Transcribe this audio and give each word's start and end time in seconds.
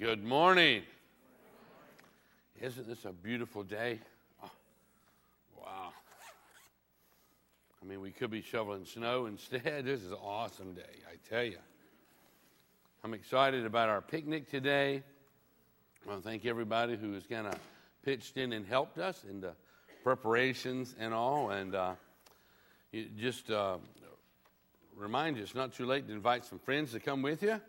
Good 0.00 0.24
morning. 0.24 0.80
Isn't 2.58 2.88
this 2.88 3.04
a 3.04 3.12
beautiful 3.12 3.62
day? 3.62 3.98
Oh, 4.42 4.50
wow. 5.58 5.92
I 7.82 7.86
mean, 7.86 8.00
we 8.00 8.10
could 8.10 8.30
be 8.30 8.40
shoveling 8.40 8.86
snow 8.86 9.26
instead. 9.26 9.84
This 9.84 10.00
is 10.00 10.10
an 10.10 10.16
awesome 10.24 10.72
day, 10.72 11.02
I 11.06 11.16
tell 11.28 11.44
you. 11.44 11.58
I'm 13.04 13.12
excited 13.12 13.66
about 13.66 13.90
our 13.90 14.00
picnic 14.00 14.50
today. 14.50 15.02
I 16.02 16.08
want 16.08 16.22
to 16.22 16.26
thank 16.26 16.46
everybody 16.46 16.96
who 16.96 17.12
has 17.12 17.26
kind 17.26 17.46
of 17.46 17.56
pitched 18.02 18.38
in 18.38 18.54
and 18.54 18.64
helped 18.64 18.96
us 18.96 19.24
in 19.28 19.42
the 19.42 19.52
preparations 20.02 20.94
and 20.98 21.12
all. 21.12 21.50
And 21.50 21.74
uh, 21.74 21.92
just 23.18 23.50
uh, 23.50 23.76
remind 24.96 25.36
you, 25.36 25.42
it's 25.42 25.54
not 25.54 25.74
too 25.74 25.84
late 25.84 26.06
to 26.06 26.14
invite 26.14 26.46
some 26.46 26.58
friends 26.58 26.92
to 26.92 27.00
come 27.00 27.20
with 27.20 27.42
you. 27.42 27.60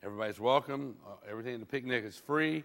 Everybody's 0.00 0.38
welcome. 0.38 0.94
Uh, 1.04 1.14
everything 1.28 1.54
at 1.54 1.60
the 1.60 1.66
picnic 1.66 2.04
is 2.04 2.16
free. 2.16 2.62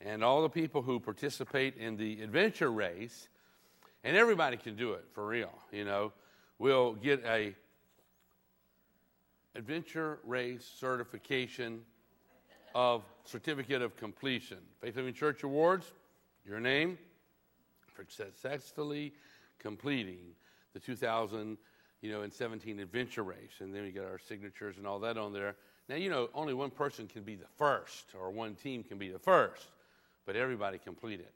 And 0.00 0.24
all 0.24 0.42
the 0.42 0.48
people 0.48 0.82
who 0.82 0.98
participate 0.98 1.76
in 1.76 1.96
the 1.96 2.20
adventure 2.20 2.72
race, 2.72 3.28
and 4.02 4.16
everybody 4.16 4.56
can 4.56 4.74
do 4.74 4.94
it 4.94 5.04
for 5.12 5.24
real, 5.24 5.52
you 5.70 5.84
know, 5.84 6.12
will 6.58 6.94
get 6.94 7.24
a 7.24 7.54
adventure 9.54 10.18
race 10.24 10.68
certification 10.78 11.82
of 12.74 13.04
certificate 13.24 13.80
of 13.80 13.96
completion. 13.96 14.58
Faith 14.80 14.96
Living 14.96 15.14
Church 15.14 15.44
Awards, 15.44 15.92
your 16.44 16.58
name 16.58 16.98
for 17.94 18.04
successfully 18.08 19.12
completing 19.60 20.34
the 20.72 20.80
2000, 20.80 21.56
you 22.00 22.10
know, 22.10 22.22
and 22.22 22.32
17 22.32 22.80
adventure 22.80 23.22
race, 23.22 23.60
and 23.60 23.72
then 23.72 23.84
we 23.84 23.92
get 23.92 24.04
our 24.04 24.18
signatures 24.18 24.76
and 24.76 24.88
all 24.88 24.98
that 24.98 25.16
on 25.16 25.32
there. 25.32 25.54
Now, 25.88 25.96
you 25.96 26.08
know, 26.08 26.30
only 26.34 26.54
one 26.54 26.70
person 26.70 27.06
can 27.06 27.22
be 27.22 27.34
the 27.34 27.48
first, 27.56 28.06
or 28.18 28.30
one 28.30 28.54
team 28.54 28.82
can 28.82 28.96
be 28.96 29.10
the 29.10 29.18
first, 29.18 29.66
but 30.24 30.34
everybody 30.34 30.78
complete 30.78 31.20
it. 31.20 31.32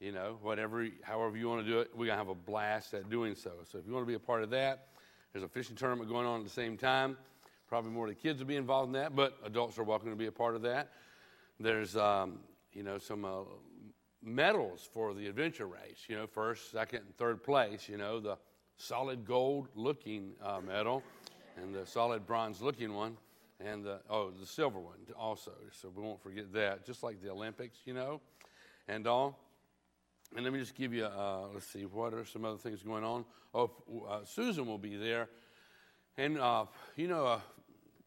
You 0.00 0.10
know, 0.10 0.38
whatever, 0.42 0.88
however 1.02 1.36
you 1.36 1.48
want 1.48 1.64
to 1.64 1.70
do 1.70 1.78
it, 1.78 1.90
we're 1.92 2.06
going 2.06 2.18
to 2.18 2.24
have 2.24 2.28
a 2.28 2.34
blast 2.34 2.92
at 2.94 3.08
doing 3.08 3.36
so. 3.36 3.52
So 3.70 3.78
if 3.78 3.86
you 3.86 3.92
want 3.92 4.04
to 4.04 4.08
be 4.08 4.14
a 4.14 4.18
part 4.18 4.42
of 4.42 4.50
that, 4.50 4.88
there's 5.32 5.44
a 5.44 5.48
fishing 5.48 5.76
tournament 5.76 6.10
going 6.10 6.26
on 6.26 6.40
at 6.40 6.44
the 6.44 6.52
same 6.52 6.76
time. 6.76 7.16
Probably 7.68 7.92
more 7.92 8.08
of 8.08 8.10
the 8.10 8.20
kids 8.20 8.40
will 8.40 8.48
be 8.48 8.56
involved 8.56 8.88
in 8.88 8.94
that, 8.94 9.14
but 9.14 9.38
adults 9.44 9.78
are 9.78 9.84
welcome 9.84 10.10
to 10.10 10.16
be 10.16 10.26
a 10.26 10.32
part 10.32 10.56
of 10.56 10.62
that. 10.62 10.88
There's, 11.60 11.96
um, 11.96 12.40
you 12.72 12.82
know, 12.82 12.98
some 12.98 13.24
uh, 13.24 13.42
medals 14.20 14.88
for 14.92 15.14
the 15.14 15.28
adventure 15.28 15.66
race. 15.66 16.06
You 16.08 16.16
know, 16.16 16.26
first, 16.26 16.72
second, 16.72 17.02
and 17.06 17.16
third 17.16 17.44
place. 17.44 17.88
You 17.88 17.98
know, 17.98 18.18
the 18.18 18.36
solid 18.76 19.24
gold 19.24 19.68
looking 19.76 20.32
uh, 20.42 20.60
medal 20.66 21.04
and 21.56 21.72
the 21.72 21.86
solid 21.86 22.26
bronze 22.26 22.60
looking 22.60 22.92
one 22.92 23.16
and 23.64 23.84
the, 23.84 24.00
oh, 24.08 24.30
the 24.30 24.46
silver 24.46 24.78
one 24.78 24.96
also. 25.18 25.52
So 25.72 25.90
we 25.94 26.02
won't 26.02 26.22
forget 26.22 26.52
that, 26.54 26.86
just 26.86 27.02
like 27.02 27.22
the 27.22 27.30
Olympics, 27.30 27.78
you 27.84 27.94
know, 27.94 28.20
and 28.88 29.06
all. 29.06 29.38
And 30.34 30.44
let 30.44 30.52
me 30.52 30.60
just 30.60 30.74
give 30.74 30.94
you, 30.94 31.04
uh, 31.04 31.48
let's 31.52 31.66
see, 31.66 31.84
what 31.84 32.14
are 32.14 32.24
some 32.24 32.44
other 32.44 32.56
things 32.56 32.82
going 32.82 33.04
on? 33.04 33.24
Oh, 33.54 33.70
uh, 34.08 34.20
Susan 34.24 34.66
will 34.66 34.78
be 34.78 34.96
there. 34.96 35.28
And, 36.16 36.38
uh, 36.38 36.66
you 36.96 37.06
know, 37.06 37.26
a 37.26 37.42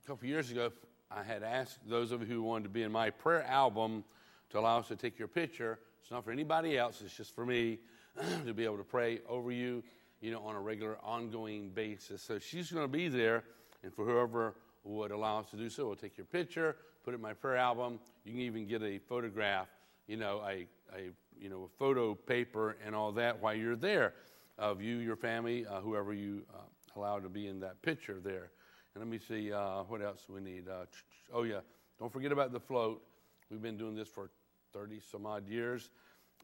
couple 0.08 0.28
years 0.28 0.52
ago, 0.52 0.72
I 1.12 1.24
had 1.24 1.44
asked 1.44 1.88
those 1.88 2.12
of 2.12 2.22
you 2.22 2.28
who 2.28 2.44
wanted 2.44 2.64
to 2.64 2.70
be 2.70 2.84
in 2.84 2.92
my 2.92 3.12
prayer 3.12 3.44
album 3.44 4.04
to 4.50 4.60
allow 4.60 4.80
us 4.80 4.88
to 4.88 4.96
take 4.96 5.20
your 5.20 5.28
picture. 5.28 5.80
It's 6.02 6.12
not 6.12 6.24
for 6.24 6.32
anybody 6.32 6.78
else, 6.78 7.02
it's 7.04 7.16
just 7.16 7.34
for 7.36 7.46
me 7.46 7.80
to 8.46 8.54
be 8.54 8.66
able 8.66 8.78
to 8.78 8.84
pray 8.84 9.20
over 9.28 9.52
you, 9.52 9.84
you 10.20 10.32
know, 10.32 10.42
on 10.42 10.56
a 10.56 10.62
regular, 10.62 10.98
ongoing 11.04 11.70
basis. 11.70 12.22
So 12.22 12.40
she's 12.40 12.72
going 12.72 12.86
to 12.86 12.92
be 12.92 13.08
there, 13.08 13.44
and 13.84 13.94
for 13.94 14.06
whoever 14.06 14.56
would 14.86 15.12
allow 15.12 15.40
us 15.40 15.50
to 15.52 15.58
do 15.58 15.70
so. 15.70 15.88
We'll 15.88 15.96
take 15.96 16.18
your 16.18 16.26
picture, 16.26 16.78
put 17.04 17.14
it 17.14 17.16
in 17.16 17.22
my 17.22 17.34
prayer 17.34 17.58
album. 17.58 18.00
You 18.24 18.32
can 18.32 18.42
even 18.42 18.68
get 18.68 18.82
a 18.82 19.00
photograph, 19.00 19.68
you 20.08 20.18
know, 20.18 20.42
a, 20.48 20.68
a 20.96 21.10
you 21.38 21.50
know, 21.50 21.64
a 21.64 21.78
photo 21.78 22.14
paper 22.14 22.78
and 22.86 22.96
all 22.96 23.12
that 23.14 23.42
while 23.42 23.54
you're 23.54 23.76
there 23.76 24.14
of 24.58 24.82
you, 24.82 24.98
your 24.98 25.16
family, 25.16 25.66
uh, 25.66 25.82
whoever 25.82 26.14
you 26.14 26.44
uh, 26.54 26.60
allow 26.96 27.20
to 27.20 27.30
be 27.30 27.48
in 27.48 27.60
that 27.60 27.82
picture 27.82 28.20
there. 28.24 28.52
And 28.94 29.04
let 29.04 29.08
me 29.08 29.20
see 29.20 29.52
uh, 29.52 29.84
what 29.84 30.02
else 30.02 30.28
we 30.30 30.40
need. 30.40 30.70
Uh, 30.70 30.86
oh, 31.34 31.44
yeah, 31.44 31.60
don't 32.00 32.12
forget 32.12 32.32
about 32.32 32.54
the 32.54 32.60
float. 32.60 33.02
We've 33.50 33.62
been 33.62 33.78
doing 33.78 33.96
this 33.96 34.08
for 34.08 34.30
30 34.74 35.02
some 35.12 35.26
odd 35.26 35.48
years, 35.48 35.90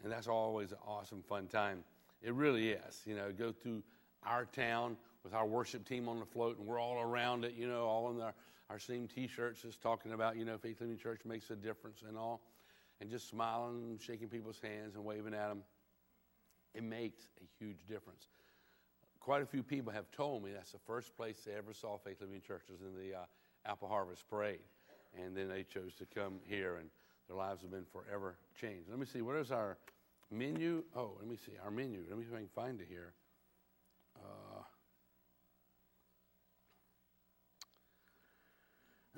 and 0.03 0.11
that's 0.11 0.27
always 0.27 0.71
an 0.71 0.77
awesome, 0.85 1.23
fun 1.23 1.47
time. 1.47 1.83
It 2.21 2.33
really 2.33 2.69
is. 2.69 3.01
You 3.05 3.15
know, 3.15 3.31
go 3.31 3.51
through 3.51 3.83
our 4.23 4.45
town 4.45 4.97
with 5.23 5.33
our 5.33 5.45
worship 5.45 5.87
team 5.87 6.09
on 6.09 6.19
the 6.19 6.25
float, 6.25 6.57
and 6.57 6.67
we're 6.67 6.79
all 6.79 6.99
around 6.99 7.45
it, 7.45 7.53
you 7.55 7.67
know, 7.67 7.85
all 7.85 8.09
in 8.11 8.21
our, 8.21 8.33
our 8.69 8.79
same 8.79 9.07
t 9.07 9.27
shirts, 9.27 9.61
just 9.61 9.81
talking 9.81 10.13
about, 10.13 10.37
you 10.37 10.45
know, 10.45 10.57
Faith 10.57 10.81
Living 10.81 10.97
Church 10.97 11.21
makes 11.25 11.49
a 11.49 11.55
difference 11.55 12.03
and 12.07 12.17
all, 12.17 12.41
and 12.99 13.09
just 13.09 13.29
smiling 13.29 13.89
and 13.91 14.01
shaking 14.01 14.27
people's 14.27 14.59
hands 14.59 14.95
and 14.95 15.03
waving 15.03 15.33
at 15.33 15.49
them. 15.49 15.63
It 16.73 16.83
makes 16.83 17.21
a 17.41 17.63
huge 17.63 17.85
difference. 17.87 18.27
Quite 19.19 19.43
a 19.43 19.45
few 19.45 19.61
people 19.61 19.91
have 19.91 20.09
told 20.11 20.43
me 20.43 20.51
that's 20.51 20.71
the 20.71 20.79
first 20.87 21.15
place 21.15 21.37
they 21.45 21.53
ever 21.53 21.73
saw 21.73 21.97
Faith 21.97 22.21
Living 22.21 22.41
Church 22.41 22.63
was 22.69 22.81
in 22.81 22.95
the 22.95 23.15
uh, 23.15 23.23
Apple 23.65 23.87
Harvest 23.87 24.27
Parade. 24.29 24.59
And 25.21 25.35
then 25.35 25.49
they 25.49 25.63
chose 25.63 25.93
to 25.95 26.05
come 26.05 26.39
here, 26.47 26.77
and 26.77 26.89
their 27.27 27.37
lives 27.37 27.61
have 27.61 27.71
been 27.71 27.85
forever 27.91 28.37
changed. 28.59 28.89
Let 28.89 28.97
me 28.97 29.05
see, 29.05 29.21
what 29.21 29.35
is 29.35 29.51
our 29.51 29.77
menu? 30.31 30.83
Oh, 30.95 31.11
let 31.19 31.27
me 31.27 31.35
see, 31.35 31.51
our 31.63 31.69
menu. 31.69 32.03
Let 32.09 32.17
me 32.17 32.23
see 32.23 32.31
if 32.31 32.35
I 32.35 32.39
can 32.39 32.47
find 32.47 32.79
it 32.79 32.87
here. 32.89 33.13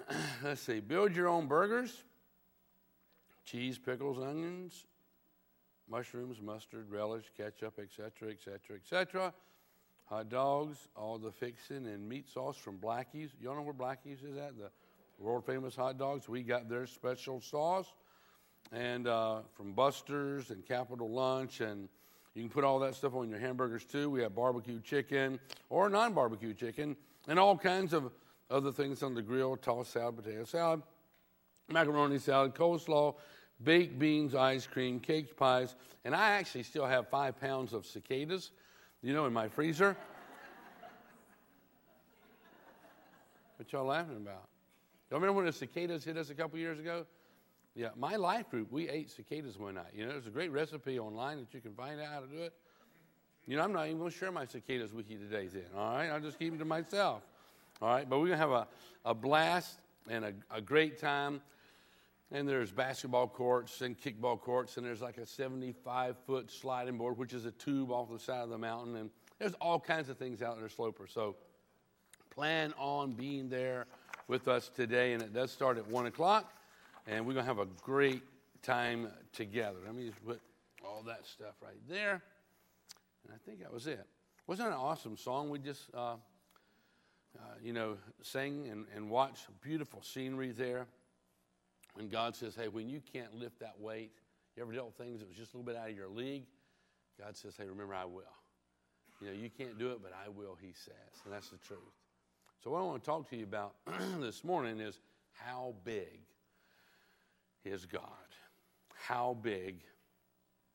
let's 0.44 0.62
see, 0.62 0.80
build 0.80 1.16
your 1.16 1.28
own 1.28 1.48
burgers, 1.48 2.04
cheese, 3.46 3.78
pickles, 3.78 4.20
onions, 4.20 4.86
mushrooms, 5.90 6.42
mustard, 6.42 6.90
relish, 6.90 7.26
ketchup, 7.38 7.80
etc., 7.80 8.32
etc., 8.32 8.78
etc. 8.78 9.34
Hot 10.06 10.30
dogs, 10.30 10.78
all 10.96 11.18
the 11.18 11.32
fixing 11.32 11.88
and 11.88 12.08
meat 12.08 12.30
sauce 12.30 12.58
from 12.58 12.78
Blackie's. 12.78 13.32
Y'all 13.42 13.56
know 13.56 13.62
where 13.62 13.74
Blackie's 13.74 14.24
is 14.24 14.38
at? 14.38 14.58
The 14.58 14.70
world 15.18 15.46
famous 15.46 15.76
hot 15.76 15.98
dogs. 15.98 16.28
We 16.28 16.44
got 16.44 16.70
their 16.70 16.86
special 16.88 17.42
sauce. 17.42 17.88
And 18.72 19.08
uh, 19.08 19.42
from 19.56 19.74
Buster's 19.74 20.50
and 20.50 20.66
Capitol 20.66 21.10
Lunch. 21.10 21.62
And 21.62 21.90
you 22.34 22.42
can 22.42 22.50
put 22.50 22.64
all 22.64 22.80
that 22.80 22.96
stuff 22.96 23.14
on 23.16 23.30
your 23.30 23.40
hamburgers 23.40 23.86
too. 23.86 24.10
We 24.10 24.22
have 24.22 24.36
barbecue 24.36 24.82
chicken 24.82 25.40
or 25.70 25.90
non 25.90 26.14
barbecue 26.14 26.54
chicken 26.54 26.96
and 27.28 27.40
all 27.40 27.58
kinds 27.58 27.94
of 27.94 28.12
other 28.54 28.72
things 28.72 29.04
on 29.04 29.16
the 29.16 29.22
grill 29.22 29.58
tossed 29.58 29.92
salad, 29.92 30.16
potato 30.16 30.46
salad, 30.46 30.82
macaroni 31.70 32.20
salad, 32.20 32.54
coleslaw, 32.54 33.16
baked 33.64 33.98
beans, 33.98 34.36
ice 34.36 34.68
cream, 34.68 35.00
cakes, 35.00 35.32
pies. 35.36 35.76
And 36.06 36.16
I 36.16 36.32
actually 36.32 36.64
still 36.64 36.86
have 36.86 37.10
five 37.10 37.40
pounds 37.40 37.74
of 37.74 37.86
cicadas, 37.86 38.52
you 39.02 39.14
know, 39.14 39.26
in 39.26 39.34
my 39.34 39.48
freezer. 39.48 39.98
what 43.58 43.74
y'all 43.74 43.86
laughing 43.86 44.18
about? 44.18 44.48
Y'all 45.10 45.20
remember 45.20 45.34
when 45.34 45.46
the 45.46 45.54
cicadas 45.54 46.04
hit 46.04 46.18
us 46.18 46.30
a 46.30 46.36
couple 46.36 46.60
years 46.60 46.80
ago? 46.80 47.06
Yeah, 47.76 47.90
my 47.98 48.18
life 48.18 48.52
group, 48.52 48.72
we 48.72 48.88
ate 48.88 49.10
cicadas 49.10 49.58
one 49.58 49.76
night. 49.76 49.94
You 49.96 50.06
know, 50.06 50.12
there's 50.12 50.28
a 50.28 50.32
great 50.32 50.52
recipe 50.52 51.00
online 51.00 51.40
that 51.40 51.54
you 51.54 51.60
can 51.60 51.74
find 51.74 52.00
out 52.00 52.08
how 52.08 52.20
to 52.20 52.28
do 52.28 52.44
it. 52.44 52.54
You 53.48 53.58
know, 53.58 53.64
I'm 53.64 53.74
not 53.74 53.88
even 53.88 53.98
going 53.98 54.12
to 54.12 54.18
share 54.18 54.32
my 54.32 54.46
cicadas 54.46 54.94
with 54.94 55.10
you 55.10 55.18
today, 55.18 55.48
then, 55.48 55.66
all 55.76 55.96
right? 55.96 56.10
I'll 56.10 56.20
just 56.20 56.38
keep 56.38 56.52
them 56.52 56.60
to 56.60 56.66
myself. 56.66 57.24
All 57.82 57.90
right, 57.90 58.10
but 58.10 58.20
we're 58.20 58.28
going 58.28 58.40
to 58.40 58.46
have 58.46 58.52
a, 58.52 58.68
a 59.06 59.14
blast 59.14 59.80
and 60.10 60.26
a, 60.26 60.34
a 60.52 60.62
great 60.62 61.00
time. 61.00 61.42
And 62.32 62.48
there's 62.48 62.72
basketball 62.72 63.28
courts 63.28 63.82
and 63.82 64.00
kickball 64.00 64.40
courts, 64.40 64.78
and 64.78 64.86
there's 64.86 65.02
like 65.02 65.18
a 65.18 65.26
75 65.26 66.16
foot 66.26 66.52
sliding 66.52 66.98
board, 66.98 67.18
which 67.18 67.34
is 67.34 67.46
a 67.46 67.52
tube 67.52 67.92
off 67.92 68.10
the 68.10 68.18
side 68.18 68.44
of 68.44 68.50
the 68.50 68.58
mountain. 68.58 68.96
And 68.96 69.10
there's 69.38 69.54
all 69.56 69.80
kinds 69.80 70.10
of 70.10 70.18
things 70.18 70.42
out 70.42 70.60
there, 70.60 70.70
Sloper. 70.70 71.06
So 71.08 71.36
plan 72.32 72.74
on 72.80 73.12
being 73.12 73.50
there 73.50 73.86
with 74.28 74.48
us 74.48 74.70
today. 74.76 75.14
And 75.14 75.22
it 75.22 75.34
does 75.34 75.52
start 75.52 75.78
at 75.78 75.88
1 75.88 76.08
o'clock, 76.08 76.52
and 77.06 77.26
we're 77.26 77.34
going 77.34 77.46
to 77.46 77.48
have 77.48 77.60
a 77.60 77.68
great 77.82 78.24
time 78.64 79.10
together. 79.34 79.78
Let 79.86 79.94
me 79.94 80.08
just 80.08 80.26
put 80.26 80.42
all 80.84 81.04
that 81.06 81.26
stuff 81.28 81.56
right 81.62 81.80
there. 81.88 82.24
And 83.24 83.34
I 83.34 83.38
think 83.46 83.62
that 83.62 83.72
was 83.72 83.88
it. 83.88 84.06
Wasn't 84.48 84.68
that 84.68 84.74
an 84.74 84.80
awesome 84.80 85.18
song 85.18 85.50
we 85.50 85.60
just 85.60 85.84
uh, 85.94 86.16
uh, 87.38 87.56
you 87.62 87.74
know, 87.74 87.98
sing 88.22 88.68
and, 88.70 88.86
and 88.96 89.10
watch 89.10 89.42
beautiful 89.62 90.02
scenery 90.02 90.52
there. 90.52 90.88
When 91.96 92.10
God 92.10 92.36
says, 92.36 92.56
hey, 92.56 92.68
when 92.68 92.90
you 92.90 93.02
can't 93.12 93.36
lift 93.36 93.60
that 93.60 93.80
weight, 93.80 94.12
you 94.56 94.64
ever 94.64 94.72
dealt 94.72 94.88
with 94.88 94.96
things 94.96 95.20
that 95.20 95.28
was 95.28 95.38
just 95.38 95.54
a 95.54 95.58
little 95.58 95.72
bit 95.72 95.80
out 95.80 95.90
of 95.90 95.96
your 95.96 96.08
league? 96.08 96.46
God 97.20 97.36
says, 97.36 97.56
hey, 97.58 97.68
remember, 97.68 97.94
I 97.94 98.06
will. 98.06 98.24
You 99.22 99.28
know, 99.28 99.34
you 99.34 99.50
can't 99.50 99.78
do 99.78 99.92
it, 99.92 100.00
but 100.02 100.12
I 100.14 100.30
will, 100.30 100.58
he 100.60 100.74
says. 100.74 101.22
And 101.24 101.34
that's 101.34 101.50
the 101.50 101.58
truth. 101.58 101.80
So, 102.64 102.72
what 102.72 102.80
I 102.80 102.84
want 102.84 103.04
to 103.04 103.06
talk 103.06 103.30
to 103.30 103.36
you 103.36 103.44
about 103.44 103.76
this 104.20 104.44
morning 104.44 104.80
is 104.80 105.00
how 105.34 105.76
big 105.84 106.20
is 107.66 107.86
God? 107.86 108.02
How 108.96 109.38
big 109.42 109.82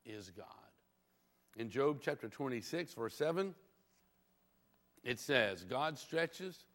is 0.05 0.31
God? 0.31 0.47
In 1.57 1.69
Job 1.69 1.99
chapter 2.01 2.29
26, 2.29 2.95
verse 2.95 3.15
7, 3.15 3.55
it 5.09 5.19
says, 5.19 5.65
God 5.65 5.99
stretches 5.99 6.67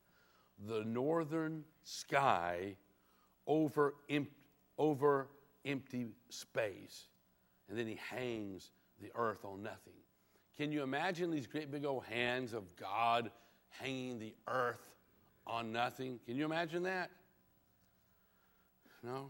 the 0.68 0.84
northern 0.84 1.64
sky 1.84 2.76
over 3.46 3.94
over 4.80 5.28
empty 5.64 6.08
space. 6.30 7.10
And 7.70 7.78
then 7.78 7.86
he 7.86 8.00
hangs 8.10 8.72
the 9.00 9.12
earth 9.14 9.46
on 9.46 9.62
nothing. 9.62 9.94
Can 10.58 10.72
you 10.72 10.82
imagine 10.82 11.30
these 11.30 11.46
great 11.46 11.70
big 11.70 11.86
old 11.86 12.06
hands 12.06 12.54
of 12.54 12.64
God 12.76 13.30
hanging 13.70 14.18
the 14.18 14.34
earth 14.48 14.82
on 15.46 15.72
nothing? 15.72 16.20
Can 16.26 16.36
you 16.36 16.46
imagine 16.46 16.82
that? 16.84 17.12
No? 19.04 19.30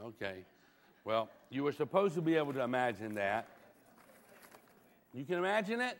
Okay. 0.00 0.44
Well, 1.04 1.28
you 1.50 1.64
were 1.64 1.72
supposed 1.72 2.14
to 2.14 2.20
be 2.20 2.36
able 2.36 2.52
to 2.52 2.62
imagine 2.62 3.14
that. 3.16 3.48
You 5.12 5.24
can 5.24 5.38
imagine 5.38 5.80
it? 5.80 5.98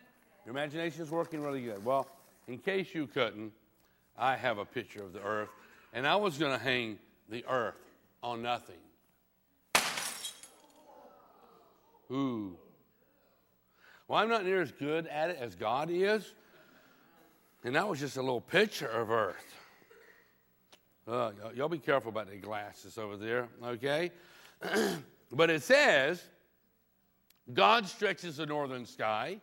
Your 0.50 0.58
imagination 0.58 1.02
is 1.02 1.12
working 1.12 1.42
really 1.42 1.62
good. 1.62 1.84
Well, 1.84 2.08
in 2.48 2.58
case 2.58 2.92
you 2.92 3.06
couldn't, 3.06 3.52
I 4.18 4.34
have 4.34 4.58
a 4.58 4.64
picture 4.64 5.00
of 5.00 5.12
the 5.12 5.22
earth, 5.22 5.48
and 5.92 6.04
I 6.04 6.16
was 6.16 6.38
going 6.38 6.50
to 6.50 6.58
hang 6.58 6.98
the 7.28 7.44
earth 7.48 7.78
on 8.20 8.42
nothing. 8.42 8.74
Ooh. 12.10 12.56
Well, 14.08 14.18
I'm 14.18 14.28
not 14.28 14.44
near 14.44 14.60
as 14.60 14.72
good 14.72 15.06
at 15.06 15.30
it 15.30 15.38
as 15.40 15.54
God 15.54 15.88
is. 15.88 16.34
And 17.62 17.76
that 17.76 17.88
was 17.88 18.00
just 18.00 18.16
a 18.16 18.20
little 18.20 18.40
picture 18.40 18.88
of 18.90 19.12
earth. 19.12 19.54
Uh, 21.06 21.30
y'all 21.54 21.68
be 21.68 21.78
careful 21.78 22.08
about 22.08 22.28
the 22.28 22.38
glasses 22.38 22.98
over 22.98 23.16
there, 23.16 23.46
okay? 23.64 24.10
but 25.30 25.48
it 25.48 25.62
says, 25.62 26.20
God 27.54 27.86
stretches 27.86 28.38
the 28.38 28.46
northern 28.46 28.84
sky 28.84 29.38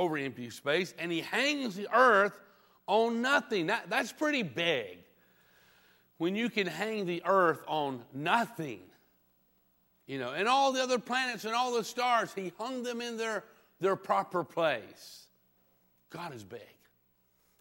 over 0.00 0.16
empty 0.16 0.48
space, 0.48 0.94
and 0.98 1.12
he 1.12 1.20
hangs 1.20 1.76
the 1.76 1.86
earth 1.94 2.40
on 2.86 3.20
nothing. 3.20 3.66
That, 3.66 3.90
that's 3.90 4.10
pretty 4.10 4.42
big. 4.42 4.96
When 6.16 6.34
you 6.34 6.48
can 6.48 6.66
hang 6.66 7.04
the 7.04 7.22
earth 7.26 7.62
on 7.66 8.02
nothing, 8.14 8.80
you 10.06 10.18
know, 10.18 10.32
and 10.32 10.48
all 10.48 10.72
the 10.72 10.82
other 10.82 10.98
planets 10.98 11.44
and 11.44 11.54
all 11.54 11.74
the 11.74 11.84
stars, 11.84 12.32
he 12.34 12.50
hung 12.56 12.82
them 12.82 13.02
in 13.02 13.18
their, 13.18 13.44
their 13.78 13.94
proper 13.94 14.42
place. 14.42 15.26
God 16.08 16.34
is 16.34 16.44
big. 16.44 16.60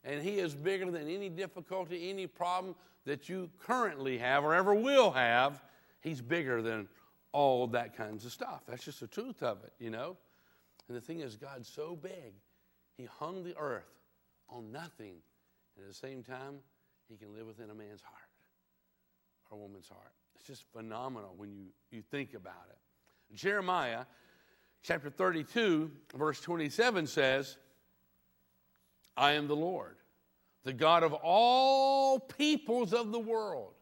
And 0.05 0.23
he 0.23 0.39
is 0.39 0.55
bigger 0.55 0.89
than 0.89 1.09
any 1.09 1.27
difficulty, 1.27 2.09
any 2.09 2.25
problem 2.25 2.73
that 3.05 3.27
you 3.27 3.49
currently 3.59 4.17
have 4.17 4.45
or 4.45 4.55
ever 4.55 4.73
will 4.73 5.11
have. 5.11 5.61
He's 5.99 6.21
bigger 6.21 6.61
than 6.61 6.87
all 7.33 7.67
that 7.67 7.97
kinds 7.97 8.23
of 8.23 8.31
stuff. 8.31 8.61
That's 8.65 8.85
just 8.85 9.01
the 9.01 9.07
truth 9.07 9.43
of 9.43 9.61
it, 9.65 9.73
you 9.77 9.89
know? 9.89 10.15
And 10.89 10.97
the 10.97 11.01
thing 11.01 11.19
is, 11.19 11.35
God's 11.35 11.69
so 11.69 11.95
big, 11.95 12.33
He 12.97 13.05
hung 13.19 13.43
the 13.43 13.55
earth 13.57 13.93
on 14.49 14.71
nothing. 14.71 15.13
And 15.77 15.85
at 15.85 15.87
the 15.87 15.93
same 15.93 16.23
time, 16.23 16.55
He 17.07 17.15
can 17.15 17.33
live 17.33 17.45
within 17.47 17.69
a 17.69 17.75
man's 17.75 18.01
heart 18.01 18.29
or 19.49 19.57
a 19.57 19.61
woman's 19.61 19.87
heart. 19.87 20.11
It's 20.35 20.45
just 20.45 20.63
phenomenal 20.73 21.33
when 21.37 21.53
you, 21.53 21.67
you 21.91 22.01
think 22.01 22.33
about 22.33 22.67
it. 22.69 23.35
Jeremiah 23.35 24.05
chapter 24.81 25.09
32, 25.09 25.91
verse 26.15 26.41
27 26.41 27.05
says, 27.05 27.57
I 29.15 29.33
am 29.33 29.47
the 29.47 29.55
Lord, 29.55 29.97
the 30.63 30.73
God 30.73 31.03
of 31.03 31.13
all 31.13 32.19
peoples 32.19 32.93
of 32.93 33.11
the 33.11 33.19
world. 33.19 33.73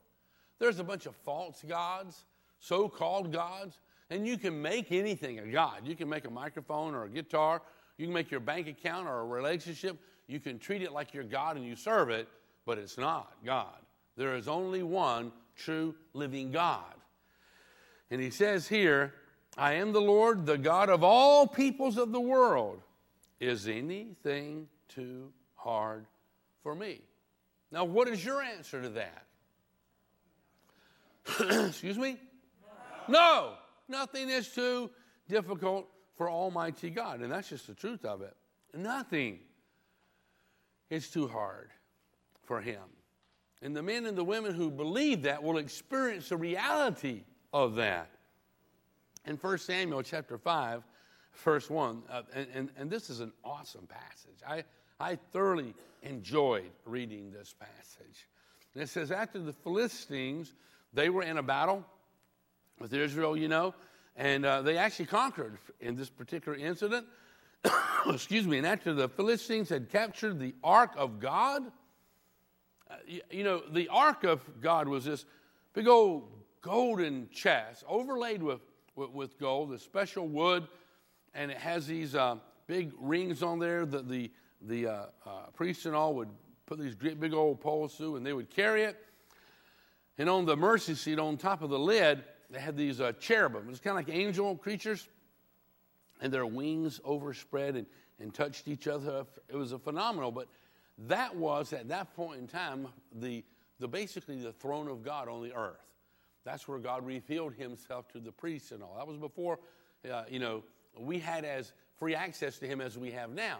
There's 0.59 0.79
a 0.79 0.83
bunch 0.83 1.05
of 1.05 1.15
false 1.15 1.63
gods, 1.67 2.25
so 2.59 2.89
called 2.89 3.31
gods, 3.31 3.79
and 4.09 4.27
you 4.27 4.37
can 4.37 4.61
make 4.61 4.91
anything 4.91 5.39
a 5.39 5.47
God. 5.47 5.81
You 5.85 5.95
can 5.95 6.09
make 6.09 6.25
a 6.25 6.29
microphone 6.29 6.95
or 6.95 7.03
a 7.05 7.09
guitar, 7.09 7.61
you 7.97 8.05
can 8.05 8.13
make 8.13 8.31
your 8.31 8.39
bank 8.39 8.67
account 8.67 9.07
or 9.07 9.19
a 9.19 9.25
relationship. 9.25 9.97
You 10.27 10.39
can 10.39 10.59
treat 10.59 10.81
it 10.81 10.91
like 10.91 11.13
your 11.13 11.23
God 11.23 11.55
and 11.55 11.65
you 11.65 11.75
serve 11.75 12.09
it, 12.09 12.27
but 12.65 12.77
it's 12.77 12.97
not 12.97 13.31
God. 13.45 13.77
There 14.17 14.35
is 14.35 14.47
only 14.47 14.83
one 14.83 15.31
true 15.55 15.95
living 16.13 16.51
God. 16.51 16.93
And 18.11 18.21
he 18.21 18.29
says 18.29 18.67
here, 18.67 19.13
I 19.57 19.73
am 19.73 19.93
the 19.93 20.01
Lord, 20.01 20.45
the 20.45 20.57
God 20.57 20.89
of 20.89 21.03
all 21.03 21.47
peoples 21.47 21.97
of 21.97 22.11
the 22.11 22.19
world. 22.19 22.81
Is 23.39 23.67
anything 23.67 24.67
too 24.89 25.31
hard 25.55 26.05
for 26.63 26.75
me? 26.75 27.01
Now, 27.71 27.85
what 27.85 28.07
is 28.07 28.23
your 28.23 28.41
answer 28.41 28.81
to 28.81 28.89
that? 28.89 29.25
Excuse 31.67 31.97
me? 31.97 32.17
No. 33.07 33.19
no, 33.19 33.53
nothing 33.87 34.29
is 34.29 34.49
too 34.49 34.89
difficult 35.27 35.87
for 36.15 36.29
Almighty 36.29 36.89
God. 36.89 37.21
And 37.21 37.31
that's 37.31 37.49
just 37.49 37.67
the 37.67 37.73
truth 37.73 38.05
of 38.05 38.21
it. 38.21 38.35
Nothing 38.73 39.39
is 40.89 41.09
too 41.09 41.27
hard 41.27 41.69
for 42.43 42.61
Him. 42.61 42.81
And 43.61 43.75
the 43.75 43.83
men 43.83 44.05
and 44.05 44.17
the 44.17 44.23
women 44.23 44.53
who 44.53 44.69
believe 44.69 45.23
that 45.23 45.41
will 45.41 45.57
experience 45.57 46.29
the 46.29 46.37
reality 46.37 47.23
of 47.53 47.75
that. 47.75 48.09
In 49.25 49.35
1 49.35 49.57
Samuel 49.57 50.03
chapter 50.03 50.37
5, 50.37 50.83
verse 51.43 51.69
1, 51.69 52.03
uh, 52.09 52.21
and, 52.33 52.47
and, 52.53 52.69
and, 52.77 52.89
this 52.89 53.09
is 53.09 53.19
an 53.19 53.31
awesome 53.43 53.87
passage. 53.87 54.39
I, 54.47 54.63
I 54.99 55.15
thoroughly 55.15 55.73
enjoyed 56.01 56.71
reading 56.85 57.31
this 57.31 57.53
passage. 57.59 58.27
And 58.73 58.83
it 58.83 58.89
says, 58.89 59.11
After 59.11 59.39
the 59.39 59.53
Philistines, 59.53 60.53
they 60.93 61.09
were 61.09 61.23
in 61.23 61.37
a 61.37 61.43
battle 61.43 61.85
with 62.79 62.93
Israel, 62.93 63.37
you 63.37 63.47
know, 63.47 63.73
and 64.15 64.45
uh, 64.45 64.61
they 64.61 64.77
actually 64.77 65.05
conquered 65.05 65.57
in 65.79 65.95
this 65.95 66.09
particular 66.09 66.57
incident. 66.57 67.05
Excuse 68.07 68.47
me. 68.47 68.57
And 68.57 68.67
after 68.67 68.93
the 68.93 69.09
Philistines 69.09 69.69
had 69.69 69.89
captured 69.89 70.39
the 70.39 70.55
ark 70.63 70.91
of 70.97 71.19
God, 71.19 71.63
uh, 72.89 72.95
you, 73.05 73.21
you, 73.29 73.43
know, 73.43 73.61
the 73.71 73.89
ark 73.89 74.23
of 74.23 74.41
God 74.61 74.87
was 74.87 75.05
this 75.05 75.25
big 75.73 75.87
old 75.87 76.29
golden 76.61 77.29
chest 77.31 77.83
overlaid 77.87 78.41
with, 78.41 78.61
with, 78.95 79.11
with 79.11 79.39
gold, 79.39 79.71
a 79.73 79.79
special 79.79 80.27
wood, 80.27 80.67
and 81.33 81.51
it 81.51 81.57
has 81.57 81.87
these 81.87 82.15
uh, 82.15 82.35
big 82.65 82.91
rings 82.99 83.43
on 83.43 83.59
there 83.59 83.85
that 83.85 84.09
the, 84.09 84.31
the 84.61 84.87
uh, 84.87 85.05
uh, 85.25 85.29
priests 85.53 85.85
and 85.85 85.95
all 85.95 86.15
would 86.15 86.29
put 86.65 86.79
these 86.79 86.95
great 86.95 87.19
big 87.19 87.33
old 87.33 87.61
poles 87.61 87.95
through, 87.95 88.15
and 88.15 88.25
they 88.25 88.33
would 88.33 88.49
carry 88.49 88.83
it. 88.83 88.97
And 90.17 90.29
on 90.29 90.45
the 90.45 90.57
mercy 90.57 90.95
seat 90.95 91.19
on 91.19 91.37
top 91.37 91.61
of 91.61 91.69
the 91.69 91.79
lid, 91.79 92.23
they 92.49 92.59
had 92.59 92.77
these 92.77 93.01
uh, 93.01 93.11
cherubim. 93.19 93.67
was 93.67 93.79
kind 93.79 93.99
of 93.99 94.07
like 94.07 94.15
angel 94.15 94.55
creatures, 94.55 95.07
and 96.21 96.33
their 96.33 96.45
wings 96.45 96.99
overspread 97.03 97.75
and, 97.75 97.85
and 98.19 98.33
touched 98.33 98.67
each 98.67 98.87
other. 98.87 99.25
It 99.49 99.55
was 99.55 99.71
a 99.71 99.79
phenomenal, 99.79 100.31
but 100.31 100.47
that 101.07 101.35
was 101.35 101.73
at 101.73 101.89
that 101.89 102.15
point 102.15 102.39
in 102.39 102.47
time 102.47 102.87
the, 103.13 103.43
the 103.79 103.87
basically 103.87 104.37
the 104.37 104.53
throne 104.53 104.87
of 104.87 105.03
God 105.03 105.27
on 105.27 105.43
the 105.43 105.53
earth. 105.55 105.85
That's 106.43 106.67
where 106.67 106.79
God 106.79 107.05
revealed 107.05 107.53
Himself 107.53 108.07
to 108.13 108.19
the 108.19 108.31
priests 108.31 108.71
and 108.71 108.81
all. 108.81 108.95
That 108.97 109.05
was 109.05 109.17
before, 109.17 109.59
uh, 110.09 110.23
you 110.29 110.39
know, 110.39 110.63
we 110.97 111.19
had 111.19 111.43
as 111.45 111.73
free 111.99 112.15
access 112.15 112.57
to 112.59 112.67
Him 112.67 112.81
as 112.81 112.97
we 112.97 113.11
have 113.11 113.31
now. 113.31 113.59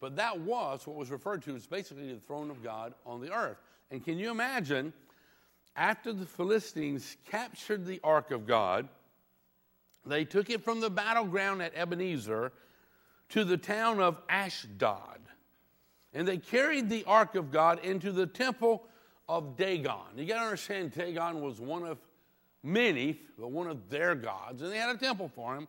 But 0.00 0.16
that 0.16 0.38
was 0.40 0.86
what 0.86 0.96
was 0.96 1.10
referred 1.10 1.42
to 1.44 1.56
as 1.56 1.66
basically 1.66 2.12
the 2.12 2.20
throne 2.20 2.50
of 2.50 2.62
God 2.62 2.94
on 3.06 3.20
the 3.20 3.32
earth. 3.32 3.56
And 3.90 4.04
can 4.04 4.18
you 4.18 4.30
imagine? 4.30 4.92
After 5.76 6.12
the 6.12 6.26
Philistines 6.26 7.16
captured 7.30 7.86
the 7.86 8.00
ark 8.02 8.30
of 8.30 8.46
God, 8.46 8.88
they 10.06 10.24
took 10.24 10.50
it 10.50 10.64
from 10.64 10.80
the 10.80 10.90
battleground 10.90 11.62
at 11.62 11.74
Ebenezer 11.74 12.52
to 13.30 13.44
the 13.44 13.56
town 13.56 14.00
of 14.00 14.20
Ashdod. 14.28 15.20
And 16.12 16.26
they 16.26 16.38
carried 16.38 16.88
the 16.88 17.04
ark 17.04 17.34
of 17.34 17.50
God 17.50 17.84
into 17.84 18.12
the 18.12 18.26
temple 18.26 18.84
of 19.28 19.56
Dagon. 19.56 20.16
You 20.16 20.24
got 20.24 20.36
to 20.36 20.44
understand, 20.44 20.92
Dagon 20.92 21.40
was 21.40 21.60
one 21.60 21.84
of 21.84 21.98
many, 22.62 23.20
but 23.38 23.50
one 23.50 23.66
of 23.66 23.90
their 23.90 24.14
gods, 24.14 24.62
and 24.62 24.72
they 24.72 24.78
had 24.78 24.94
a 24.94 24.98
temple 24.98 25.30
for 25.34 25.56
him. 25.56 25.68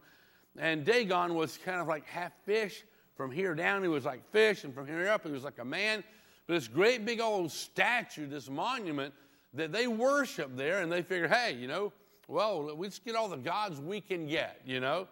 And 0.57 0.85
Dagon 0.85 1.35
was 1.35 1.57
kind 1.57 1.81
of 1.81 1.87
like 1.87 2.05
half 2.05 2.31
fish. 2.45 2.83
From 3.15 3.31
here 3.31 3.55
down, 3.55 3.81
he 3.81 3.87
was 3.87 4.05
like 4.05 4.29
fish, 4.31 4.63
and 4.63 4.73
from 4.73 4.87
here 4.87 5.07
up, 5.09 5.25
he 5.25 5.31
was 5.31 5.43
like 5.43 5.59
a 5.59 5.65
man. 5.65 6.03
But 6.45 6.53
this 6.53 6.67
great 6.67 7.03
big 7.03 7.19
old 7.19 7.51
statue, 7.51 8.27
this 8.27 8.49
monument, 8.49 9.13
that 9.57 9.71
they 9.71 9.87
worship 9.87 10.55
there 10.55 10.81
and 10.81 10.91
they 10.91 11.01
figure, 11.01 11.27
hey, 11.27 11.53
you 11.53 11.67
know, 11.67 11.91
well, 12.27 12.75
we 12.75 12.87
just 12.87 13.05
get 13.05 13.15
all 13.15 13.29
the 13.29 13.37
gods 13.37 13.79
we 13.79 14.01
can 14.01 14.27
get, 14.27 14.61
you 14.65 14.79
know. 14.79 15.07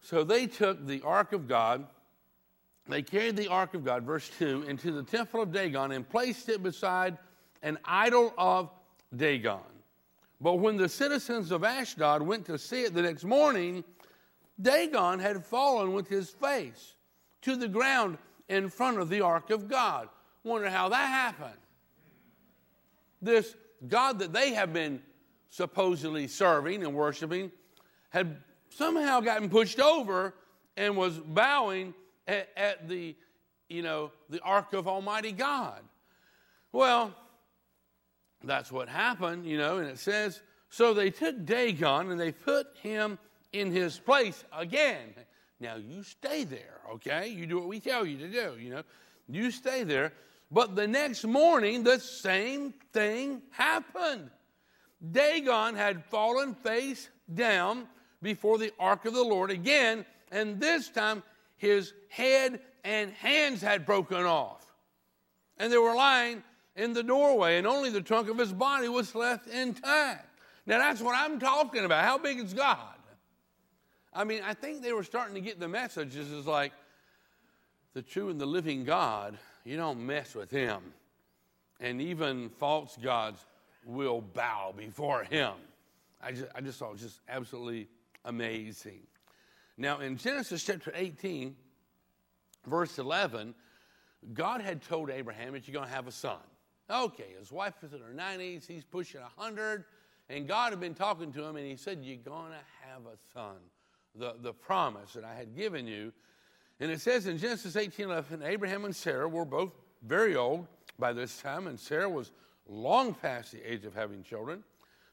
So 0.00 0.24
they 0.24 0.46
took 0.46 0.86
the 0.86 1.02
ark 1.02 1.32
of 1.32 1.46
God, 1.46 1.86
they 2.88 3.02
carried 3.02 3.36
the 3.36 3.48
ark 3.48 3.74
of 3.74 3.84
God, 3.84 4.02
verse 4.02 4.30
2, 4.38 4.64
into 4.68 4.90
the 4.90 5.02
temple 5.02 5.42
of 5.42 5.52
Dagon 5.52 5.92
and 5.92 6.08
placed 6.08 6.48
it 6.48 6.62
beside 6.62 7.16
an 7.62 7.78
idol 7.84 8.34
of 8.36 8.70
Dagon. 9.14 9.60
But 10.40 10.54
when 10.54 10.76
the 10.76 10.88
citizens 10.88 11.52
of 11.52 11.62
Ashdod 11.62 12.22
went 12.22 12.46
to 12.46 12.58
see 12.58 12.82
it 12.82 12.94
the 12.94 13.02
next 13.02 13.24
morning, 13.24 13.84
Dagon 14.60 15.20
had 15.20 15.44
fallen 15.44 15.92
with 15.92 16.08
his 16.08 16.30
face 16.30 16.94
to 17.42 17.54
the 17.54 17.68
ground 17.68 18.18
in 18.48 18.68
front 18.68 18.98
of 18.98 19.08
the 19.08 19.20
ark 19.20 19.50
of 19.50 19.68
God. 19.68 20.08
Wonder 20.42 20.68
how 20.68 20.88
that 20.88 21.08
happened 21.08 21.61
this 23.22 23.54
God 23.86 24.18
that 24.18 24.32
they 24.32 24.52
have 24.54 24.72
been 24.72 25.00
supposedly 25.48 26.28
serving 26.28 26.82
and 26.84 26.94
worshiping 26.94 27.50
had 28.10 28.36
somehow 28.70 29.20
gotten 29.20 29.48
pushed 29.48 29.80
over 29.80 30.34
and 30.76 30.96
was 30.96 31.18
bowing 31.18 31.94
at, 32.26 32.48
at 32.56 32.88
the, 32.88 33.14
you 33.68 33.82
know, 33.82 34.10
the 34.28 34.40
ark 34.40 34.72
of 34.72 34.88
Almighty 34.88 35.32
God. 35.32 35.80
Well, 36.72 37.14
that's 38.44 38.72
what 38.72 38.88
happened, 38.88 39.46
you 39.46 39.58
know, 39.58 39.78
and 39.78 39.88
it 39.88 39.98
says 39.98 40.40
So 40.68 40.94
they 40.94 41.10
took 41.10 41.44
Dagon 41.44 42.10
and 42.10 42.18
they 42.18 42.32
put 42.32 42.66
him 42.82 43.18
in 43.52 43.70
his 43.70 43.98
place 43.98 44.42
again. 44.56 45.14
Now 45.60 45.76
you 45.76 46.02
stay 46.02 46.44
there, 46.44 46.80
okay? 46.94 47.28
You 47.28 47.46
do 47.46 47.58
what 47.58 47.68
we 47.68 47.78
tell 47.78 48.04
you 48.06 48.16
to 48.18 48.28
do, 48.28 48.56
you 48.58 48.70
know. 48.70 48.82
You 49.28 49.50
stay 49.50 49.84
there. 49.84 50.12
But 50.52 50.76
the 50.76 50.86
next 50.86 51.24
morning, 51.24 51.82
the 51.82 51.98
same 51.98 52.74
thing 52.92 53.40
happened. 53.50 54.30
Dagon 55.10 55.74
had 55.74 56.04
fallen 56.04 56.54
face 56.54 57.08
down 57.32 57.88
before 58.20 58.58
the 58.58 58.70
ark 58.78 59.06
of 59.06 59.14
the 59.14 59.22
Lord 59.22 59.50
again, 59.50 60.04
and 60.30 60.60
this 60.60 60.90
time 60.90 61.22
his 61.56 61.94
head 62.10 62.60
and 62.84 63.10
hands 63.12 63.62
had 63.62 63.86
broken 63.86 64.24
off. 64.26 64.64
And 65.56 65.72
they 65.72 65.78
were 65.78 65.94
lying 65.94 66.42
in 66.76 66.92
the 66.92 67.02
doorway, 67.02 67.56
and 67.56 67.66
only 67.66 67.88
the 67.88 68.02
trunk 68.02 68.28
of 68.28 68.36
his 68.36 68.52
body 68.52 68.88
was 68.88 69.14
left 69.14 69.48
intact. 69.48 70.38
Now, 70.66 70.78
that's 70.78 71.00
what 71.00 71.16
I'm 71.16 71.40
talking 71.40 71.86
about. 71.86 72.04
How 72.04 72.18
big 72.18 72.38
is 72.38 72.52
God? 72.52 72.78
I 74.12 74.24
mean, 74.24 74.42
I 74.44 74.52
think 74.52 74.82
they 74.82 74.92
were 74.92 75.02
starting 75.02 75.34
to 75.34 75.40
get 75.40 75.58
the 75.58 75.68
messages 75.68 76.30
is 76.30 76.46
like 76.46 76.72
the 77.94 78.02
true 78.02 78.28
and 78.28 78.38
the 78.38 78.46
living 78.46 78.84
God, 78.84 79.38
you 79.64 79.76
don't 79.76 80.04
mess 80.04 80.34
with 80.34 80.50
him. 80.50 80.80
And 81.80 82.00
even 82.00 82.48
false 82.48 82.96
gods 83.02 83.44
will 83.84 84.20
bow 84.20 84.72
before 84.76 85.24
him. 85.24 85.52
I 86.22 86.32
just, 86.32 86.46
I 86.54 86.60
just 86.60 86.78
thought 86.78 86.90
it 86.90 86.92
was 86.92 87.02
just 87.02 87.20
absolutely 87.28 87.88
amazing. 88.24 89.00
Now, 89.76 90.00
in 90.00 90.16
Genesis 90.16 90.62
chapter 90.62 90.92
18, 90.94 91.56
verse 92.66 92.98
11, 92.98 93.54
God 94.32 94.60
had 94.60 94.82
told 94.82 95.10
Abraham 95.10 95.54
that 95.54 95.66
you're 95.66 95.72
going 95.72 95.88
to 95.88 95.94
have 95.94 96.06
a 96.06 96.12
son. 96.12 96.38
Okay, 96.90 97.34
his 97.38 97.50
wife 97.50 97.74
is 97.82 97.92
in 97.92 98.00
her 98.00 98.12
90s, 98.14 98.66
he's 98.66 98.84
pushing 98.84 99.20
100, 99.20 99.84
and 100.28 100.46
God 100.46 100.70
had 100.70 100.80
been 100.80 100.94
talking 100.94 101.32
to 101.32 101.42
him, 101.42 101.56
and 101.56 101.66
he 101.66 101.76
said, 101.76 101.98
You're 102.02 102.16
going 102.18 102.50
to 102.52 102.88
have 102.88 103.02
a 103.06 103.16
son. 103.32 103.56
The, 104.14 104.34
the 104.40 104.52
promise 104.52 105.14
that 105.14 105.24
I 105.24 105.34
had 105.34 105.56
given 105.56 105.86
you. 105.86 106.12
And 106.82 106.90
it 106.90 107.00
says 107.00 107.28
in 107.28 107.38
Genesis 107.38 107.76
18 107.76 108.06
11, 108.06 108.42
Abraham 108.42 108.84
and 108.84 108.94
Sarah 108.94 109.28
were 109.28 109.44
both 109.44 109.70
very 110.02 110.34
old 110.34 110.66
by 110.98 111.12
this 111.12 111.40
time, 111.40 111.68
and 111.68 111.78
Sarah 111.78 112.08
was 112.08 112.32
long 112.66 113.14
past 113.14 113.52
the 113.52 113.62
age 113.62 113.84
of 113.84 113.94
having 113.94 114.24
children. 114.24 114.64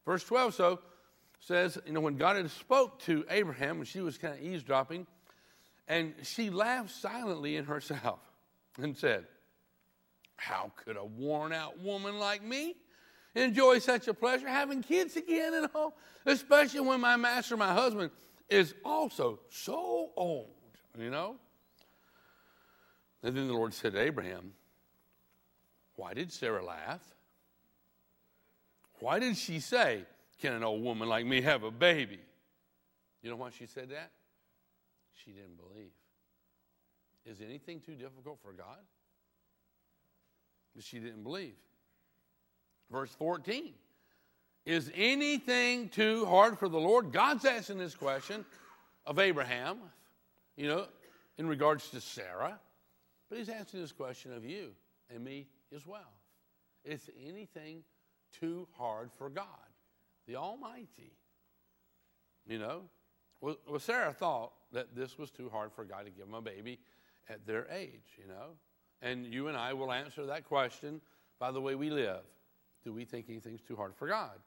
Verse 0.04 0.24
12 0.24 0.56
so 0.56 0.80
says, 1.40 1.78
you 1.86 1.94
know, 1.94 2.00
when 2.00 2.18
God 2.18 2.38
had 2.38 2.50
spoke 2.50 3.00
to 3.02 3.24
Abraham, 3.30 3.78
and 3.78 3.88
she 3.88 4.02
was 4.02 4.18
kind 4.18 4.34
of 4.34 4.42
eavesdropping, 4.42 5.06
and 5.88 6.16
she 6.24 6.50
laughed 6.50 6.90
silently 6.90 7.56
in 7.56 7.66
herself 7.66 8.20
and 8.82 8.98
said, 8.98 9.28
How 10.38 10.72
could 10.76 10.98
a 10.98 11.06
worn 11.06 11.54
out 11.54 11.78
woman 11.78 12.18
like 12.18 12.44
me 12.44 12.78
enjoy 13.36 13.78
such 13.78 14.08
a 14.08 14.14
pleasure 14.16 14.48
having 14.48 14.82
kids 14.82 15.16
again 15.18 15.54
and 15.54 15.70
all? 15.76 15.96
Especially 16.26 16.80
when 16.80 17.00
my 17.00 17.16
master, 17.16 17.56
my 17.56 17.76
husband, 17.76 18.10
is 18.50 18.74
also 18.84 19.40
so 19.50 20.10
old, 20.16 20.50
you 20.98 21.12
know? 21.12 21.36
And 23.24 23.36
then 23.36 23.48
the 23.48 23.54
Lord 23.54 23.74
said 23.74 23.94
to 23.94 24.00
Abraham, 24.00 24.54
Why 25.96 26.14
did 26.14 26.32
Sarah 26.32 26.64
laugh? 26.64 27.02
Why 29.00 29.20
did 29.20 29.38
she 29.38 29.60
say, 29.60 30.04
Can 30.42 30.54
an 30.54 30.64
old 30.64 30.84
woman 30.84 31.10
like 31.10 31.26
me 31.26 31.42
have 31.42 31.64
a 31.64 31.72
baby? 31.72 32.20
You 33.22 33.30
know 33.30 33.36
why 33.36 33.50
she 33.50 33.66
said 33.66 33.90
that? 33.90 34.12
She 35.14 35.32
didn't 35.32 35.58
believe. 35.58 35.92
Is 37.26 37.42
anything 37.42 37.82
too 37.82 37.96
difficult 37.96 38.40
for 38.42 38.54
God? 38.54 38.80
But 40.76 40.84
she 40.84 41.00
didn't 41.00 41.24
believe. 41.24 41.56
Verse 42.92 43.14
14 43.16 43.74
Is 44.66 44.92
anything 44.96 45.90
too 45.90 46.26
hard 46.26 46.58
for 46.58 46.70
the 46.70 46.80
Lord? 46.80 47.12
God's 47.12 47.46
asking 47.46 47.78
this 47.78 47.96
question 47.96 48.46
of 49.06 49.20
Abraham, 49.20 49.78
you 50.56 50.68
know, 50.68 50.86
in 51.38 51.48
regards 51.48 51.90
to 51.90 52.02
Sarah, 52.02 52.60
but 53.30 53.38
he's 53.38 53.50
asking 53.50 53.82
this 53.82 53.92
question 53.92 54.34
of 54.34 54.44
you 54.44 54.72
and 55.14 55.24
me 55.24 55.48
as 55.76 55.86
well. 55.86 56.14
Is 56.84 57.10
anything 57.28 57.84
too 58.40 58.68
hard 58.78 59.12
for 59.18 59.30
God, 59.30 59.46
the 60.28 60.36
Almighty? 60.36 61.14
You 62.48 62.60
know, 62.60 62.82
well, 63.42 63.58
Sarah 63.78 64.14
thought 64.14 64.52
that 64.72 64.96
this 64.96 65.18
was 65.18 65.32
too 65.32 65.50
hard 65.50 65.72
for 65.72 65.86
God 65.86 66.06
to 66.06 66.12
give 66.12 66.26
them 66.26 66.34
a 66.34 66.42
baby 66.42 66.80
at 67.30 67.46
their 67.46 67.68
age, 67.72 68.18
you 68.18 68.28
know. 68.28 68.58
And 69.02 69.26
you 69.26 69.48
and 69.48 69.56
I 69.56 69.74
will 69.74 69.92
answer 69.92 70.26
that 70.26 70.46
question 70.46 71.00
by 71.40 71.52
the 71.52 71.62
way 71.62 71.76
we 71.76 71.90
live. 71.90 72.22
Do 72.84 72.92
we 72.92 73.06
think 73.06 73.28
anything's 73.30 73.62
too 73.62 73.76
hard 73.76 73.96
for 73.96 74.08
God? 74.08 74.40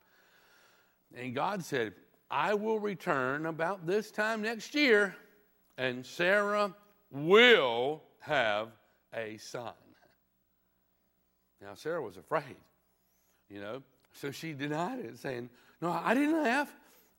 And 1.14 1.34
God 1.34 1.64
said, 1.64 1.94
I 2.30 2.54
will 2.54 2.78
return 2.78 3.46
about 3.46 3.86
this 3.86 4.10
time 4.10 4.42
next 4.42 4.74
year, 4.74 5.14
and 5.76 6.04
Sarah 6.04 6.74
will 7.10 8.02
have 8.22 8.68
a 9.14 9.36
son. 9.36 9.72
Now, 11.60 11.74
Sarah 11.74 12.02
was 12.02 12.16
afraid, 12.16 12.56
you 13.48 13.60
know, 13.60 13.82
so 14.12 14.30
she 14.30 14.52
denied 14.52 15.00
it, 15.00 15.18
saying, 15.18 15.48
No, 15.80 15.90
I 15.90 16.14
didn't 16.14 16.42
laugh. 16.42 16.72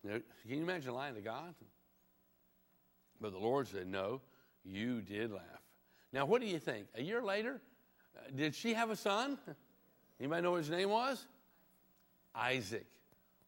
You 0.03 0.11
know, 0.11 0.21
can 0.47 0.57
you 0.57 0.63
imagine 0.63 0.93
lying 0.93 1.15
to 1.15 1.21
God? 1.21 1.53
But 3.21 3.31
the 3.31 3.39
Lord 3.39 3.67
said, 3.67 3.87
No, 3.87 4.21
you 4.65 5.01
did 5.01 5.31
laugh. 5.31 5.43
Now, 6.11 6.25
what 6.25 6.41
do 6.41 6.47
you 6.47 6.59
think? 6.59 6.87
A 6.95 7.01
year 7.01 7.21
later, 7.21 7.61
uh, 8.17 8.29
did 8.35 8.53
she 8.53 8.73
have 8.73 8.89
a 8.89 8.95
son? 8.95 9.37
Anybody 10.19 10.41
know 10.41 10.51
what 10.51 10.57
his 10.57 10.69
name 10.69 10.89
was? 10.89 11.25
Isaac 12.35 12.85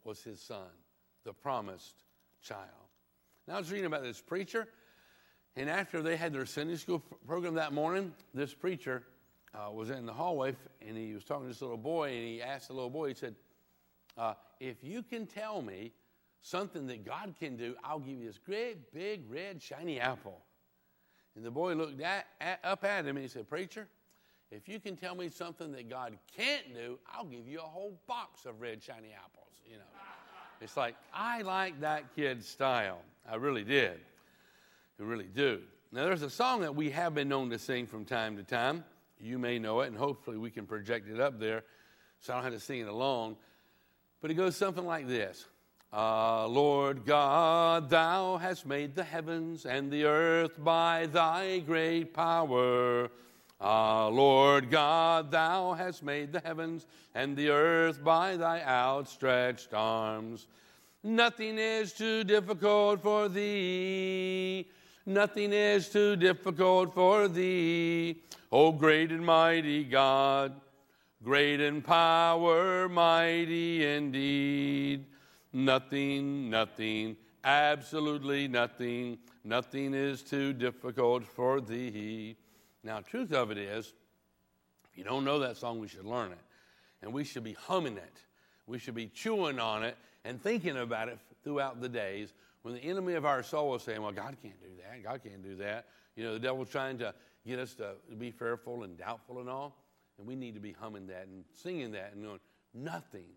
was 0.03 0.23
his 0.23 0.39
son, 0.39 0.67
the 1.23 1.33
promised 1.33 2.03
child. 2.41 2.69
Now, 3.47 3.55
I 3.55 3.57
was 3.59 3.71
reading 3.71 3.85
about 3.85 4.03
this 4.03 4.21
preacher, 4.21 4.67
and 5.57 5.69
after 5.69 6.01
they 6.01 6.17
had 6.17 6.33
their 6.33 6.45
Sunday 6.45 6.75
school 6.75 7.01
program 7.25 7.55
that 7.55 7.73
morning, 7.73 8.13
this 8.33 8.53
preacher 8.53 9.03
uh, 9.53 9.71
was 9.71 9.89
in 9.89 10.05
the 10.05 10.13
hallway, 10.13 10.55
and 10.85 10.97
he 10.97 11.13
was 11.13 11.23
talking 11.23 11.43
to 11.43 11.47
this 11.49 11.61
little 11.61 11.77
boy, 11.77 12.09
and 12.09 12.25
he 12.25 12.41
asked 12.41 12.67
the 12.67 12.73
little 12.73 12.89
boy, 12.89 13.09
he 13.09 13.13
said, 13.13 13.35
uh, 14.17 14.33
If 14.59 14.83
you 14.83 15.01
can 15.01 15.25
tell 15.25 15.61
me 15.61 15.93
something 16.41 16.85
that 16.87 17.05
God 17.05 17.35
can 17.39 17.55
do, 17.55 17.75
I'll 17.83 17.99
give 17.99 18.19
you 18.19 18.27
this 18.27 18.37
great, 18.37 18.93
big, 18.93 19.21
red, 19.29 19.61
shiny 19.61 19.99
apple. 19.99 20.41
And 21.35 21.43
the 21.43 21.51
boy 21.51 21.73
looked 21.73 22.01
at, 22.01 22.27
at, 22.39 22.59
up 22.63 22.83
at 22.83 23.05
him 23.05 23.17
and 23.17 23.23
he 23.23 23.27
said, 23.27 23.49
Preacher, 23.49 23.87
if 24.51 24.69
you 24.69 24.79
can 24.79 24.95
tell 24.95 25.15
me 25.15 25.29
something 25.29 25.71
that 25.71 25.89
God 25.89 26.17
can't 26.35 26.73
do, 26.73 26.99
I'll 27.11 27.25
give 27.25 27.47
you 27.47 27.59
a 27.59 27.63
whole 27.63 27.99
box 28.07 28.45
of 28.45 28.61
red, 28.61 28.83
shiny 28.83 29.13
apples. 29.13 29.53
You 29.65 29.77
know, 29.77 29.83
it's 30.61 30.77
like, 30.77 30.95
I 31.13 31.41
like 31.41 31.79
that 31.81 32.15
kid's 32.15 32.47
style. 32.47 32.99
I 33.29 33.35
really 33.35 33.63
did. 33.63 33.99
I 34.99 35.03
really 35.03 35.29
do. 35.33 35.61
Now, 35.91 36.05
there's 36.05 36.21
a 36.21 36.29
song 36.29 36.61
that 36.61 36.75
we 36.75 36.89
have 36.91 37.13
been 37.13 37.29
known 37.29 37.49
to 37.49 37.59
sing 37.59 37.85
from 37.85 38.05
time 38.05 38.37
to 38.37 38.43
time. 38.43 38.83
You 39.19 39.37
may 39.37 39.59
know 39.59 39.81
it, 39.81 39.87
and 39.87 39.97
hopefully 39.97 40.37
we 40.37 40.49
can 40.51 40.65
project 40.65 41.09
it 41.09 41.19
up 41.19 41.39
there 41.39 41.63
so 42.19 42.33
I 42.33 42.37
don't 42.37 42.45
have 42.45 42.53
to 42.53 42.59
sing 42.59 42.79
it 42.79 42.87
alone. 42.87 43.35
But 44.21 44.31
it 44.31 44.35
goes 44.35 44.55
something 44.55 44.85
like 44.85 45.07
this 45.07 45.45
Ah, 45.93 46.45
Lord 46.45 47.05
God, 47.05 47.89
thou 47.89 48.37
hast 48.37 48.65
made 48.65 48.95
the 48.95 49.03
heavens 49.03 49.65
and 49.65 49.91
the 49.91 50.05
earth 50.05 50.61
by 50.63 51.05
thy 51.05 51.59
great 51.59 52.13
power. 52.13 53.09
Ah, 53.61 54.07
Lord 54.07 54.69
God, 54.69 55.31
thou 55.31 55.73
hast 55.73 56.03
made 56.03 56.33
the 56.33 56.41
heavens 56.41 56.85
and 57.13 57.37
the 57.37 57.49
earth 57.49 58.03
by 58.03 58.35
thy 58.35 58.61
outstretched 58.63 59.73
arms. 59.73 60.47
Nothing 61.03 61.57
is 61.57 61.93
too 61.93 62.23
difficult 62.23 63.01
for 63.01 63.29
thee. 63.29 64.67
Nothing 65.05 65.53
is 65.53 65.89
too 65.89 66.15
difficult 66.15 66.95
for 66.95 67.27
thee. 67.27 68.23
O 68.51 68.71
great 68.71 69.11
and 69.11 69.23
mighty 69.23 69.83
God, 69.83 70.59
great 71.23 71.61
in 71.61 71.83
power, 71.83 72.89
mighty 72.89 73.85
indeed. 73.85 75.05
Nothing, 75.53 76.49
nothing, 76.49 77.17
absolutely 77.43 78.47
nothing, 78.47 79.19
nothing 79.43 79.93
is 79.93 80.23
too 80.23 80.53
difficult 80.53 81.23
for 81.23 81.61
thee. 81.61 82.35
Now, 82.83 82.99
truth 83.01 83.31
of 83.31 83.51
it 83.51 83.59
is, 83.59 83.93
if 84.91 84.97
you 84.97 85.03
don't 85.03 85.23
know 85.23 85.37
that 85.39 85.57
song, 85.57 85.79
we 85.79 85.87
should 85.87 86.05
learn 86.05 86.31
it. 86.31 86.39
And 87.03 87.13
we 87.13 87.23
should 87.23 87.43
be 87.43 87.53
humming 87.53 87.97
it. 87.97 88.21
We 88.65 88.79
should 88.79 88.95
be 88.95 89.07
chewing 89.07 89.59
on 89.59 89.83
it 89.83 89.97
and 90.23 90.41
thinking 90.41 90.77
about 90.77 91.09
it 91.09 91.19
throughout 91.43 91.79
the 91.79 91.89
days 91.89 92.33
when 92.65 92.73
the 92.73 92.83
enemy 92.83 93.13
of 93.13 93.25
our 93.25 93.43
soul 93.43 93.75
is 93.75 93.83
saying, 93.83 94.01
Well, 94.01 94.11
God 94.11 94.35
can't 94.41 94.59
do 94.59 94.69
that. 94.81 95.03
God 95.03 95.21
can't 95.23 95.43
do 95.43 95.55
that. 95.57 95.85
You 96.15 96.23
know, 96.23 96.33
the 96.33 96.39
devil's 96.39 96.69
trying 96.69 96.97
to 96.97 97.13
get 97.45 97.59
us 97.59 97.75
to 97.75 97.91
be 98.17 98.31
fearful 98.31 98.81
and 98.83 98.97
doubtful 98.97 99.39
and 99.39 99.47
all. 99.47 99.77
And 100.17 100.25
we 100.25 100.35
need 100.35 100.55
to 100.55 100.59
be 100.59 100.71
humming 100.71 101.05
that 101.07 101.27
and 101.27 101.43
singing 101.61 101.91
that 101.91 102.13
and 102.15 102.23
going, 102.23 102.39
Nothing 102.73 103.27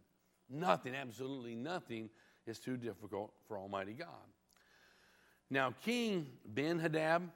Nothing, 0.48 0.94
absolutely 0.94 1.54
nothing 1.54 2.08
is 2.46 2.58
too 2.58 2.78
difficult 2.78 3.34
for 3.46 3.58
Almighty 3.58 3.92
God. 3.92 4.08
Now, 5.50 5.74
King 5.84 6.26
Ben 6.46 6.78
Hadad 6.78 7.28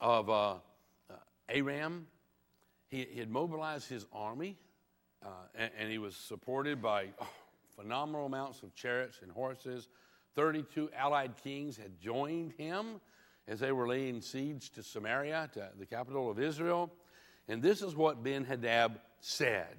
of 0.00 0.30
uh, 0.30 0.50
uh, 0.52 0.58
Aram, 1.48 2.06
he, 2.88 3.04
he, 3.10 3.18
had 3.18 3.30
mobilized 3.30 3.88
his 3.88 4.06
army, 4.12 4.56
uh, 5.24 5.28
and, 5.56 5.70
and, 5.76 5.90
he 5.90 5.98
was 5.98 6.14
supported 6.14 6.80
by 6.80 7.06
oh, 7.20 7.26
phenomenal 7.74 8.26
amounts 8.26 8.62
of 8.62 8.72
chariots 8.74 9.18
and 9.22 9.32
horses. 9.32 9.88
32 10.36 10.90
allied 10.96 11.32
kings 11.42 11.76
had 11.76 11.98
joined 11.98 12.52
him 12.52 13.00
as 13.48 13.58
they 13.58 13.72
were 13.72 13.88
laying 13.88 14.20
siege 14.20 14.70
to 14.70 14.82
Samaria, 14.82 15.50
to 15.54 15.70
the 15.78 15.86
capital 15.86 16.30
of 16.30 16.38
Israel. 16.38 16.92
And 17.48 17.62
this 17.62 17.82
is 17.82 17.96
what 17.96 18.22
Ben 18.22 18.44
Hadad 18.44 19.00
said, 19.20 19.76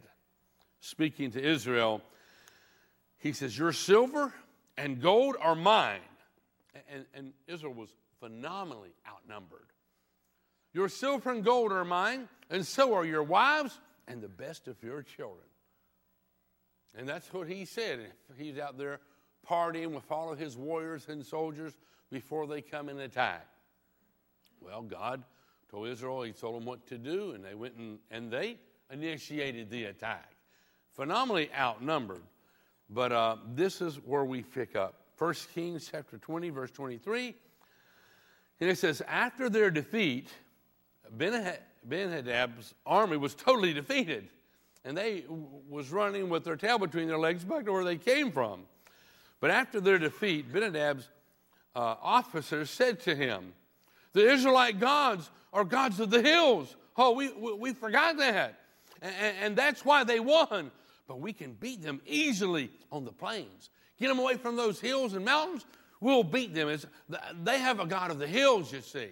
speaking 0.80 1.32
to 1.32 1.42
Israel. 1.42 2.02
He 3.20 3.34
says, 3.34 3.58
Your 3.58 3.72
silver 3.72 4.34
and 4.78 5.02
gold 5.02 5.36
are 5.40 5.56
mine. 5.56 6.00
And, 6.92 7.06
and 7.14 7.34
Israel 7.48 7.74
was 7.74 7.90
phenomenally 8.20 8.94
outnumbered. 9.08 9.68
Your 10.74 10.90
silver 10.90 11.32
and 11.32 11.44
gold 11.44 11.72
are 11.72 11.86
mine, 11.86 12.30
and 12.50 12.66
so 12.66 12.94
are 12.94 13.06
your 13.06 13.24
wives 13.24 13.80
and 14.08 14.22
the 14.22 14.28
best 14.28 14.68
of 14.68 14.82
your 14.84 15.02
children. 15.02 15.46
And 16.98 17.08
that's 17.08 17.32
what 17.34 17.48
he 17.48 17.66
said. 17.66 18.00
He's 18.38 18.58
out 18.58 18.78
there 18.78 19.00
partying 19.50 19.92
with 19.92 20.12
all 20.12 20.32
of 20.32 20.40
his 20.40 20.58
warriors 20.58 21.08
and 21.10 21.26
soldiers 21.26 21.74
before 22.12 22.48
they 22.48 22.62
come 22.62 22.90
and 22.90 23.00
attack. 23.00 23.48
Well, 24.62 24.82
God 24.82 25.24
told 25.70 25.88
Israel, 25.88 26.24
He 26.24 26.32
told 26.32 26.56
them 26.56 26.66
what 26.66 26.86
to 26.88 26.98
do, 26.98 27.32
and 27.32 27.44
they 27.44 27.56
went 27.56 27.76
and, 27.76 28.00
and 28.12 28.32
they 28.32 28.58
initiated 28.92 29.70
the 29.70 29.86
attack. 29.86 30.32
Phenomenally 30.96 31.50
outnumbered. 31.58 32.24
But 32.90 33.12
uh, 33.12 33.38
this 33.54 33.82
is 33.82 33.98
where 33.98 34.26
we 34.26 34.42
pick 34.42 34.76
up. 34.76 34.96
1 35.18 35.34
Kings 35.54 35.90
chapter 35.92 36.18
20, 36.18 36.50
verse 36.50 36.72
23. 36.72 37.36
And 38.60 38.70
it 38.70 38.78
says, 38.78 39.02
After 39.08 39.50
their 39.50 39.70
defeat, 39.70 40.30
Ben 41.12 41.34
Hadad's 41.90 42.74
army 42.86 43.18
was 43.18 43.36
totally 43.36 43.74
defeated. 43.74 44.30
And 44.86 44.98
they 44.98 45.26
was 45.70 45.92
running 45.92 46.30
with 46.30 46.46
their 46.46 46.56
tail 46.56 46.80
between 46.80 47.08
their 47.08 47.18
legs 47.18 47.44
back 47.44 47.66
to 47.66 47.74
where 47.74 47.84
they 47.84 47.98
came 47.98 48.32
from. 48.32 48.62
But 49.40 49.52
after 49.52 49.80
their 49.80 50.00
defeat, 50.00 50.52
Ben 50.52 50.64
Hadad's 50.64 51.08
uh, 51.76 51.96
officers 52.02 52.70
said 52.70 53.00
to 53.02 53.16
him, 53.16 53.54
The 54.14 54.30
Israelite 54.32 54.80
gods 54.80 55.30
are 55.54 55.64
gods 55.64 56.00
of 56.00 56.10
the 56.10 56.22
hills. 56.22 56.76
Oh, 56.96 57.12
we, 57.12 57.32
we, 57.32 57.54
we 57.54 57.74
forgot 57.74 58.18
that. 58.18 58.60
And, 59.02 59.36
and 59.42 59.56
that's 59.56 59.86
why 59.86 60.04
they 60.04 60.20
won. 60.20 60.72
But 61.08 61.20
we 61.20 61.34
can 61.34 61.54
beat 61.54 61.84
them 61.84 62.02
easily 62.06 62.72
on 62.92 63.06
the 63.06 63.12
plains. 63.12 63.70
Get 64.00 64.08
them 64.08 64.20
away 64.20 64.36
from 64.36 64.56
those 64.56 64.80
hills 64.80 65.14
and 65.14 65.24
mountains, 65.24 65.66
we'll 66.00 66.24
beat 66.24 66.54
them. 66.54 66.70
It's, 66.70 66.86
they 67.44 67.60
have 67.60 67.80
a 67.80 67.86
God 67.86 68.12
of 68.12 68.20
the 68.20 68.28
hills, 68.28 68.72
you 68.72 68.82
see. 68.82 69.10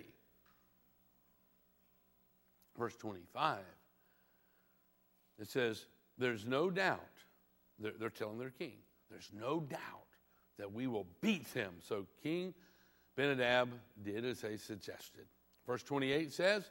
Verse 2.78 2.96
25, 2.98 3.60
it 5.40 5.48
says, 5.48 5.86
There's 6.18 6.46
no 6.46 6.70
doubt, 6.70 7.00
they're, 7.80 7.94
they're 7.98 8.10
telling 8.10 8.38
their 8.38 8.50
king, 8.50 8.74
there's 9.10 9.30
no 9.34 9.62
doubt 9.62 9.80
that 10.58 10.72
we 10.72 10.88
will 10.88 11.08
beat 11.22 11.54
them. 11.54 11.74
So 11.82 12.06
King 12.24 12.54
Ben-Hadad 13.16 13.70
did 14.04 14.26
as 14.26 14.42
they 14.42 14.58
suggested. 14.58 15.26
Verse 15.66 15.84
28 15.84 16.32
says, 16.32 16.70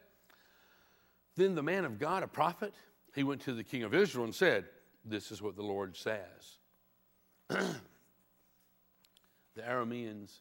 Then 1.36 1.54
the 1.54 1.62
man 1.62 1.84
of 1.84 1.98
God, 1.98 2.22
a 2.22 2.28
prophet, 2.28 2.74
he 3.14 3.24
went 3.24 3.40
to 3.42 3.52
the 3.52 3.64
king 3.64 3.82
of 3.82 3.94
Israel 3.94 4.24
and 4.24 4.34
said, 4.34 4.66
This 5.04 5.30
is 5.30 5.40
what 5.40 5.56
the 5.56 5.62
Lord 5.62 5.96
says. 5.96 6.58
the 7.48 7.76
Arameans 9.58 10.40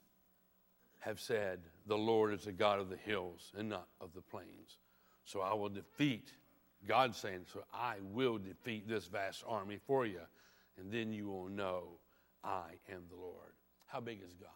have 1.00 1.20
said, 1.20 1.60
The 1.88 1.98
Lord 1.98 2.34
is 2.34 2.46
the 2.46 2.52
God 2.52 2.80
of 2.80 2.90
the 2.90 2.98
hills 2.98 3.52
and 3.58 3.70
not 3.70 3.88
of 4.02 4.14
the 4.14 4.22
plains. 4.22 4.78
So 5.26 5.42
I 5.42 5.54
will 5.54 5.70
defeat, 5.70 6.32
God 6.88 7.16
saying, 7.16 7.46
So 7.52 7.64
I 7.74 7.96
will 8.12 8.38
defeat 8.38 8.88
this 8.88 9.06
vast 9.06 9.44
army 9.48 9.80
for 9.86 10.06
you, 10.06 10.22
and 10.78 10.92
then 10.92 11.14
you 11.14 11.28
will 11.28 11.48
know 11.48 11.84
I 12.44 12.72
am 12.92 13.04
the 13.10 13.16
Lord. 13.16 13.54
How 13.88 14.00
big 14.00 14.20
is 14.26 14.34
God? 14.34 14.50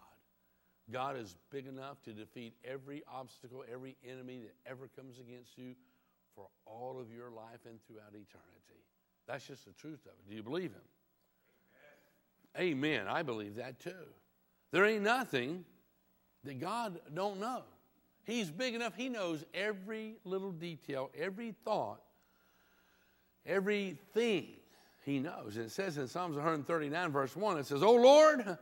God 0.91 1.17
is 1.17 1.35
big 1.51 1.67
enough 1.67 2.01
to 2.03 2.13
defeat 2.13 2.53
every 2.63 3.03
obstacle, 3.13 3.63
every 3.71 3.97
enemy 4.09 4.39
that 4.39 4.55
ever 4.69 4.89
comes 4.95 5.19
against 5.19 5.57
you 5.57 5.75
for 6.35 6.47
all 6.65 6.97
of 6.99 7.11
your 7.11 7.29
life 7.29 7.59
and 7.65 7.79
throughout 7.85 8.09
eternity. 8.09 8.83
That's 9.27 9.45
just 9.45 9.65
the 9.65 9.73
truth 9.73 10.05
of 10.05 10.11
it. 10.11 10.29
Do 10.29 10.35
you 10.35 10.43
believe 10.43 10.71
Him? 10.71 10.81
Amen. 12.57 13.01
Amen. 13.01 13.07
I 13.07 13.23
believe 13.23 13.55
that 13.55 13.79
too. 13.79 13.91
There 14.71 14.85
ain't 14.85 15.03
nothing 15.03 15.65
that 16.43 16.59
God 16.59 16.99
don't 17.13 17.39
know. 17.39 17.63
He's 18.23 18.51
big 18.51 18.75
enough, 18.75 18.93
He 18.95 19.09
knows 19.09 19.43
every 19.53 20.15
little 20.23 20.51
detail, 20.51 21.09
every 21.17 21.53
thought, 21.65 22.01
everything 23.45 24.47
He 25.07 25.19
knows. 25.19 25.55
It 25.55 25.71
says 25.71 25.97
in 25.97 26.05
Psalms 26.09 26.35
139, 26.35 27.11
verse 27.13 27.33
1, 27.33 27.59
it 27.59 27.65
says, 27.65 27.81
Oh 27.81 27.95
Lord, 27.95 28.57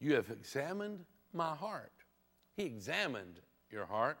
you 0.00 0.14
have 0.14 0.28
examined 0.30 1.04
my 1.32 1.54
heart. 1.54 1.92
He 2.56 2.64
examined 2.64 3.38
your 3.70 3.86
heart 3.86 4.18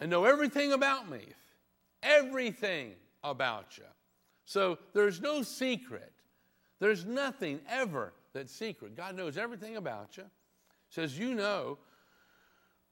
and 0.00 0.10
know 0.10 0.24
everything 0.24 0.72
about 0.72 1.08
me, 1.08 1.20
everything 2.02 2.94
about 3.22 3.78
you. 3.78 3.84
So 4.46 4.78
there's 4.94 5.20
no 5.20 5.42
secret. 5.42 6.12
There's 6.80 7.04
nothing 7.04 7.60
ever 7.70 8.12
that's 8.32 8.50
secret. 8.52 8.96
God 8.96 9.14
knows 9.14 9.38
everything 9.38 9.76
about 9.76 10.16
you. 10.16 10.24
Says, 10.90 11.16
You 11.16 11.36
know 11.36 11.78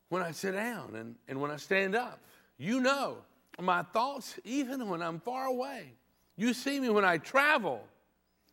when 0.09 0.23
I 0.23 0.31
sit 0.31 0.53
down 0.53 0.95
and, 0.95 1.17
and 1.27 1.41
when 1.41 1.51
I 1.51 1.57
stand 1.57 1.97
up. 1.97 2.21
You 2.59 2.79
know 2.81 3.17
my 3.59 3.83
thoughts 3.83 4.39
even 4.45 4.89
when 4.89 5.03
I'm 5.03 5.19
far 5.19 5.47
away. 5.47 5.95
You 6.43 6.53
see 6.55 6.81
me 6.81 6.89
when 6.89 7.05
I 7.05 7.19
travel. 7.19 7.85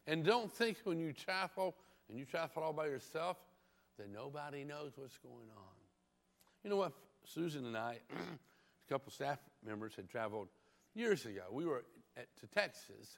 And 0.06 0.24
don't 0.24 0.52
think 0.52 0.78
when 0.84 1.00
you 1.00 1.12
travel 1.12 1.74
and 2.08 2.20
you 2.20 2.24
travel 2.24 2.62
all 2.62 2.72
by 2.72 2.86
yourself, 2.86 3.38
that 3.98 4.12
nobody 4.14 4.64
knows 4.64 4.92
what's 4.96 5.18
going 5.18 5.50
on. 5.58 5.74
You 6.64 6.70
know 6.70 6.76
what? 6.76 6.92
Susan 7.24 7.66
and 7.66 7.76
I, 7.76 7.98
a 8.12 8.94
couple 8.94 9.12
staff 9.12 9.40
members, 9.66 9.96
had 9.96 10.08
traveled 10.08 10.50
years 10.94 11.26
ago. 11.26 11.46
We 11.52 11.66
were 11.66 11.84
at, 12.16 12.28
to 12.42 12.46
Texas, 12.46 13.18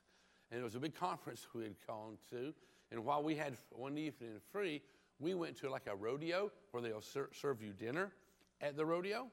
and 0.52 0.62
it 0.62 0.64
was 0.64 0.76
a 0.76 0.80
big 0.80 0.96
conference 0.96 1.46
we 1.54 1.64
had 1.64 1.76
gone 1.86 2.18
to. 2.30 2.54
And 2.92 3.04
while 3.04 3.24
we 3.24 3.36
had 3.36 3.58
one 3.72 3.98
evening 3.98 4.40
free, 4.54 4.82
we 5.20 5.34
went 5.34 5.58
to 5.58 5.70
like 5.70 5.88
a 5.88 5.96
rodeo 5.98 6.50
where 6.72 6.82
they'll 6.82 7.02
ser- 7.02 7.32
serve 7.34 7.62
you 7.62 7.74
dinner 7.74 8.14
at 8.62 8.78
the 8.78 8.86
rodeo. 8.86 9.28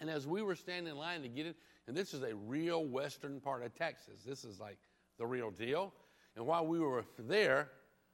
And 0.00 0.08
as 0.08 0.26
we 0.26 0.40
were 0.40 0.54
standing 0.54 0.92
in 0.92 0.98
line 0.98 1.20
to 1.20 1.28
get 1.28 1.44
it, 1.44 1.56
and 1.86 1.96
this 1.96 2.14
is 2.14 2.22
a 2.22 2.34
real 2.34 2.84
western 2.84 3.40
part 3.40 3.64
of 3.64 3.74
Texas, 3.74 4.22
this 4.26 4.44
is 4.44 4.60
like 4.60 4.78
the 5.18 5.26
real 5.26 5.50
deal. 5.50 5.92
And 6.36 6.46
while 6.46 6.66
we 6.66 6.78
were 6.78 7.04
there, 7.18 7.68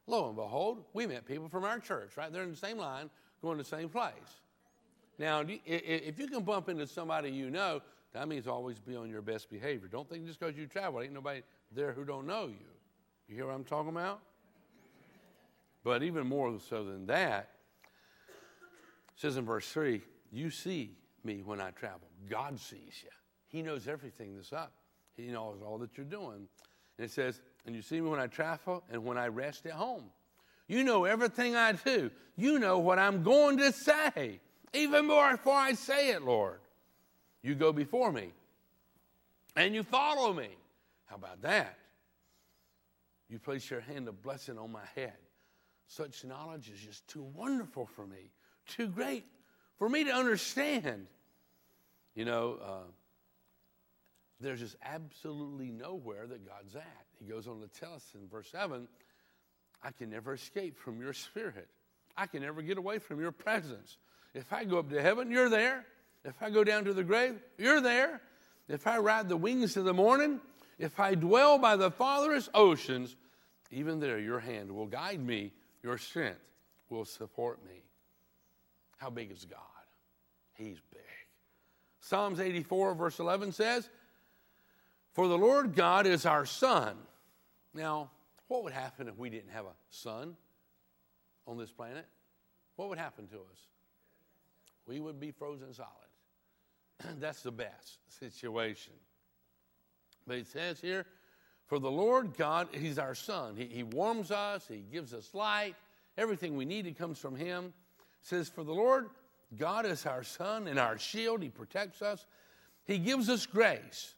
Lo 0.06 0.28
and 0.28 0.36
behold, 0.36 0.84
we 0.92 1.06
met 1.06 1.26
people 1.26 1.48
from 1.48 1.64
our 1.64 1.78
church, 1.78 2.16
right? 2.16 2.32
They're 2.32 2.44
in 2.44 2.50
the 2.50 2.56
same 2.56 2.78
line, 2.78 3.10
going 3.42 3.58
to 3.58 3.64
the 3.64 3.68
same 3.68 3.88
place. 3.88 4.12
Now, 5.18 5.44
if 5.64 6.18
you 6.18 6.26
can 6.28 6.42
bump 6.42 6.68
into 6.68 6.86
somebody 6.86 7.30
you 7.30 7.50
know, 7.50 7.80
that 8.12 8.28
means 8.28 8.46
always 8.46 8.78
be 8.78 8.96
on 8.96 9.10
your 9.10 9.22
best 9.22 9.50
behavior. 9.50 9.88
Don't 9.88 10.08
think 10.08 10.26
just 10.26 10.38
because 10.38 10.56
you 10.56 10.66
travel, 10.66 11.02
ain't 11.02 11.12
nobody 11.12 11.42
there 11.72 11.92
who 11.92 12.04
don't 12.04 12.26
know 12.26 12.46
you. 12.46 12.66
You 13.28 13.34
hear 13.34 13.46
what 13.46 13.54
I'm 13.54 13.64
talking 13.64 13.90
about? 13.90 14.20
But 15.82 16.02
even 16.02 16.26
more 16.26 16.58
so 16.68 16.84
than 16.84 17.06
that, 17.06 17.50
says 19.16 19.36
in 19.36 19.44
verse 19.44 19.68
3, 19.70 20.02
you 20.30 20.50
see 20.50 20.96
me 21.24 21.42
when 21.44 21.60
I 21.60 21.70
travel. 21.70 22.08
God 22.28 22.60
sees 22.60 23.02
you. 23.02 23.10
He 23.48 23.62
knows 23.62 23.88
everything 23.88 24.34
that's 24.34 24.52
up. 24.52 24.72
He 25.16 25.28
knows 25.28 25.60
all 25.64 25.78
that 25.78 25.96
you're 25.96 26.06
doing. 26.06 26.48
And 26.98 27.04
it 27.04 27.10
says, 27.10 27.40
and 27.64 27.74
you 27.74 27.82
see 27.82 28.00
me 28.00 28.08
when 28.08 28.20
I 28.20 28.26
travel 28.26 28.82
and 28.90 29.04
when 29.04 29.18
I 29.18 29.28
rest 29.28 29.66
at 29.66 29.72
home. 29.72 30.04
You 30.68 30.84
know 30.84 31.04
everything 31.04 31.54
I 31.54 31.72
do. 31.72 32.10
You 32.36 32.58
know 32.58 32.78
what 32.78 32.98
I'm 32.98 33.22
going 33.22 33.58
to 33.58 33.72
say, 33.72 34.40
even 34.74 35.06
more 35.06 35.30
before 35.32 35.54
I 35.54 35.72
say 35.72 36.10
it, 36.10 36.22
Lord. 36.22 36.58
You 37.42 37.54
go 37.54 37.72
before 37.72 38.10
me 38.10 38.32
and 39.54 39.74
you 39.74 39.82
follow 39.82 40.32
me. 40.32 40.48
How 41.06 41.16
about 41.16 41.42
that? 41.42 41.78
You 43.28 43.38
place 43.38 43.70
your 43.70 43.80
hand 43.80 44.08
of 44.08 44.22
blessing 44.22 44.58
on 44.58 44.70
my 44.70 44.84
head. 44.94 45.14
Such 45.88 46.24
knowledge 46.24 46.68
is 46.68 46.80
just 46.80 47.06
too 47.08 47.22
wonderful 47.34 47.86
for 47.86 48.06
me, 48.06 48.30
too 48.66 48.88
great 48.88 49.24
for 49.78 49.88
me 49.88 50.04
to 50.04 50.10
understand. 50.10 51.06
You 52.14 52.24
know, 52.24 52.58
uh, 52.62 52.90
there's 54.40 54.60
just 54.60 54.76
absolutely 54.84 55.70
nowhere 55.70 56.26
that 56.26 56.46
God's 56.46 56.76
at. 56.76 57.06
He 57.18 57.24
goes 57.24 57.46
on 57.46 57.60
to 57.60 57.68
tell 57.68 57.94
us 57.94 58.04
in 58.14 58.28
verse 58.28 58.48
7 58.50 58.86
I 59.82 59.90
can 59.92 60.10
never 60.10 60.34
escape 60.34 60.76
from 60.78 61.00
your 61.00 61.12
spirit. 61.12 61.68
I 62.16 62.26
can 62.26 62.42
never 62.42 62.62
get 62.62 62.78
away 62.78 62.98
from 62.98 63.20
your 63.20 63.32
presence. 63.32 63.98
If 64.34 64.52
I 64.52 64.64
go 64.64 64.78
up 64.78 64.90
to 64.90 65.00
heaven, 65.00 65.30
you're 65.30 65.48
there. 65.48 65.84
If 66.24 66.42
I 66.42 66.50
go 66.50 66.64
down 66.64 66.84
to 66.84 66.92
the 66.94 67.04
grave, 67.04 67.38
you're 67.56 67.80
there. 67.80 68.20
If 68.68 68.86
I 68.86 68.98
ride 68.98 69.28
the 69.28 69.36
wings 69.36 69.76
of 69.76 69.84
the 69.84 69.94
morning, 69.94 70.40
if 70.78 70.98
I 70.98 71.14
dwell 71.14 71.58
by 71.58 71.76
the 71.76 71.90
farthest 71.90 72.50
oceans, 72.52 73.16
even 73.70 74.00
there 74.00 74.18
your 74.18 74.40
hand 74.40 74.72
will 74.72 74.86
guide 74.86 75.20
me, 75.20 75.52
your 75.82 75.98
strength 75.98 76.40
will 76.90 77.04
support 77.04 77.64
me. 77.64 77.82
How 78.96 79.10
big 79.10 79.30
is 79.30 79.44
God? 79.44 79.60
He's 80.54 80.80
big. 80.90 81.02
Psalms 82.00 82.40
84, 82.40 82.94
verse 82.94 83.18
11 83.18 83.52
says, 83.52 83.88
For 85.16 85.28
the 85.28 85.38
Lord 85.38 85.74
God 85.74 86.06
is 86.06 86.26
our 86.26 86.44
sun. 86.44 86.94
Now, 87.72 88.10
What 88.48 88.62
would 88.64 88.74
happen 88.74 89.08
if 89.08 89.16
we 89.16 89.30
didn't 89.30 89.48
have 89.50 89.64
a 89.64 89.74
sun 89.88 90.36
on 91.46 91.56
this 91.56 91.72
planet? 91.72 92.04
What 92.76 92.90
would 92.90 92.98
happen 92.98 93.26
to 93.28 93.36
us? 93.36 93.60
We 94.86 95.00
would 95.00 95.18
be 95.18 95.30
frozen 95.30 95.72
solid. 95.72 97.16
That's 97.18 97.42
the 97.42 97.50
best 97.50 97.98
situation. 98.20 98.92
But 100.26 100.36
it 100.36 100.48
says 100.48 100.82
here, 100.82 101.06
for 101.64 101.78
the 101.78 101.90
Lord 101.90 102.36
God, 102.36 102.68
He's 102.72 102.98
our 102.98 103.14
sun. 103.14 103.56
He, 103.56 103.64
he 103.64 103.82
warms 103.84 104.30
us, 104.30 104.68
He 104.68 104.84
gives 104.92 105.14
us 105.14 105.32
light. 105.32 105.76
Everything 106.18 106.56
we 106.56 106.66
need 106.66 106.94
comes 106.98 107.18
from 107.18 107.36
Him. 107.36 107.72
It 108.20 108.28
says, 108.28 108.50
For 108.50 108.64
the 108.64 108.74
Lord 108.74 109.08
God 109.56 109.86
is 109.86 110.04
our 110.04 110.22
sun 110.22 110.68
and 110.68 110.78
our 110.78 110.98
shield. 110.98 111.42
He 111.42 111.48
protects 111.48 112.02
us. 112.02 112.26
He 112.84 112.98
gives 112.98 113.30
us 113.30 113.46
grace. 113.46 114.14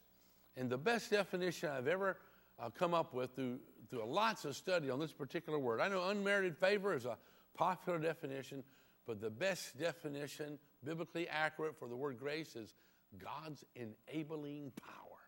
And 0.59 0.69
the 0.69 0.79
best 0.79 1.11
definition 1.11 1.71
I've 1.71 1.87
ever 1.87 2.17
uh, 2.59 2.71
come 2.71 2.93
up 2.93 3.15
with 3.15 3.35
through, 3.37 3.61
through 3.91 4.05
lots 4.07 4.45
of 4.45 4.57
study 4.57 4.91
on 4.91 4.99
this 4.99 5.13
particular 5.13 5.59
word. 5.59 5.81
I 5.81 5.87
know 5.89 6.09
unmerited 6.09 6.57
favor 6.57 6.95
is 6.95 7.05
a 7.05 7.17
popular 7.55 8.01
definition, 8.01 8.65
but 9.07 9.21
the 9.21 9.31
best 9.31 9.79
definition, 9.79 10.59
biblically 10.85 11.29
accurate 11.29 11.79
for 11.79 11.87
the 11.87 11.95
word 11.95 12.19
grace, 12.19 12.57
is 12.57 12.75
God's 13.19 13.65
enabling 13.77 14.73
power. 14.83 15.19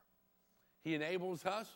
He 0.83 0.95
enables 0.95 1.47
us. 1.47 1.69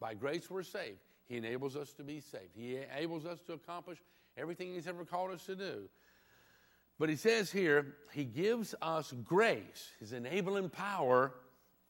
By 0.00 0.14
grace, 0.14 0.50
we're 0.50 0.62
saved. 0.62 0.98
He 1.28 1.38
enables 1.38 1.76
us 1.76 1.92
to 1.94 2.04
be 2.04 2.20
saved. 2.20 2.54
He 2.54 2.76
enables 2.76 3.24
us 3.24 3.40
to 3.46 3.54
accomplish 3.54 3.98
everything 4.36 4.74
He's 4.74 4.86
ever 4.86 5.04
called 5.04 5.32
us 5.32 5.44
to 5.46 5.56
do. 5.56 5.88
But 6.98 7.08
He 7.08 7.16
says 7.16 7.50
here, 7.50 7.96
He 8.12 8.24
gives 8.24 8.74
us 8.82 9.14
grace, 9.24 9.88
His 9.98 10.12
enabling 10.12 10.68
power, 10.68 11.32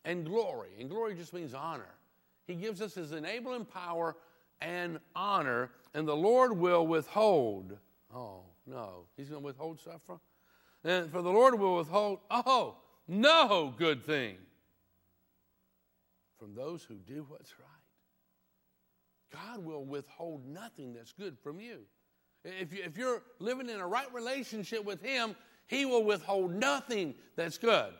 and 0.08 0.24
glory. 0.24 0.70
And 0.80 0.88
glory 0.88 1.14
just 1.14 1.34
means 1.34 1.54
honor. 1.54 1.94
He 2.46 2.54
gives 2.54 2.80
us 2.80 2.94
His 2.94 3.12
enabling 3.12 3.66
power 3.66 4.16
and 4.60 4.98
honor, 5.14 5.70
and 5.94 6.08
the 6.08 6.16
Lord 6.16 6.58
will 6.58 6.86
withhold. 6.86 7.76
Oh, 8.12 8.40
no. 8.66 9.04
He's 9.16 9.28
going 9.28 9.42
to 9.42 9.46
withhold 9.46 9.78
from? 10.04 10.18
And 10.82 11.12
for 11.12 11.20
the 11.20 11.30
Lord 11.30 11.58
will 11.58 11.76
withhold, 11.76 12.20
oh, 12.30 12.76
no 13.06 13.74
good 13.76 14.04
thing 14.04 14.36
from 16.38 16.54
those 16.54 16.82
who 16.82 16.94
do 16.94 17.26
what's 17.28 17.52
right. 17.58 17.66
God 19.30 19.62
will 19.62 19.84
withhold 19.84 20.46
nothing 20.46 20.94
that's 20.94 21.12
good 21.12 21.36
from 21.38 21.60
you. 21.60 21.80
If, 22.44 22.72
you, 22.72 22.82
if 22.82 22.96
you're 22.96 23.22
living 23.40 23.68
in 23.68 23.78
a 23.78 23.86
right 23.86 24.12
relationship 24.14 24.84
with 24.84 25.02
Him, 25.02 25.36
He 25.66 25.84
will 25.84 26.04
withhold 26.04 26.54
nothing 26.54 27.14
that's 27.36 27.58
good 27.58 27.92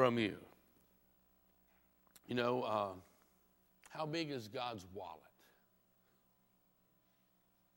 from 0.00 0.18
you. 0.18 0.38
You 2.26 2.34
know, 2.34 2.62
uh, 2.62 2.92
how 3.90 4.06
big 4.06 4.30
is 4.30 4.48
God's 4.48 4.86
wallet? 4.94 5.20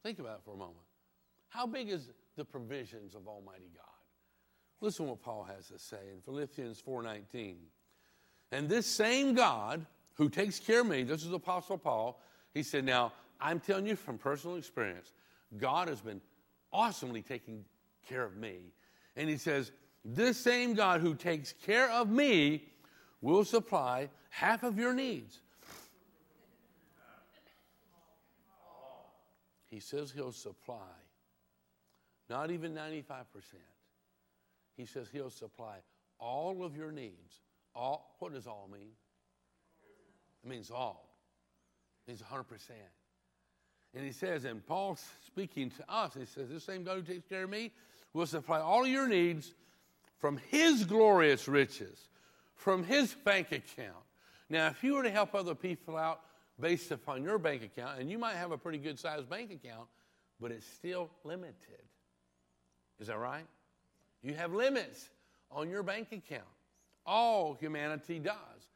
Think 0.04 0.20
about 0.20 0.36
it 0.36 0.42
for 0.46 0.54
a 0.54 0.58
moment. 0.58 0.86
How 1.50 1.68
big 1.68 1.90
is 1.90 2.12
the 2.38 2.46
provisions 2.46 3.14
of 3.14 3.28
Almighty 3.28 3.70
God? 3.76 3.84
Listen 4.80 5.10
what 5.10 5.22
Paul 5.22 5.44
has 5.54 5.68
to 5.68 5.78
say 5.78 5.98
in 6.14 6.22
Philippians 6.22 6.82
4:19. 6.82 7.58
And 8.54 8.70
this 8.70 8.88
same 8.88 9.34
God 9.34 9.86
who 10.14 10.30
takes 10.30 10.62
care 10.62 10.80
of 10.80 10.88
me, 10.88 11.04
this 11.04 11.26
is 11.26 11.34
Apostle 11.34 11.78
Paul, 11.78 12.22
he 12.54 12.64
said, 12.64 12.86
Now, 12.86 13.12
I'm 13.42 13.60
telling 13.60 13.86
you 13.86 13.98
from 13.98 14.18
personal 14.18 14.56
experience, 14.56 15.12
God 15.58 15.90
has 15.90 16.00
been 16.00 16.22
awesomely 16.72 17.22
taking 17.22 17.66
care 18.08 18.24
of 18.24 18.38
me. 18.38 18.72
And 19.18 19.30
he 19.30 19.36
says, 19.36 19.74
This 20.06 20.38
same 20.38 20.74
God 20.74 21.02
who 21.02 21.16
takes 21.16 21.54
care 21.54 21.90
of 21.90 22.10
me 22.10 22.64
will 23.22 23.46
supply 23.46 24.10
half 24.30 24.64
of 24.64 24.78
your 24.78 24.94
needs. 24.94 25.40
He 29.68 29.80
says 29.80 30.12
he'll 30.12 30.32
supply 30.32 30.78
not 32.30 32.52
even 32.52 32.74
95%. 32.74 33.06
He 34.76 34.86
says 34.86 35.08
he'll 35.12 35.30
supply 35.30 35.78
all 36.20 36.64
of 36.64 36.76
your 36.76 36.92
needs 36.92 37.42
all, 37.76 38.16
what 38.20 38.34
does 38.34 38.48
all 38.48 38.70
mean? 38.72 38.92
It 40.44 40.50
means 40.50 40.70
all. 40.70 41.10
It 42.06 42.12
means 42.12 42.22
100%. 42.22 42.44
And 43.96 44.06
he 44.06 44.12
says, 44.12 44.46
and 44.46 44.66
Paul 44.66 44.98
speaking 45.26 45.72
to 45.72 45.92
us, 45.92 46.14
he 46.14 46.26
says, 46.26 46.50
This 46.50 46.64
same 46.64 46.84
God 46.84 46.98
who 46.98 47.02
takes 47.02 47.28
care 47.28 47.44
of 47.44 47.50
me 47.50 47.72
will 48.14 48.26
supply 48.26 48.60
all 48.60 48.84
of 48.84 48.90
your 48.90 49.08
needs 49.08 49.54
from 50.24 50.40
his 50.48 50.86
glorious 50.86 51.50
riches, 51.50 52.08
from 52.56 52.82
his 52.82 53.14
bank 53.26 53.52
account. 53.52 54.06
Now, 54.50 54.68
if 54.68 54.82
you 54.82 54.96
were 54.96 55.04
to 55.04 55.12
help 55.12 55.36
other 55.36 55.54
people 55.54 55.98
out 55.98 56.22
based 56.58 56.92
upon 56.92 57.24
your 57.24 57.38
bank 57.38 57.62
account, 57.62 58.00
and 58.00 58.10
you 58.10 58.18
might 58.18 58.38
have 58.38 58.54
a 58.54 58.58
pretty 58.58 58.78
good 58.78 58.98
sized 58.98 59.30
bank 59.30 59.52
account, 59.52 59.90
but 60.40 60.50
it's 60.50 60.66
still 60.66 61.10
limited. 61.26 61.84
Is 63.02 63.08
that 63.08 63.18
right? 63.18 63.44
You 64.22 64.34
have 64.36 64.54
limits 64.54 65.10
on 65.52 65.70
your 65.70 65.84
bank 65.84 66.14
account. 66.14 66.48
All 67.06 67.56
humanity 67.56 68.18
does. 68.18 68.70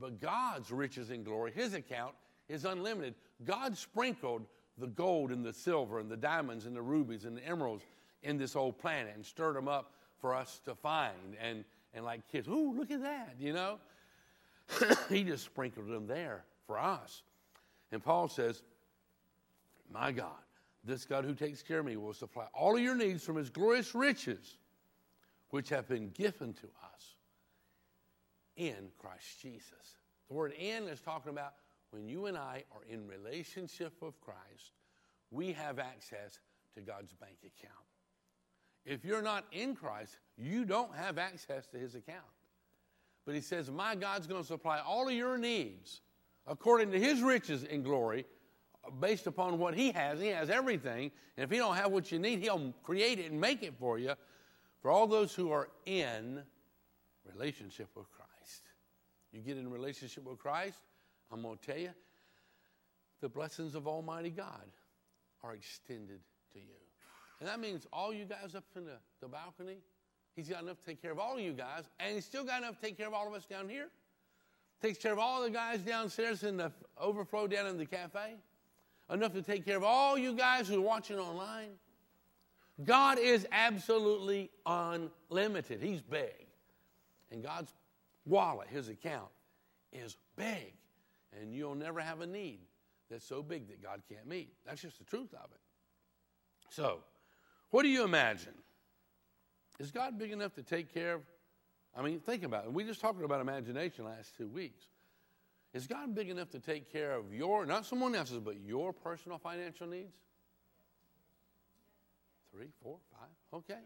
But 0.00 0.22
God's 0.22 0.70
riches 0.70 1.10
and 1.10 1.22
glory, 1.22 1.52
his 1.54 1.74
account, 1.74 2.14
is 2.48 2.64
unlimited. 2.64 3.14
God 3.44 3.76
sprinkled 3.76 4.46
the 4.78 4.86
gold 4.86 5.32
and 5.32 5.44
the 5.44 5.52
silver 5.52 5.98
and 5.98 6.10
the 6.10 6.16
diamonds 6.16 6.64
and 6.64 6.74
the 6.74 6.80
rubies 6.80 7.26
and 7.26 7.36
the 7.36 7.46
emeralds 7.46 7.84
in 8.22 8.38
this 8.38 8.56
old 8.56 8.78
planet 8.78 9.12
and 9.14 9.26
stirred 9.26 9.56
them 9.56 9.68
up 9.68 9.90
for 10.24 10.34
us 10.34 10.58
to 10.64 10.74
find. 10.74 11.36
And, 11.38 11.66
and 11.92 12.02
like 12.02 12.26
kids, 12.32 12.48
ooh, 12.48 12.72
look 12.72 12.90
at 12.90 13.02
that, 13.02 13.34
you 13.38 13.52
know? 13.52 13.76
he 15.10 15.22
just 15.22 15.44
sprinkled 15.44 15.86
them 15.86 16.06
there 16.06 16.44
for 16.66 16.78
us. 16.78 17.20
And 17.92 18.02
Paul 18.02 18.28
says, 18.28 18.62
My 19.92 20.12
God, 20.12 20.30
this 20.82 21.04
God 21.04 21.26
who 21.26 21.34
takes 21.34 21.62
care 21.62 21.80
of 21.80 21.84
me 21.84 21.98
will 21.98 22.14
supply 22.14 22.46
all 22.54 22.74
of 22.74 22.82
your 22.82 22.96
needs 22.96 23.22
from 23.22 23.36
his 23.36 23.50
glorious 23.50 23.94
riches, 23.94 24.56
which 25.50 25.68
have 25.68 25.86
been 25.88 26.08
given 26.08 26.54
to 26.54 26.68
us 26.94 27.16
in 28.56 28.88
Christ 28.98 29.42
Jesus. 29.42 29.98
The 30.28 30.34
word 30.34 30.54
in 30.58 30.84
is 30.84 31.02
talking 31.02 31.32
about 31.32 31.52
when 31.90 32.08
you 32.08 32.24
and 32.24 32.38
I 32.38 32.64
are 32.74 32.84
in 32.90 33.06
relationship 33.06 33.92
with 34.00 34.18
Christ, 34.22 34.72
we 35.30 35.52
have 35.52 35.78
access 35.78 36.38
to 36.76 36.80
God's 36.80 37.12
bank 37.12 37.36
account. 37.44 37.84
If 38.84 39.04
you're 39.04 39.22
not 39.22 39.44
in 39.52 39.74
Christ, 39.74 40.16
you 40.36 40.64
don't 40.64 40.94
have 40.94 41.18
access 41.18 41.66
to 41.68 41.78
his 41.78 41.94
account. 41.94 42.20
But 43.24 43.34
he 43.34 43.40
says, 43.40 43.70
My 43.70 43.94
God's 43.94 44.26
going 44.26 44.42
to 44.42 44.46
supply 44.46 44.80
all 44.80 45.08
of 45.08 45.14
your 45.14 45.38
needs 45.38 46.02
according 46.46 46.90
to 46.92 47.00
his 47.00 47.22
riches 47.22 47.64
in 47.64 47.82
glory, 47.82 48.26
based 49.00 49.26
upon 49.26 49.58
what 49.58 49.74
he 49.74 49.92
has. 49.92 50.20
He 50.20 50.28
has 50.28 50.50
everything. 50.50 51.10
And 51.36 51.44
if 51.44 51.50
he 51.50 51.56
don't 51.56 51.76
have 51.76 51.90
what 51.90 52.12
you 52.12 52.18
need, 52.18 52.40
he'll 52.40 52.74
create 52.82 53.18
it 53.18 53.30
and 53.30 53.40
make 53.40 53.62
it 53.62 53.74
for 53.78 53.98
you. 53.98 54.12
For 54.82 54.90
all 54.90 55.06
those 55.06 55.34
who 55.34 55.50
are 55.50 55.70
in 55.86 56.42
relationship 57.24 57.88
with 57.94 58.10
Christ 58.10 58.24
you 59.34 59.40
get 59.40 59.58
in 59.58 59.68
relationship 59.68 60.24
with 60.24 60.38
Christ, 60.38 60.78
I'm 61.32 61.42
going 61.42 61.58
to 61.58 61.66
tell 61.66 61.78
you, 61.78 61.90
the 63.20 63.28
blessings 63.28 63.74
of 63.74 63.88
Almighty 63.88 64.30
God 64.30 64.70
are 65.42 65.54
extended 65.54 66.20
to 66.52 66.60
you. 66.60 66.83
And 67.40 67.48
that 67.48 67.60
means 67.60 67.86
all 67.92 68.12
you 68.12 68.24
guys 68.24 68.54
up 68.54 68.64
in 68.76 68.84
the, 68.84 68.98
the 69.20 69.28
balcony, 69.28 69.78
He's 70.36 70.48
got 70.48 70.62
enough 70.62 70.78
to 70.78 70.84
take 70.84 71.00
care 71.00 71.12
of 71.12 71.18
all 71.18 71.38
you 71.38 71.52
guys, 71.52 71.84
and 72.00 72.14
He's 72.14 72.24
still 72.24 72.44
got 72.44 72.62
enough 72.62 72.80
to 72.80 72.86
take 72.86 72.96
care 72.96 73.06
of 73.06 73.14
all 73.14 73.28
of 73.28 73.34
us 73.34 73.44
down 73.44 73.68
here. 73.68 73.88
Takes 74.82 74.98
care 74.98 75.12
of 75.12 75.18
all 75.18 75.42
the 75.42 75.50
guys 75.50 75.80
downstairs 75.80 76.42
in 76.42 76.56
the 76.56 76.72
overflow 76.98 77.46
down 77.46 77.66
in 77.66 77.78
the 77.78 77.86
cafe. 77.86 78.34
Enough 79.10 79.32
to 79.34 79.42
take 79.42 79.64
care 79.64 79.76
of 79.76 79.84
all 79.84 80.18
you 80.18 80.34
guys 80.34 80.68
who 80.68 80.78
are 80.78 80.86
watching 80.86 81.18
online. 81.18 81.70
God 82.82 83.18
is 83.18 83.46
absolutely 83.52 84.50
unlimited. 84.66 85.80
He's 85.80 86.02
big. 86.02 86.46
And 87.30 87.42
God's 87.42 87.72
wallet, 88.26 88.68
his 88.68 88.88
account, 88.88 89.30
is 89.92 90.16
big. 90.36 90.74
And 91.40 91.54
you'll 91.54 91.74
never 91.74 92.00
have 92.00 92.20
a 92.20 92.26
need 92.26 92.60
that's 93.10 93.24
so 93.24 93.42
big 93.42 93.68
that 93.68 93.82
God 93.82 94.02
can't 94.08 94.26
meet. 94.26 94.52
That's 94.66 94.82
just 94.82 94.98
the 94.98 95.04
truth 95.04 95.32
of 95.34 95.50
it. 95.52 95.60
So, 96.70 97.00
what 97.74 97.82
do 97.82 97.88
you 97.88 98.04
imagine? 98.04 98.54
Is 99.80 99.90
God 99.90 100.16
big 100.16 100.30
enough 100.30 100.54
to 100.54 100.62
take 100.62 100.94
care 100.94 101.14
of? 101.14 101.22
I 101.96 102.02
mean, 102.02 102.20
think 102.20 102.44
about 102.44 102.66
it. 102.66 102.72
We 102.72 102.84
just 102.84 103.00
talked 103.00 103.20
about 103.20 103.40
imagination 103.40 104.04
last 104.04 104.36
two 104.36 104.46
weeks. 104.46 104.84
Is 105.72 105.88
God 105.88 106.14
big 106.14 106.30
enough 106.30 106.50
to 106.50 106.60
take 106.60 106.92
care 106.92 107.16
of 107.16 107.34
your, 107.34 107.66
not 107.66 107.84
someone 107.84 108.14
else's, 108.14 108.38
but 108.38 108.60
your 108.64 108.92
personal 108.92 109.38
financial 109.38 109.88
needs? 109.88 110.14
Three, 112.52 112.68
four, 112.80 112.98
five? 113.10 113.58
Okay. 113.60 113.82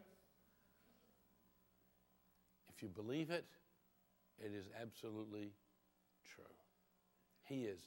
If 2.77 2.83
you 2.83 2.90
believe 2.90 3.31
it, 3.31 3.46
it 4.38 4.53
is 4.55 4.66
absolutely 4.83 5.53
true. 6.35 6.44
He 7.44 7.62
is 7.62 7.81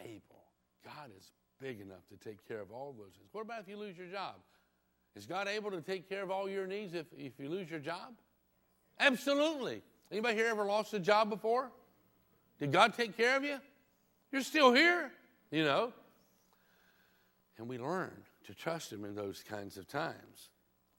able. 0.00 0.46
God 0.82 1.10
is 1.14 1.32
big 1.60 1.82
enough 1.82 2.08
to 2.08 2.16
take 2.16 2.48
care 2.48 2.62
of 2.62 2.72
all 2.72 2.94
those 2.96 3.12
things. 3.12 3.28
What 3.32 3.42
about 3.42 3.60
if 3.60 3.68
you 3.68 3.76
lose 3.76 3.98
your 3.98 4.08
job? 4.08 4.36
Is 5.16 5.26
God 5.26 5.46
able 5.46 5.70
to 5.70 5.80
take 5.80 6.08
care 6.08 6.22
of 6.22 6.30
all 6.30 6.48
your 6.48 6.66
needs 6.66 6.94
if, 6.94 7.06
if 7.16 7.38
you 7.38 7.48
lose 7.48 7.70
your 7.70 7.80
job? 7.80 8.14
Absolutely. 8.98 9.82
Anybody 10.10 10.36
here 10.36 10.46
ever 10.46 10.64
lost 10.64 10.92
a 10.94 10.98
job 10.98 11.30
before? 11.30 11.70
Did 12.58 12.72
God 12.72 12.94
take 12.94 13.16
care 13.16 13.36
of 13.36 13.44
you? 13.44 13.58
You're 14.32 14.42
still 14.42 14.72
here. 14.72 15.12
you 15.50 15.64
know? 15.64 15.92
And 17.58 17.68
we 17.68 17.78
learn 17.78 18.12
to 18.46 18.54
trust 18.54 18.92
Him 18.92 19.04
in 19.04 19.14
those 19.14 19.44
kinds 19.48 19.76
of 19.76 19.86
times. 19.86 20.50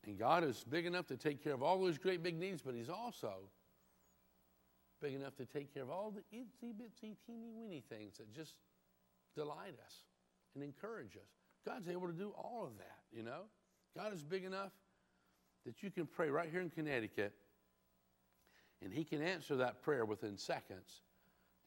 And 0.06 0.18
God 0.18 0.44
is 0.44 0.64
big 0.70 0.86
enough 0.86 1.08
to 1.08 1.18
take 1.18 1.44
care 1.44 1.54
of 1.54 1.64
all 1.64 1.80
those 1.80 1.98
great 1.98 2.24
big 2.24 2.40
needs, 2.40 2.62
but 2.62 2.76
He's 2.76 2.90
also 2.90 3.34
big 5.02 5.14
enough 5.14 5.36
to 5.36 5.46
take 5.46 5.74
care 5.74 5.84
of 5.84 5.90
all 5.90 6.12
the 6.12 6.22
itsy 6.36 6.72
bitsy 6.74 7.16
teeny 7.26 7.52
weeny 7.54 7.84
things 7.90 8.18
that 8.18 8.34
just 8.34 8.54
delight 9.36 9.76
us 9.86 9.96
and 10.54 10.64
encourage 10.64 11.16
us. 11.18 11.30
God's 11.66 11.90
able 11.90 12.08
to 12.08 12.14
do 12.14 12.34
all 12.38 12.66
of 12.66 12.78
that, 12.78 13.00
you 13.12 13.24
know? 13.24 13.44
God 13.96 14.14
is 14.14 14.24
big 14.24 14.44
enough 14.44 14.72
that 15.66 15.82
you 15.82 15.90
can 15.90 16.06
pray 16.06 16.30
right 16.30 16.50
here 16.52 16.62
in 16.62 16.70
Connecticut 16.70 17.34
and 18.84 18.94
He 18.94 19.04
can 19.04 19.22
answer 19.22 19.56
that 19.56 19.82
prayer 19.82 20.06
within 20.06 20.38
seconds 20.38 21.02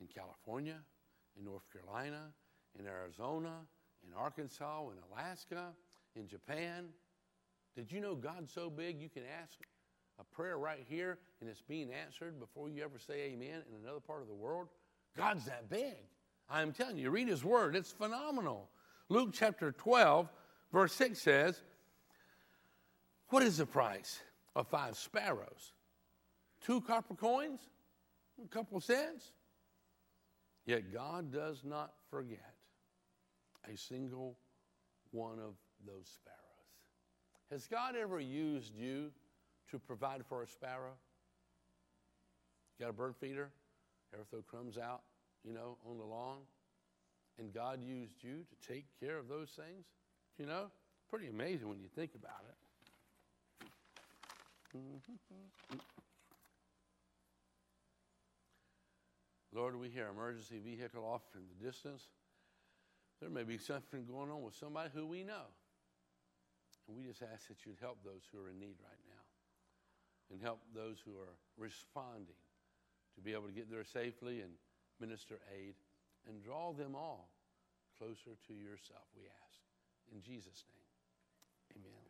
in 0.01 0.07
California, 0.07 0.77
in 1.37 1.45
North 1.45 1.65
Carolina, 1.73 2.27
in 2.79 2.87
Arizona, 2.87 3.55
in 4.07 4.13
Arkansas, 4.17 4.83
in 4.91 4.97
Alaska, 5.11 5.73
in 6.15 6.29
Japan. 6.29 6.89
Did 7.75 7.91
you 7.91 8.01
know 8.01 8.15
God's 8.15 8.53
so 8.53 8.69
big 8.69 9.01
you 9.01 9.09
can 9.09 9.23
ask 9.43 9.59
a 10.21 10.25
prayer 10.25 10.59
right 10.59 10.85
here 10.89 11.19
and 11.41 11.49
it's 11.49 11.63
being 11.63 11.91
answered 11.93 12.39
before 12.39 12.69
you 12.69 12.83
ever 12.83 12.99
say 12.99 13.33
amen 13.33 13.63
in 13.69 13.83
another 13.83 14.01
part 14.01 14.21
of 14.21 14.29
the 14.29 14.35
world? 14.35 14.69
God's 15.17 15.47
that 15.47 15.71
big. 15.71 15.97
I'm 16.51 16.73
telling 16.73 16.99
you, 16.99 17.11
read 17.11 17.29
His 17.29 17.45
Word, 17.45 17.75
it's 17.75 17.91
phenomenal. 17.91 18.69
Luke 19.09 19.31
chapter 19.33 19.73
12, 19.73 20.29
verse 20.73 20.93
6 20.95 21.21
says, 21.21 21.63
What 23.31 23.43
is 23.43 23.59
the 23.59 23.67
price 23.67 24.21
of 24.57 24.67
five 24.69 24.97
sparrows? 24.97 25.73
Two 26.65 26.81
copper 26.81 27.15
coins? 27.15 27.61
A 28.43 28.49
couple 28.49 28.81
cents? 28.81 29.33
Yet 30.65 30.93
God 30.93 31.33
does 31.33 31.63
not 31.65 31.93
forget 32.11 32.55
a 33.73 33.77
single 33.77 34.37
one 35.11 35.39
of 35.39 35.55
those 35.87 36.07
sparrows. 36.07 36.39
Has 37.51 37.67
God 37.67 37.97
ever 37.97 38.21
used 38.21 38.75
you 38.75 39.11
to 39.71 39.79
provide 39.79 40.25
for 40.27 40.43
a 40.43 40.47
sparrow? 40.47 40.93
Got 42.81 42.91
a 42.91 42.93
bird 42.93 43.17
feeder? 43.17 43.51
Ever 44.15 44.25
throw 44.31 44.43
crumbs 44.43 44.79
out, 44.79 45.03
you 45.45 45.53
know, 45.53 45.77
on 45.89 45.99
the 45.99 46.05
lawn? 46.05 46.39
And 47.39 47.53
God 47.53 47.83
used 47.83 48.23
you 48.23 48.45
to 48.49 48.69
take 48.69 48.85
care 49.01 49.19
of 49.19 49.29
those 49.29 49.51
things? 49.51 49.87
You 50.39 50.47
know, 50.47 50.71
pretty 51.11 51.29
amazing 51.29 51.69
when 51.69 51.79
you 51.79 51.89
think 51.95 52.13
about 52.15 52.45
it. 52.49 52.68
Mm-hmm. 54.77 55.77
Lord, 59.55 59.81
we 59.81 59.89
hear 59.89 60.09
emergency 60.09 60.61
vehicle 60.63 61.05
off 61.05 61.23
in 61.35 61.43
the 61.49 61.67
distance. 61.67 62.03
There 63.21 63.31
may 63.31 63.43
be 63.43 63.59
something 63.59 64.05
going 64.05 64.31
on 64.31 64.43
with 64.43 64.55
somebody 64.55 64.91
who 64.95 65.07
we 65.07 65.25
know. 65.25 65.51
And 66.87 66.97
we 66.97 67.03
just 67.03 67.23
ask 67.23 67.49
that 67.49 67.65
you'd 67.67 67.81
help 67.81 67.99
those 68.05 68.23
who 68.31 68.39
are 68.39 68.51
in 68.51 68.59
need 68.59 68.77
right 68.81 69.05
now 69.09 69.25
and 70.31 70.41
help 70.41 70.61
those 70.75 70.99
who 71.05 71.13
are 71.19 71.37
responding 71.57 72.39
to 73.15 73.21
be 73.21 73.33
able 73.33 73.49
to 73.49 73.53
get 73.53 73.71
there 73.71 73.85
safely 73.85 74.41
and 74.41 74.53
minister 75.01 75.41
aid 75.57 75.75
and 76.29 76.43
draw 76.43 76.73
them 76.73 76.95
all 76.95 77.31
closer 77.99 78.37
to 78.47 78.55
yourself, 78.55 79.09
we 79.17 79.25
ask. 79.25 79.61
In 80.13 80.23
Jesus' 80.23 80.65
name, 80.69 81.83
amen. 81.83 82.08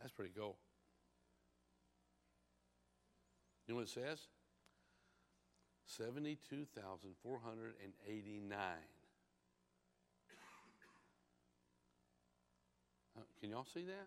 That's 0.00 0.12
pretty 0.12 0.30
cool. 0.36 0.56
You 3.66 3.74
know 3.74 3.80
what 3.80 3.88
it 3.88 3.90
says? 3.90 4.20
72,489. 5.86 8.58
Uh, 13.16 13.20
can 13.40 13.50
y'all 13.50 13.66
see 13.74 13.84
that? 13.84 14.06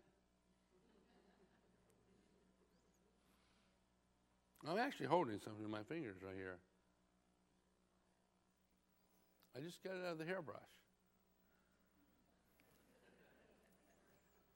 I'm 4.67 4.77
actually 4.77 5.07
holding 5.07 5.39
something 5.43 5.65
in 5.65 5.71
my 5.71 5.83
fingers 5.83 6.17
right 6.23 6.35
here. 6.35 6.57
I 9.55 9.59
just 9.59 9.83
got 9.83 9.95
it 9.95 10.05
out 10.05 10.13
of 10.13 10.19
the 10.19 10.25
hairbrush. 10.25 10.61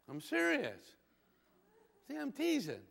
I'm 0.10 0.21
serious. 0.21 0.80
See, 2.07 2.17
I'm 2.17 2.31
teasing. 2.31 2.81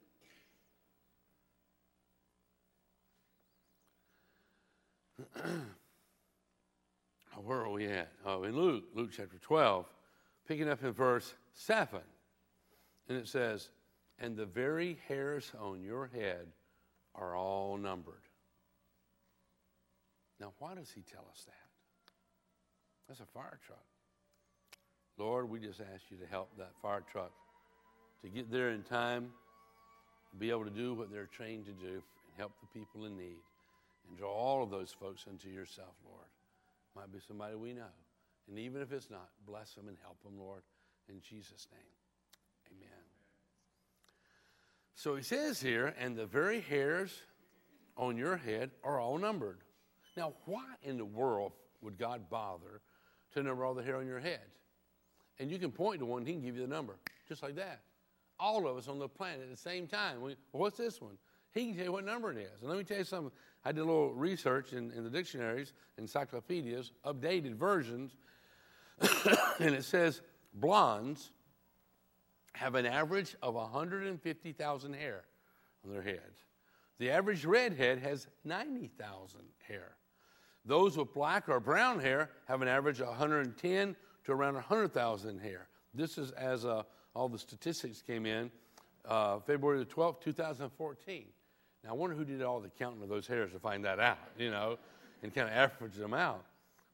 Where 7.45 7.59
are 7.59 7.71
we 7.71 7.87
at? 7.87 8.11
Oh, 8.25 8.45
in 8.45 8.57
Luke, 8.57 8.85
Luke 8.95 9.11
chapter 9.15 9.39
12, 9.39 9.87
picking 10.49 10.69
up 10.69 10.83
in 10.83 10.93
verse 10.93 11.35
7. 11.53 12.01
And 13.09 13.19
it 13.19 13.29
says, 13.29 13.69
And 14.19 14.37
the 14.37 14.47
very 14.47 14.99
hairs 15.07 15.53
on 15.61 15.83
your 15.83 16.07
head 16.07 16.47
are 17.15 17.37
all 17.37 17.77
numbered. 17.77 18.23
Now, 20.41 20.53
why 20.59 20.75
does 20.75 20.91
he 20.91 21.03
tell 21.03 21.27
us 21.31 21.45
that? 21.47 21.53
That's 23.09 23.21
a 23.21 23.27
fire 23.27 23.59
truck. 23.65 23.85
Lord, 25.19 25.49
we 25.49 25.61
just 25.61 25.81
ask 25.81 26.11
you 26.11 26.17
to 26.17 26.27
help 26.27 26.51
that 26.59 26.73
fire 26.83 27.05
truck 27.11 27.31
to 28.25 28.31
get 28.31 28.51
there 28.51 28.71
in 28.71 28.83
time, 28.83 29.31
to 30.31 30.37
be 30.37 30.51
able 30.51 30.65
to 30.65 30.71
do 30.71 30.95
what 30.95 31.13
they're 31.13 31.27
trained 31.27 31.67
to 31.67 31.73
do, 31.73 31.93
and 31.93 32.35
help 32.39 32.53
the 32.61 32.79
people 32.79 33.05
in 33.05 33.17
need 33.17 33.43
and 34.09 34.19
draw 34.19 34.33
all 34.33 34.63
of 34.63 34.71
those 34.71 34.91
folks 34.91 35.27
unto 35.29 35.49
yourself, 35.49 35.95
Lord. 36.05 36.27
Might 36.97 37.13
be 37.13 37.19
somebody 37.27 37.55
we 37.55 37.75
know. 37.75 37.93
And 38.49 38.59
even 38.59 38.81
if 38.81 38.93
it's 38.93 39.11
not, 39.11 39.29
bless 39.47 39.75
them 39.75 39.89
and 39.89 39.97
help 40.03 40.23
them, 40.23 40.39
Lord, 40.39 40.63
in 41.09 41.21
Jesus' 41.21 41.69
name. 41.71 42.79
Amen. 42.79 43.05
So 44.95 45.17
he 45.17 45.23
says 45.23 45.61
here, 45.61 45.95
and 45.99 46.17
the 46.17 46.27
very 46.27 46.61
hairs 46.61 47.23
on 47.97 48.17
your 48.17 48.37
head 48.37 48.71
are 48.83 48.99
all 48.99 49.19
numbered. 49.19 49.59
Now, 50.17 50.33
why 50.47 50.65
in 50.83 50.97
the 50.97 51.05
world 51.05 51.53
would 51.83 51.99
God 51.99 52.31
bother 52.31 52.81
to 53.35 53.43
number 53.43 53.65
all 53.65 53.75
the 53.75 53.83
hair 53.83 53.97
on 53.97 54.07
your 54.07 54.21
head? 54.21 54.41
And 55.39 55.51
you 55.51 55.59
can 55.59 55.73
point 55.73 55.99
to 55.99 56.07
one, 56.07 56.25
he 56.25 56.33
can 56.33 56.43
give 56.43 56.57
you 56.57 56.63
the 56.63 56.73
number, 56.73 56.97
just 57.29 57.43
like 57.43 57.57
that. 57.57 57.81
All 58.39 58.67
of 58.69 58.77
us 58.77 58.89
on 58.89 58.99
the 58.99 59.09
planet 59.09 59.43
at 59.43 59.51
the 59.51 59.57
same 59.57 59.87
time. 59.87 60.21
well, 60.21 60.35
what's 60.53 60.79
this 60.79 61.01
one? 61.01 61.17
He 61.53 61.67
can 61.67 61.77
tell 61.77 61.85
you 61.85 61.93
what 61.93 62.05
number 62.05 62.33
it 62.33 62.39
is. 62.39 62.61
And 62.61 62.69
let 62.69 62.77
me 62.77 62.85
tell 62.85 62.99
you 62.99 63.05
something. 63.05 63.31
I 63.65 63.73
did 63.73 63.81
a 63.81 63.85
little 63.85 64.13
research 64.13 64.73
in, 64.73 64.91
in 64.93 65.05
the 65.05 65.11
dictionaries, 65.11 65.73
encyclopedias, 65.97 66.93
updated 67.07 67.55
versions, 67.55 68.17
and 69.61 69.75
it 69.75 69.85
says 69.85 70.21
blondes 70.53 71.31
have 72.55 72.75
an 72.75 72.87
average 72.87 73.37
of 73.43 73.55
150,000 73.55 74.93
hair 74.95 75.25
on 75.85 75.93
their 75.93 76.03
heads. 76.03 76.45
The 76.99 77.11
average 77.11 77.45
redhead 77.45 77.99
has 77.99 78.29
90,000 78.45 79.41
hair. 79.67 79.97
Those 80.65 80.97
with 80.97 81.13
black 81.13 81.49
or 81.49 81.61
brown 81.61 82.01
hair 82.01 82.31
have 82.47 82.63
an 82.63 82.69
average 82.69 83.01
of 83.01 83.09
110 83.09 83.97
to 84.25 84.33
around 84.33 84.55
100,000 84.55 85.39
hair. 85.41 85.69
This 85.93 86.17
is 86.17 86.31
as 86.33 86.65
uh, 86.65 86.85
all 87.15 87.29
the 87.29 87.39
statistics 87.39 88.03
came 88.03 88.27
in 88.27 88.51
uh, 89.09 89.39
February 89.41 89.79
the 89.79 89.85
12th, 89.85 90.21
2014. 90.21 91.25
Now, 91.83 91.91
I 91.91 91.93
wonder 91.93 92.17
who 92.17 92.25
did 92.25 92.43
all 92.43 92.61
the 92.61 92.71
counting 92.71 93.03
of 93.03 93.09
those 93.09 93.27
hairs 93.27 93.53
to 93.53 93.59
find 93.59 93.85
that 93.85 94.01
out, 94.01 94.19
you 94.39 94.51
know, 94.51 94.79
and 95.23 95.35
kind 95.35 95.49
of 95.49 95.55
average 95.55 95.95
them 95.95 96.15
out. 96.15 96.45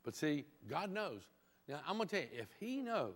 But 0.04 0.16
see, 0.16 0.44
God 0.68 0.90
knows. 0.90 1.20
Now, 1.68 1.80
I'm 1.87 1.96
going 1.96 2.09
to 2.09 2.16
tell 2.16 2.24
you, 2.24 2.40
if 2.40 2.48
He 2.59 2.80
knows 2.80 3.14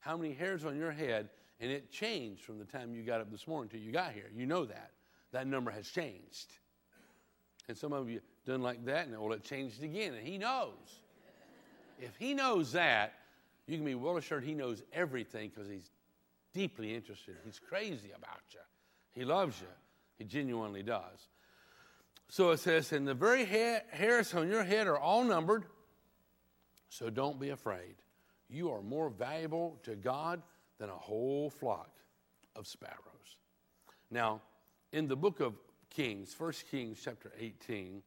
how 0.00 0.16
many 0.16 0.34
hairs 0.34 0.64
on 0.64 0.76
your 0.76 0.90
head, 0.90 1.28
and 1.60 1.70
it 1.70 1.90
changed 1.90 2.42
from 2.42 2.58
the 2.58 2.64
time 2.64 2.94
you 2.94 3.02
got 3.02 3.20
up 3.20 3.30
this 3.30 3.46
morning 3.46 3.70
till 3.70 3.80
you 3.80 3.92
got 3.92 4.12
here, 4.12 4.30
you 4.34 4.46
know 4.46 4.64
that. 4.64 4.90
That 5.32 5.46
number 5.46 5.70
has 5.70 5.88
changed. 5.88 6.52
And 7.68 7.76
some 7.76 7.92
of 7.92 8.10
you 8.10 8.20
done 8.44 8.62
like 8.62 8.84
that, 8.86 9.06
and 9.06 9.18
well, 9.18 9.32
it 9.32 9.44
changed 9.44 9.82
again, 9.82 10.14
and 10.14 10.26
He 10.26 10.38
knows. 10.38 11.00
If 12.00 12.16
He 12.18 12.34
knows 12.34 12.72
that, 12.72 13.14
you 13.66 13.76
can 13.76 13.86
be 13.86 13.94
well 13.94 14.16
assured 14.16 14.42
He 14.42 14.54
knows 14.54 14.82
everything 14.92 15.50
because 15.54 15.70
He's 15.70 15.90
deeply 16.54 16.94
interested. 16.94 17.34
He's 17.44 17.58
crazy 17.58 18.12
about 18.16 18.40
you. 18.52 18.60
He 19.12 19.24
loves 19.24 19.60
you. 19.60 19.66
He 20.16 20.24
genuinely 20.24 20.82
does. 20.82 21.28
So 22.28 22.50
it 22.50 22.60
says, 22.60 22.92
and 22.92 23.06
the 23.06 23.14
very 23.14 23.44
ha- 23.44 23.82
hairs 23.90 24.32
on 24.32 24.48
your 24.48 24.64
head 24.64 24.86
are 24.86 24.98
all 24.98 25.24
numbered, 25.24 25.64
so 26.88 27.10
don't 27.10 27.38
be 27.38 27.50
afraid. 27.50 27.96
You 28.48 28.70
are 28.70 28.82
more 28.82 29.10
valuable 29.10 29.78
to 29.82 29.96
God 29.96 30.42
than 30.78 30.88
a 30.88 30.94
whole 30.94 31.50
flock 31.50 31.90
of 32.56 32.66
sparrows. 32.66 33.36
Now, 34.10 34.40
in 34.92 35.08
the 35.08 35.16
book 35.16 35.40
of 35.40 35.54
Kings, 35.90 36.34
1 36.38 36.52
Kings 36.70 37.00
chapter 37.04 37.32
18, 37.38 38.02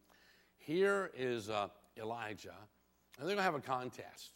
here 0.58 1.12
is 1.16 1.50
uh, 1.50 1.68
Elijah, 1.98 2.56
and 3.18 3.28
they're 3.28 3.36
going 3.36 3.38
to 3.38 3.44
have 3.44 3.56
a 3.56 3.60
contest. 3.60 4.32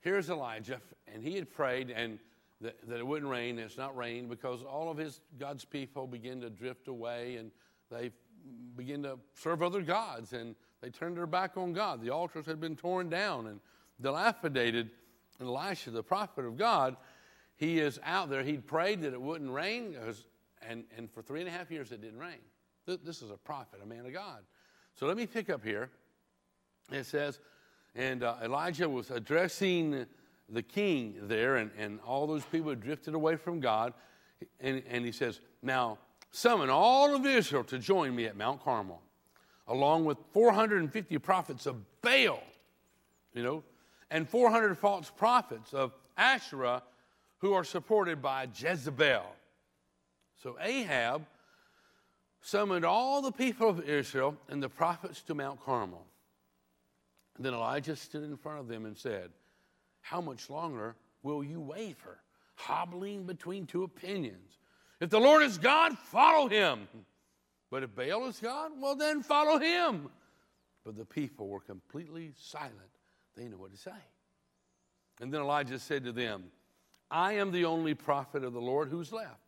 Here's 0.00 0.30
Elijah, 0.30 0.80
and 1.12 1.22
he 1.22 1.36
had 1.36 1.50
prayed, 1.50 1.90
and 1.90 2.18
that, 2.60 2.76
that 2.88 2.98
it 2.98 3.06
wouldn't 3.06 3.30
rain. 3.30 3.58
It's 3.58 3.78
not 3.78 3.96
rain 3.96 4.28
because 4.28 4.62
all 4.62 4.90
of 4.90 4.96
his 4.98 5.20
God's 5.38 5.64
people 5.64 6.06
begin 6.06 6.40
to 6.42 6.50
drift 6.50 6.88
away 6.88 7.36
and 7.36 7.50
they 7.90 8.10
begin 8.76 9.02
to 9.02 9.18
serve 9.34 9.62
other 9.62 9.82
gods 9.82 10.32
and 10.32 10.54
They 10.80 10.90
turned 10.90 11.16
their 11.16 11.26
back 11.26 11.56
on 11.56 11.72
God. 11.72 12.00
The 12.00 12.10
altars 12.10 12.46
had 12.46 12.60
been 12.60 12.76
torn 12.76 13.10
down 13.10 13.46
and 13.46 13.60
dilapidated. 14.00 14.90
And 15.38 15.48
Elisha, 15.48 15.90
the 15.90 16.02
prophet 16.02 16.44
of 16.44 16.56
God, 16.56 16.96
he 17.56 17.78
is 17.78 18.00
out 18.04 18.30
there. 18.30 18.42
He'd 18.42 18.66
prayed 18.66 19.02
that 19.02 19.12
it 19.12 19.20
wouldn't 19.20 19.50
rain, 19.50 19.96
and, 20.66 20.84
and 20.96 21.10
for 21.10 21.22
three 21.22 21.40
and 21.40 21.48
a 21.48 21.52
half 21.52 21.70
years 21.70 21.92
it 21.92 22.00
didn't 22.00 22.18
rain. 22.18 22.40
This 22.86 23.22
is 23.22 23.30
a 23.30 23.36
prophet, 23.36 23.80
a 23.82 23.86
man 23.86 24.06
of 24.06 24.12
God. 24.12 24.40
So 24.98 25.06
let 25.06 25.16
me 25.16 25.26
pick 25.26 25.50
up 25.50 25.62
here. 25.62 25.90
It 26.90 27.04
says, 27.04 27.40
and 27.94 28.22
uh, 28.22 28.36
Elijah 28.42 28.88
was 28.88 29.10
addressing 29.10 30.06
the 30.52 30.62
king 30.62 31.14
there, 31.22 31.56
and, 31.56 31.70
and 31.78 32.00
all 32.06 32.26
those 32.26 32.44
people 32.44 32.70
had 32.70 32.80
drifted 32.80 33.14
away 33.14 33.36
from 33.36 33.60
God. 33.60 33.92
And, 34.60 34.82
and 34.88 35.04
he 35.04 35.12
says, 35.12 35.40
Now 35.62 35.98
summon 36.30 36.70
all 36.70 37.14
of 37.14 37.26
Israel 37.26 37.64
to 37.64 37.78
join 37.78 38.14
me 38.14 38.26
at 38.26 38.36
Mount 38.36 38.62
Carmel, 38.62 39.00
along 39.68 40.04
with 40.04 40.18
450 40.32 41.18
prophets 41.18 41.66
of 41.66 41.76
Baal, 42.02 42.42
you 43.34 43.42
know, 43.42 43.62
and 44.10 44.28
400 44.28 44.76
false 44.76 45.10
prophets 45.10 45.72
of 45.72 45.92
Asherah 46.16 46.82
who 47.38 47.52
are 47.54 47.64
supported 47.64 48.20
by 48.20 48.48
Jezebel. 48.54 49.24
So 50.42 50.56
Ahab 50.60 51.26
summoned 52.40 52.84
all 52.84 53.22
the 53.22 53.32
people 53.32 53.68
of 53.68 53.88
Israel 53.88 54.36
and 54.48 54.62
the 54.62 54.68
prophets 54.68 55.22
to 55.22 55.34
Mount 55.34 55.62
Carmel. 55.64 56.04
Then 57.38 57.54
Elijah 57.54 57.96
stood 57.96 58.24
in 58.24 58.36
front 58.36 58.60
of 58.60 58.68
them 58.68 58.84
and 58.84 58.96
said, 58.96 59.30
How 60.00 60.20
much 60.20 60.50
longer 60.50 60.96
will 61.22 61.44
you 61.44 61.60
waver, 61.60 62.18
hobbling 62.54 63.24
between 63.24 63.66
two 63.66 63.84
opinions? 63.84 64.58
If 65.00 65.10
the 65.10 65.20
Lord 65.20 65.42
is 65.42 65.58
God, 65.58 65.96
follow 65.98 66.48
him. 66.48 66.88
But 67.70 67.82
if 67.82 67.94
Baal 67.94 68.26
is 68.26 68.38
God, 68.40 68.72
well, 68.78 68.96
then 68.96 69.22
follow 69.22 69.58
him. 69.58 70.10
But 70.84 70.96
the 70.96 71.04
people 71.04 71.48
were 71.48 71.60
completely 71.60 72.32
silent. 72.36 72.74
They 73.36 73.44
knew 73.44 73.58
what 73.58 73.72
to 73.72 73.78
say. 73.78 73.90
And 75.20 75.32
then 75.32 75.40
Elijah 75.40 75.78
said 75.78 76.04
to 76.04 76.12
them, 76.12 76.44
I 77.10 77.34
am 77.34 77.52
the 77.52 77.64
only 77.64 77.94
prophet 77.94 78.44
of 78.44 78.52
the 78.52 78.60
Lord 78.60 78.88
who's 78.88 79.12
left. 79.12 79.40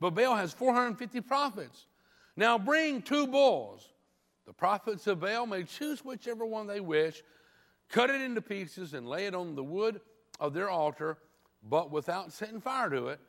But 0.00 0.10
Baal 0.10 0.36
has 0.36 0.52
450 0.52 1.20
prophets. 1.22 1.86
Now 2.36 2.58
bring 2.58 3.02
two 3.02 3.26
bulls. 3.26 3.88
The 4.46 4.52
prophets 4.52 5.06
of 5.06 5.20
Baal 5.20 5.46
may 5.46 5.62
choose 5.62 6.04
whichever 6.04 6.44
one 6.44 6.66
they 6.66 6.80
wish, 6.80 7.22
cut 7.94 8.10
it 8.10 8.20
into 8.20 8.42
pieces, 8.42 8.92
and 8.92 9.08
lay 9.08 9.26
it 9.26 9.36
on 9.36 9.54
the 9.54 9.62
wood 9.62 10.00
of 10.40 10.52
their 10.52 10.68
altar, 10.68 11.16
but 11.62 11.92
without 11.92 12.32
setting 12.32 12.60
fire 12.60 12.90
to 12.90 13.06
it. 13.06 13.20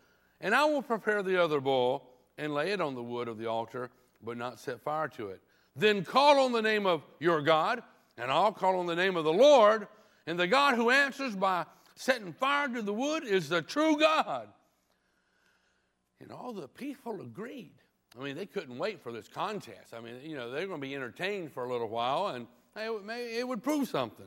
And 0.41 0.55
I 0.55 0.65
will 0.65 0.81
prepare 0.81 1.21
the 1.21 1.41
other 1.41 1.61
bull 1.61 2.09
and 2.39 2.51
lay 2.51 2.71
it 2.71 2.81
on 2.81 2.95
the 2.95 3.03
wood 3.03 3.27
of 3.27 3.37
the 3.37 3.45
altar, 3.45 3.91
but 4.23 4.37
not 4.37 4.59
set 4.59 4.81
fire 4.81 5.07
to 5.09 5.27
it. 5.27 5.39
Then 5.75 6.03
call 6.03 6.39
on 6.39 6.51
the 6.51 6.63
name 6.63 6.87
of 6.87 7.03
your 7.19 7.43
God, 7.43 7.83
and 8.17 8.31
I'll 8.31 8.51
call 8.51 8.79
on 8.79 8.87
the 8.87 8.95
name 8.95 9.15
of 9.15 9.23
the 9.23 9.31
Lord, 9.31 9.87
and 10.25 10.39
the 10.39 10.47
God 10.47 10.73
who 10.73 10.89
answers 10.89 11.35
by 11.35 11.65
setting 11.95 12.33
fire 12.33 12.67
to 12.69 12.81
the 12.81 12.93
wood 12.93 13.23
is 13.23 13.49
the 13.49 13.61
true 13.61 13.99
God. 13.99 14.47
And 16.19 16.31
all 16.31 16.53
the 16.53 16.67
people 16.67 17.21
agreed. 17.21 17.75
I 18.19 18.23
mean, 18.23 18.35
they 18.35 18.47
couldn't 18.47 18.79
wait 18.79 19.03
for 19.03 19.11
this 19.11 19.27
contest. 19.27 19.93
I 19.93 19.99
mean, 19.99 20.15
you 20.23 20.35
know, 20.35 20.49
they're 20.49 20.65
going 20.65 20.81
to 20.81 20.87
be 20.87 20.95
entertained 20.95 21.51
for 21.51 21.65
a 21.65 21.71
little 21.71 21.89
while, 21.89 22.29
and 22.29 22.47
it 22.75 23.47
would 23.47 23.61
prove 23.61 23.87
something. 23.87 24.25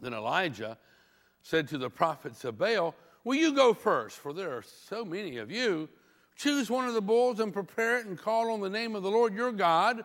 Then 0.00 0.14
Elijah 0.14 0.78
said 1.42 1.68
to 1.68 1.78
the 1.78 1.90
prophets 1.90 2.44
of 2.44 2.58
Baal, 2.58 2.94
Will 3.24 3.36
you 3.36 3.54
go 3.54 3.72
first? 3.72 4.18
For 4.18 4.32
there 4.32 4.52
are 4.52 4.62
so 4.62 5.04
many 5.04 5.38
of 5.38 5.50
you. 5.50 5.88
Choose 6.36 6.68
one 6.68 6.86
of 6.86 6.94
the 6.94 7.00
bulls 7.00 7.40
and 7.40 7.52
prepare 7.52 7.98
it 7.98 8.06
and 8.06 8.18
call 8.18 8.50
on 8.50 8.60
the 8.60 8.68
name 8.68 8.94
of 8.94 9.02
the 9.02 9.10
Lord 9.10 9.34
your 9.34 9.52
God, 9.52 10.04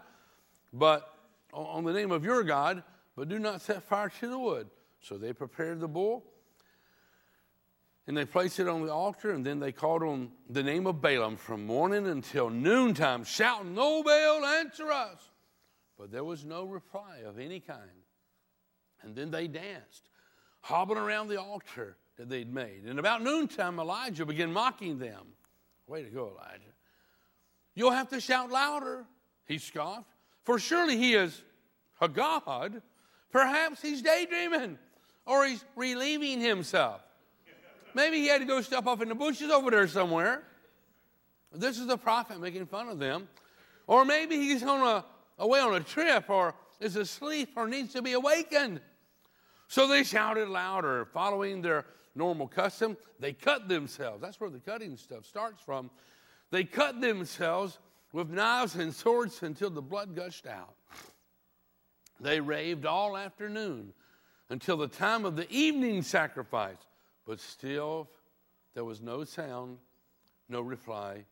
but 0.71 1.13
on 1.51 1.83
the 1.83 1.91
name 1.91 2.11
of 2.11 2.23
your 2.23 2.43
God, 2.43 2.83
but 3.15 3.27
do 3.27 3.39
not 3.39 3.61
set 3.61 3.83
fire 3.83 4.09
to 4.19 4.27
the 4.27 4.37
wood. 4.37 4.69
So 5.01 5.17
they 5.17 5.33
prepared 5.33 5.79
the 5.79 5.87
bull 5.87 6.23
and 8.09 8.17
they 8.17 8.25
placed 8.25 8.59
it 8.59 8.67
on 8.67 8.83
the 8.83 8.91
altar, 8.91 9.29
and 9.29 9.45
then 9.45 9.59
they 9.59 9.71
called 9.71 10.01
on 10.01 10.31
the 10.49 10.63
name 10.63 10.87
of 10.87 10.99
Balaam 10.99 11.37
from 11.37 11.67
morning 11.67 12.07
until 12.07 12.49
noontime, 12.49 13.23
shouting, 13.23 13.75
No 13.75 14.01
Baal, 14.01 14.43
answer 14.43 14.91
us. 14.91 15.29
But 15.95 16.11
there 16.11 16.23
was 16.23 16.43
no 16.43 16.63
reply 16.63 17.19
of 17.23 17.37
any 17.37 17.59
kind. 17.59 17.98
And 19.03 19.15
then 19.15 19.31
they 19.31 19.47
danced, 19.47 20.09
hobbling 20.61 20.99
around 20.99 21.27
the 21.27 21.39
altar 21.39 21.97
that 22.17 22.29
they'd 22.29 22.53
made. 22.53 22.83
And 22.85 22.99
about 22.99 23.23
noontime, 23.23 23.79
Elijah 23.79 24.25
began 24.25 24.51
mocking 24.51 24.99
them. 24.99 25.25
Way 25.87 26.03
to 26.03 26.09
go, 26.09 26.27
Elijah. 26.27 26.73
You'll 27.75 27.91
have 27.91 28.09
to 28.09 28.19
shout 28.19 28.51
louder, 28.51 29.05
he 29.45 29.57
scoffed, 29.57 30.11
for 30.43 30.59
surely 30.59 30.97
he 30.97 31.13
is 31.13 31.41
a 32.01 32.07
God. 32.07 32.81
Perhaps 33.31 33.81
he's 33.81 34.01
daydreaming 34.01 34.77
or 35.25 35.45
he's 35.45 35.63
relieving 35.75 36.41
himself. 36.41 37.01
Maybe 37.93 38.17
he 38.17 38.27
had 38.27 38.41
to 38.41 38.45
go 38.45 38.61
step 38.61 38.85
off 38.85 39.01
in 39.01 39.09
the 39.09 39.15
bushes 39.15 39.49
over 39.49 39.71
there 39.71 39.87
somewhere. 39.87 40.43
This 41.53 41.79
is 41.79 41.87
the 41.87 41.97
prophet 41.97 42.39
making 42.39 42.65
fun 42.67 42.89
of 42.89 42.99
them. 42.99 43.27
Or 43.87 44.05
maybe 44.05 44.37
he's 44.37 44.61
on 44.63 44.85
a, 44.85 45.05
away 45.37 45.59
on 45.59 45.73
a 45.73 45.79
trip 45.79 46.29
or 46.29 46.53
is 46.79 46.95
asleep 46.95 47.49
or 47.55 47.67
needs 47.67 47.93
to 47.93 48.01
be 48.01 48.13
awakened. 48.13 48.81
So 49.69 49.87
they 49.87 50.03
shouted 50.03 50.49
louder, 50.49 51.05
following 51.05 51.61
their 51.61 51.85
normal 52.15 52.47
custom. 52.47 52.97
They 53.19 53.33
cut 53.33 53.67
themselves. 53.69 54.19
That's 54.19 54.41
where 54.41 54.49
the 54.49 54.57
cutting 54.57 54.97
stuff 54.97 55.25
starts 55.27 55.61
from. 55.61 55.91
They 56.49 56.63
cut 56.63 56.99
themselves 56.99 57.77
with 58.11 58.31
knives 58.31 58.73
and 58.73 58.93
swords 58.93 59.43
until 59.43 59.69
the 59.69 59.83
blood 59.83 60.15
gushed 60.15 60.47
out. 60.47 60.73
They 62.19 62.39
raved 62.39 62.87
all 62.87 63.15
afternoon 63.15 63.93
until 64.49 64.75
the 64.75 64.87
time 64.87 65.23
of 65.23 65.35
the 65.35 65.49
evening 65.51 66.01
sacrifice. 66.01 66.87
But 67.27 67.39
still, 67.39 68.09
there 68.73 68.83
was 68.83 69.01
no 69.01 69.23
sound, 69.23 69.77
no 70.49 70.61
reply, 70.61 71.25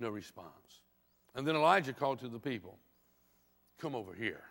no 0.00 0.08
response. 0.08 0.80
And 1.36 1.46
then 1.46 1.54
Elijah 1.54 1.92
called 1.92 2.18
to 2.20 2.28
the 2.28 2.40
people, 2.40 2.76
Come 3.78 3.94
over 3.94 4.14
here. 4.14 4.42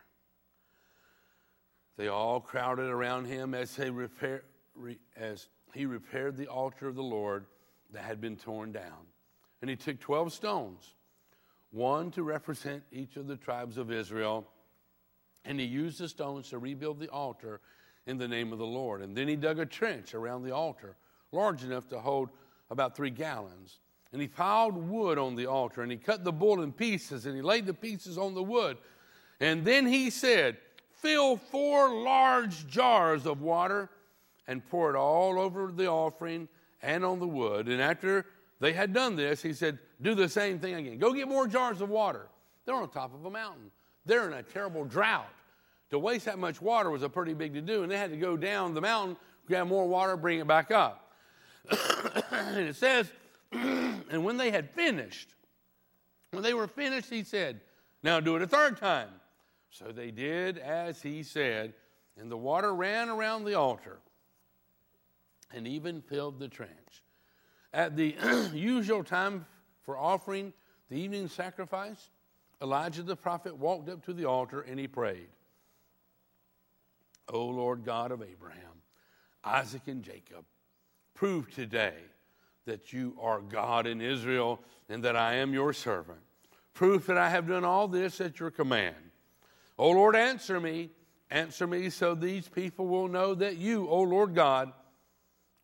They 2.02 2.08
all 2.08 2.40
crowded 2.40 2.90
around 2.90 3.26
him 3.26 3.54
as, 3.54 3.78
repair, 3.78 4.42
re, 4.74 4.98
as 5.16 5.50
he 5.72 5.86
repaired 5.86 6.36
the 6.36 6.48
altar 6.48 6.88
of 6.88 6.96
the 6.96 7.04
Lord 7.04 7.46
that 7.94 8.02
had 8.02 8.20
been 8.20 8.38
torn 8.38 8.72
down. 8.72 9.06
And 9.62 9.70
he 9.70 9.76
took 9.76 10.00
12 10.00 10.34
stones, 10.34 10.96
one 11.70 12.10
to 12.14 12.24
represent 12.24 12.82
each 12.92 13.18
of 13.18 13.28
the 13.28 13.38
tribes 13.38 13.78
of 13.78 13.92
Israel, 13.92 14.48
and 15.46 15.60
he 15.60 15.66
used 15.68 16.00
the 16.00 16.10
stones 16.10 16.50
to 16.50 16.58
rebuild 16.58 17.00
the 17.00 17.10
altar 17.10 17.62
in 18.08 18.18
the 18.18 18.28
name 18.28 18.52
of 18.52 18.58
the 18.58 18.66
Lord. 18.66 19.02
And 19.02 19.16
then 19.16 19.28
he 19.28 19.36
dug 19.36 19.60
a 19.60 19.66
trench 19.68 20.16
around 20.16 20.42
the 20.42 20.56
altar, 20.56 20.96
large 21.32 21.64
enough 21.64 21.88
to 21.90 22.00
hold 22.00 22.32
about 22.72 22.96
three 22.96 23.12
gallons. 23.12 23.78
And 24.12 24.20
he 24.20 24.28
piled 24.28 24.76
wood 24.76 25.20
on 25.20 25.36
the 25.36 25.46
altar, 25.46 25.84
and 25.84 25.92
he 25.92 26.00
cut 26.00 26.24
the 26.24 26.32
bull 26.32 26.64
in 26.64 26.74
pieces, 26.74 27.28
and 27.28 27.36
he 27.36 27.44
laid 27.44 27.68
the 27.68 27.76
pieces 27.76 28.18
on 28.18 28.34
the 28.34 28.42
wood. 28.42 28.80
And 29.40 29.64
then 29.64 29.86
he 29.86 30.10
said, 30.10 30.58
Fill 31.02 31.38
four 31.38 32.04
large 32.04 32.68
jars 32.68 33.26
of 33.26 33.42
water 33.42 33.90
and 34.48 34.68
pour 34.70 34.90
it 34.92 34.96
all 34.96 35.40
over 35.40 35.72
the 35.72 35.88
offering 35.88 36.48
and 36.82 37.04
on 37.04 37.20
the 37.20 37.28
wood. 37.28 37.68
And 37.68 37.82
after 37.82 38.26
they 38.60 38.74
had 38.74 38.94
done 38.94 39.16
this, 39.16 39.42
he 39.42 39.54
said, 39.54 39.80
Do 40.02 40.14
the 40.14 40.30
same 40.30 40.60
thing 40.60 40.76
again. 40.76 41.00
Go 41.00 41.14
get 41.14 41.28
more 41.28 41.48
jars 41.48 41.82
of 41.82 41.90
water. 41.90 42.28
They're 42.66 42.76
on 42.76 42.90
top 42.90 43.14
of 43.14 43.26
a 43.26 43.32
mountain, 43.32 43.72
they're 44.06 44.28
in 44.28 44.34
a 44.34 44.44
terrible 44.44 44.86
drought 44.86 45.34
to 45.90 46.00
waste 46.00 46.26
that 46.26 46.40
much 46.40 46.62
water 46.62 46.90
was 46.90 47.04
a 47.04 47.10
pretty 47.10 47.34
big 47.34 47.54
to 47.54 47.62
do, 47.62 47.84
and 47.84 47.92
they 47.92 47.98
had 47.98 48.12
to 48.12 48.18
go 48.18 48.38
down 48.38 48.74
the 48.74 48.82
mountain, 48.82 49.18
grab 49.46 49.68
more 49.68 49.88
water, 49.88 50.16
bring 50.16 50.40
it 50.40 50.48
back 50.48 50.72
up. 50.72 51.12
and 52.32 52.68
it 52.68 52.76
says, 52.76 53.12
and 53.52 54.24
when 54.24 54.38
they 54.38 54.52
had 54.52 54.70
finished, 54.70 55.34
when 56.32 56.44
they 56.44 56.54
were 56.54 56.68
finished, 56.68 57.10
he 57.10 57.24
said, 57.24 57.60
Now 58.04 58.20
do 58.20 58.36
it 58.38 58.42
a 58.42 58.48
third 58.48 58.78
time. 58.78 59.10
So 59.72 59.92
they 59.92 60.12
did 60.12 60.58
as 60.58 61.02
he 61.02 61.24
said, 61.24 61.74
and 62.20 62.30
the 62.30 62.38
water 62.38 62.76
ran 62.76 63.10
around 63.10 63.46
the 63.46 63.56
altar 63.56 64.00
and 65.54 65.68
even 65.68 66.02
filled 66.02 66.40
the 66.40 66.50
trench. 66.50 67.04
At 67.74 67.96
the 67.96 68.16
usual 68.54 69.04
time 69.04 69.46
for 69.84 69.98
offering 69.98 70.54
the 70.90 70.98
evening 70.98 71.30
sacrifice, 71.30 72.10
Elijah 72.62 73.02
the 73.02 73.16
prophet 73.16 73.58
walked 73.58 73.90
up 73.90 74.06
to 74.06 74.14
the 74.14 74.26
altar 74.26 74.62
and 74.62 74.78
he 74.78 74.88
prayed. 74.88 75.30
O 77.30 77.46
Lord 77.46 77.86
God 77.86 78.12
of 78.12 78.22
Abraham, 78.22 78.82
Isaac, 79.44 79.84
and 79.88 80.04
Jacob, 80.04 80.44
prove 81.14 81.50
today 81.50 81.96
that 82.66 82.92
you 82.92 83.18
are 83.22 83.40
God 83.40 83.88
in 83.88 84.02
Israel 84.02 84.60
and 84.90 85.02
that 85.04 85.16
I 85.16 85.36
am 85.36 85.54
your 85.54 85.72
servant. 85.72 86.20
Proof 86.74 87.08
that 87.08 87.18
I 87.18 87.30
have 87.30 87.48
done 87.48 87.64
all 87.64 87.88
this 87.88 88.20
at 88.20 88.40
your 88.40 88.52
command. 88.52 89.11
O 89.82 89.90
Lord, 89.90 90.16
answer 90.16 90.60
me. 90.60 90.92
Answer 91.32 91.66
me 91.66 91.90
so 91.90 92.14
these 92.14 92.48
people 92.48 92.86
will 92.86 93.08
know 93.08 93.34
that 93.34 93.58
you, 93.58 93.88
O 93.90 94.02
Lord 94.02 94.36
God, 94.36 94.72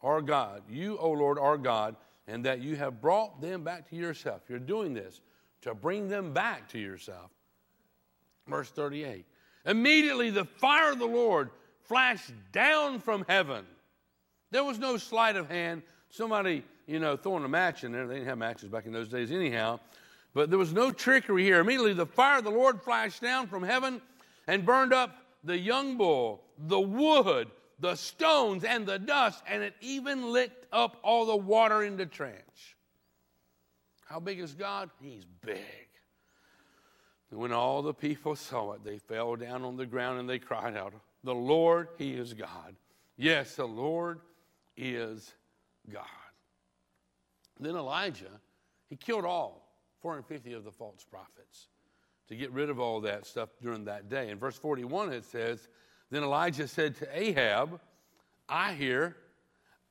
are 0.02 0.24
God. 0.24 0.64
You, 0.68 0.98
O 0.98 1.12
Lord, 1.12 1.38
are 1.38 1.58
God, 1.58 1.96
and 2.28 2.44
that 2.44 2.60
you 2.60 2.76
have 2.78 3.00
brought 3.00 3.42
them 3.42 3.64
back 3.64 3.88
to 3.92 3.96
yourself. 3.96 4.42
You're 4.50 4.58
doing 4.58 4.96
this 4.96 5.22
to 5.62 5.76
bring 5.76 6.10
them 6.10 6.34
back 6.34 6.68
to 6.70 6.80
yourself. 6.80 7.30
Verse 8.48 8.72
38. 8.72 9.24
Immediately, 9.68 10.32
the 10.32 10.46
fire 10.46 10.94
of 10.94 11.00
the 11.00 11.06
Lord 11.06 11.52
flashed 11.84 12.32
down 12.52 13.00
from 13.00 13.24
heaven. 13.30 13.66
There 14.50 14.64
was 14.64 14.80
no 14.80 14.98
sleight 14.98 15.36
of 15.36 15.48
hand. 15.48 15.84
Somebody, 16.10 16.64
you 16.88 16.98
know, 17.00 17.18
throwing 17.18 17.44
a 17.44 17.50
match 17.50 17.84
in 17.84 17.92
there. 17.92 18.08
They 18.08 18.16
didn't 18.16 18.30
have 18.30 18.40
matches 18.40 18.70
back 18.70 18.88
in 18.88 18.94
those 18.94 19.10
days, 19.10 19.32
anyhow. 19.32 19.80
But 20.38 20.52
there 20.52 20.60
was 20.60 20.72
no 20.72 20.92
trickery 20.92 21.46
here. 21.46 21.60
Immediately, 21.60 21.94
the 21.94 22.06
fire 22.06 22.38
of 22.38 22.44
the 22.44 22.52
Lord 22.52 22.84
flashed 22.84 23.24
down 23.24 23.48
from 23.48 23.64
heaven 23.64 24.00
and 24.46 24.64
burned 24.64 24.94
up 24.94 25.18
the 25.44 25.58
young 25.58 25.98
bull, 25.98 26.44
the 26.60 26.80
wood, 26.80 27.48
the 27.80 27.96
stones, 27.96 28.64
and 28.64 28.86
the 28.86 29.00
dust, 29.00 29.42
and 29.48 29.64
it 29.64 29.74
even 29.82 30.32
licked 30.32 30.68
up 30.72 30.98
all 31.02 31.26
the 31.26 31.36
water 31.36 31.82
in 31.82 31.98
the 31.98 32.06
trench. 32.06 32.78
How 34.06 34.20
big 34.20 34.40
is 34.40 34.54
God? 34.54 34.92
He's 35.02 35.26
big. 35.26 35.88
And 37.32 37.40
when 37.40 37.52
all 37.52 37.82
the 37.82 37.96
people 37.96 38.36
saw 38.36 38.74
it, 38.74 38.84
they 38.84 39.00
fell 39.00 39.36
down 39.38 39.64
on 39.64 39.76
the 39.76 39.88
ground 39.88 40.20
and 40.20 40.30
they 40.30 40.38
cried 40.38 40.78
out, 40.78 40.94
The 41.24 41.34
Lord, 41.34 41.88
He 41.98 42.14
is 42.14 42.36
God. 42.36 42.76
Yes, 43.18 43.56
the 43.56 43.68
Lord 43.68 44.20
is 44.78 45.34
God. 45.92 46.06
Then 47.60 47.76
Elijah, 47.76 48.40
he 48.88 48.96
killed 48.96 49.26
all 49.26 49.67
450 50.02 50.54
of 50.54 50.64
the 50.64 50.72
false 50.72 51.04
prophets 51.04 51.68
to 52.28 52.36
get 52.36 52.52
rid 52.52 52.70
of 52.70 52.80
all 52.80 53.02
that 53.02 53.26
stuff 53.26 53.50
during 53.62 53.86
that 53.86 54.10
day. 54.10 54.30
In 54.30 54.38
verse 54.38 54.58
41, 54.58 55.14
it 55.14 55.26
says, 55.26 55.68
Then 56.10 56.24
Elijah 56.24 56.68
said 56.68 56.96
to 56.98 57.08
Ahab, 57.12 57.80
I 58.50 58.74
hear, 58.74 59.16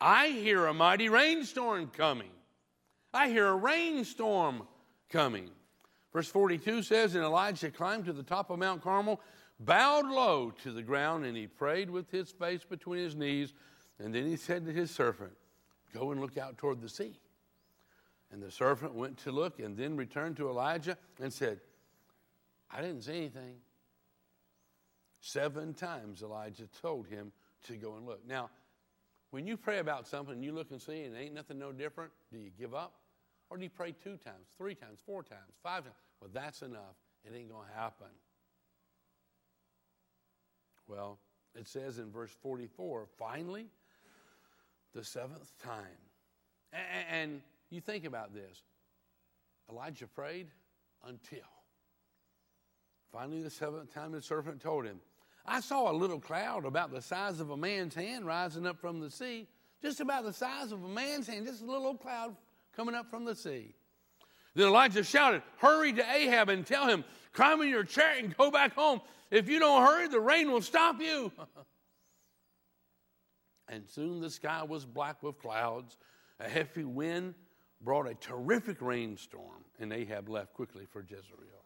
I 0.00 0.28
hear 0.28 0.66
a 0.66 0.74
mighty 0.74 1.08
rainstorm 1.08 1.88
coming. 1.88 2.30
I 3.12 3.28
hear 3.28 3.46
a 3.46 3.56
rainstorm 3.56 4.66
coming. 5.10 5.50
Verse 6.12 6.28
42 6.28 6.82
says, 6.82 7.14
And 7.14 7.24
Elijah 7.24 7.70
climbed 7.70 8.04
to 8.06 8.12
the 8.12 8.22
top 8.22 8.50
of 8.50 8.58
Mount 8.58 8.82
Carmel, 8.82 9.20
bowed 9.60 10.06
low 10.06 10.52
to 10.62 10.72
the 10.72 10.82
ground, 10.82 11.24
and 11.24 11.36
he 11.36 11.46
prayed 11.46 11.90
with 11.90 12.10
his 12.10 12.30
face 12.30 12.64
between 12.64 13.02
his 13.02 13.16
knees. 13.16 13.54
And 13.98 14.14
then 14.14 14.26
he 14.26 14.36
said 14.36 14.66
to 14.66 14.72
his 14.72 14.90
servant, 14.90 15.32
Go 15.94 16.12
and 16.12 16.20
look 16.20 16.36
out 16.36 16.58
toward 16.58 16.82
the 16.82 16.88
sea. 16.88 17.18
And 18.36 18.44
the 18.44 18.50
servant 18.50 18.92
went 18.92 19.16
to 19.20 19.32
look 19.32 19.60
and 19.60 19.78
then 19.78 19.96
returned 19.96 20.36
to 20.36 20.50
Elijah 20.50 20.98
and 21.22 21.32
said, 21.32 21.58
I 22.70 22.82
didn't 22.82 23.04
see 23.04 23.16
anything. 23.16 23.54
Seven 25.22 25.72
times 25.72 26.20
Elijah 26.20 26.68
told 26.82 27.06
him 27.06 27.32
to 27.66 27.78
go 27.78 27.96
and 27.96 28.04
look. 28.04 28.20
Now, 28.28 28.50
when 29.30 29.46
you 29.46 29.56
pray 29.56 29.78
about 29.78 30.06
something 30.06 30.34
and 30.34 30.44
you 30.44 30.52
look 30.52 30.70
and 30.70 30.82
see 30.82 31.04
and 31.04 31.16
ain't 31.16 31.32
nothing 31.32 31.58
no 31.58 31.72
different, 31.72 32.12
do 32.30 32.36
you 32.36 32.50
give 32.58 32.74
up? 32.74 32.92
Or 33.48 33.56
do 33.56 33.62
you 33.62 33.70
pray 33.70 33.92
two 33.92 34.18
times, 34.18 34.48
three 34.58 34.74
times, 34.74 34.98
four 35.06 35.22
times, 35.22 35.54
five 35.62 35.84
times? 35.84 35.96
Well, 36.20 36.28
that's 36.34 36.60
enough. 36.60 36.96
It 37.24 37.34
ain't 37.34 37.50
going 37.50 37.66
to 37.66 37.74
happen. 37.74 38.08
Well, 40.86 41.18
it 41.58 41.66
says 41.68 41.98
in 41.98 42.10
verse 42.10 42.32
44 42.42 43.06
finally, 43.16 43.68
the 44.92 45.02
seventh 45.02 45.54
time. 45.64 45.86
And 47.10 47.40
you 47.70 47.80
think 47.80 48.04
about 48.04 48.34
this 48.34 48.62
Elijah 49.70 50.06
prayed 50.06 50.48
until. 51.04 51.38
Finally, 53.12 53.42
the 53.42 53.50
seventh 53.50 53.92
time, 53.94 54.12
the 54.12 54.20
servant 54.20 54.60
told 54.60 54.84
him, 54.84 55.00
I 55.46 55.60
saw 55.60 55.90
a 55.90 55.94
little 55.94 56.20
cloud 56.20 56.64
about 56.64 56.92
the 56.92 57.00
size 57.00 57.40
of 57.40 57.50
a 57.50 57.56
man's 57.56 57.94
hand 57.94 58.26
rising 58.26 58.66
up 58.66 58.80
from 58.80 59.00
the 59.00 59.10
sea, 59.10 59.46
just 59.80 60.00
about 60.00 60.24
the 60.24 60.32
size 60.32 60.72
of 60.72 60.82
a 60.82 60.88
man's 60.88 61.26
hand, 61.26 61.46
just 61.46 61.62
a 61.62 61.66
little 61.66 61.94
cloud 61.94 62.36
coming 62.74 62.94
up 62.94 63.08
from 63.08 63.24
the 63.24 63.34
sea. 63.34 63.74
Then 64.54 64.68
Elijah 64.68 65.04
shouted, 65.04 65.42
Hurry 65.58 65.92
to 65.92 66.12
Ahab 66.12 66.48
and 66.48 66.66
tell 66.66 66.86
him, 66.86 67.04
Climb 67.32 67.60
in 67.60 67.68
your 67.68 67.84
chariot 67.84 68.24
and 68.24 68.36
go 68.36 68.50
back 68.50 68.74
home. 68.74 69.00
If 69.30 69.48
you 69.48 69.58
don't 69.58 69.86
hurry, 69.86 70.08
the 70.08 70.20
rain 70.20 70.50
will 70.50 70.62
stop 70.62 71.00
you. 71.00 71.30
and 73.68 73.86
soon 73.88 74.20
the 74.20 74.30
sky 74.30 74.62
was 74.62 74.84
black 74.84 75.22
with 75.22 75.38
clouds. 75.38 75.96
A 76.40 76.48
heavy 76.48 76.84
wind 76.84 77.34
brought 77.80 78.08
a 78.08 78.14
terrific 78.14 78.80
rainstorm, 78.80 79.64
and 79.78 79.92
Ahab 79.92 80.28
left 80.28 80.54
quickly 80.54 80.86
for 80.90 81.02
Jezreel. 81.02 81.64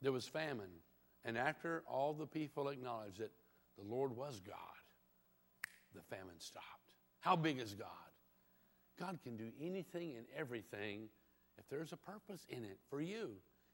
There 0.00 0.12
was 0.12 0.26
famine, 0.26 0.70
and 1.24 1.36
after 1.36 1.82
all 1.90 2.12
the 2.12 2.26
people 2.26 2.68
acknowledged 2.68 3.18
that 3.18 3.32
the 3.76 3.84
Lord 3.84 4.16
was 4.16 4.40
God, 4.40 4.54
the 5.94 6.02
famine 6.02 6.38
stopped. 6.38 6.64
How 7.20 7.36
big 7.36 7.58
is 7.58 7.74
God? 7.74 7.88
God 8.98 9.18
can 9.22 9.36
do 9.36 9.50
anything 9.60 10.14
and 10.16 10.26
everything 10.36 11.08
if 11.58 11.68
there's 11.68 11.92
a 11.92 11.96
purpose 11.96 12.46
in 12.48 12.64
it 12.64 12.78
for 12.90 13.00
you. 13.00 13.30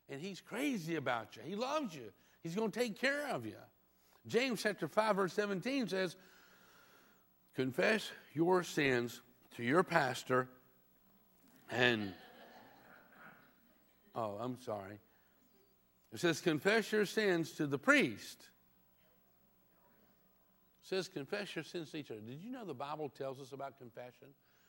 And 0.09 0.20
He's 0.20 0.41
crazy 0.41 0.97
about 0.97 1.37
you. 1.37 1.43
He 1.45 1.55
loves 1.55 1.95
you. 1.95 2.12
He's 2.43 2.55
going 2.55 2.70
to 2.70 2.78
take 2.78 3.01
care 3.01 3.28
of 3.28 3.47
you. 3.47 3.57
James 4.26 4.62
chapter 4.62 4.89
5, 4.89 5.16
verse 5.16 5.32
17 5.35 5.89
says, 5.89 6.16
Confess 7.55 8.11
your 8.32 8.62
sins 8.62 9.20
to 9.57 9.62
your 9.62 9.82
pastor 9.82 10.48
and, 11.70 12.12
oh, 14.14 14.36
I'm 14.40 14.61
sorry. 14.61 14.98
It 16.12 16.20
says, 16.20 16.40
Confess 16.40 16.92
your 16.92 17.07
sins 17.07 17.52
to 17.52 17.66
the 17.66 17.78
priest. 17.78 18.40
It 20.82 20.88
says, 20.88 21.09
Confess 21.09 21.55
your 21.57 21.64
sins 21.64 21.90
to 21.90 21.96
each 21.96 22.11
other. 22.11 22.20
Did 22.20 22.40
you 22.42 22.52
know 22.52 22.64
the 22.64 22.74
Bible 22.74 23.09
tells 23.09 23.40
us 23.40 23.52
about 23.52 23.78
confession? 23.78 24.28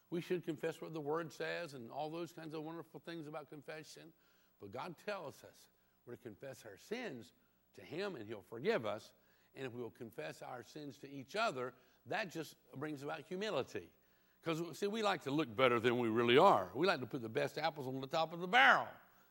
We 0.09 0.21
should 0.21 0.45
confess 0.45 0.81
what 0.81 0.93
the 0.93 1.01
Word 1.01 1.31
says 1.31 1.73
and 1.73 1.91
all 1.91 2.09
those 2.09 2.31
kinds 2.31 2.53
of 2.53 2.63
wonderful 2.63 3.01
things 3.05 3.27
about 3.27 3.49
confession. 3.49 4.03
But 4.61 4.71
God 4.71 4.95
tells 5.05 5.35
us 5.43 5.69
we're 6.05 6.15
to 6.15 6.21
confess 6.21 6.63
our 6.65 6.77
sins 6.89 7.33
to 7.77 7.83
Him 7.83 8.15
and 8.15 8.27
He'll 8.27 8.45
forgive 8.49 8.85
us. 8.85 9.11
And 9.55 9.65
if 9.65 9.73
we 9.73 9.81
will 9.81 9.89
confess 9.91 10.41
our 10.41 10.63
sins 10.63 10.97
to 10.99 11.11
each 11.11 11.35
other, 11.35 11.73
that 12.07 12.31
just 12.31 12.55
brings 12.77 13.03
about 13.03 13.21
humility. 13.27 13.89
Because, 14.45 14.77
see, 14.77 14.85
we 14.85 15.01
like 15.01 15.23
to 15.23 15.31
look 15.31 15.55
better 15.55 15.79
than 15.79 15.97
we 15.97 16.07
really 16.07 16.37
are. 16.37 16.67
We 16.75 16.85
like 16.85 16.99
to 16.99 17.07
put 17.07 17.23
the 17.23 17.29
best 17.29 17.57
apples 17.57 17.87
on 17.87 17.99
the 17.99 18.07
top 18.07 18.31
of 18.31 18.41
the 18.41 18.47
barrel, 18.47 18.87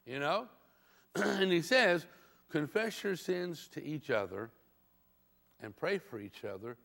you 0.07 0.19
know? 0.19 0.49
and 1.15 1.53
He 1.53 1.63
says, 1.63 2.05
confess 2.51 3.05
your 3.05 3.15
sins 3.15 3.69
to 3.75 3.85
each 3.85 4.11
other 4.11 4.51
and 5.61 5.77
pray 5.77 5.99
for 5.99 6.19
each 6.19 6.45
other 6.45 6.77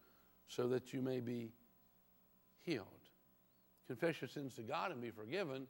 so 0.48 0.68
that 0.68 0.94
you 0.94 1.02
may 1.02 1.20
be 1.22 1.52
healed. 2.62 2.86
Confess 3.88 4.22
your 4.22 4.30
sins 4.30 4.54
to 4.56 4.62
God 4.62 4.92
and 4.92 5.02
be 5.02 5.10
forgiven. 5.10 5.66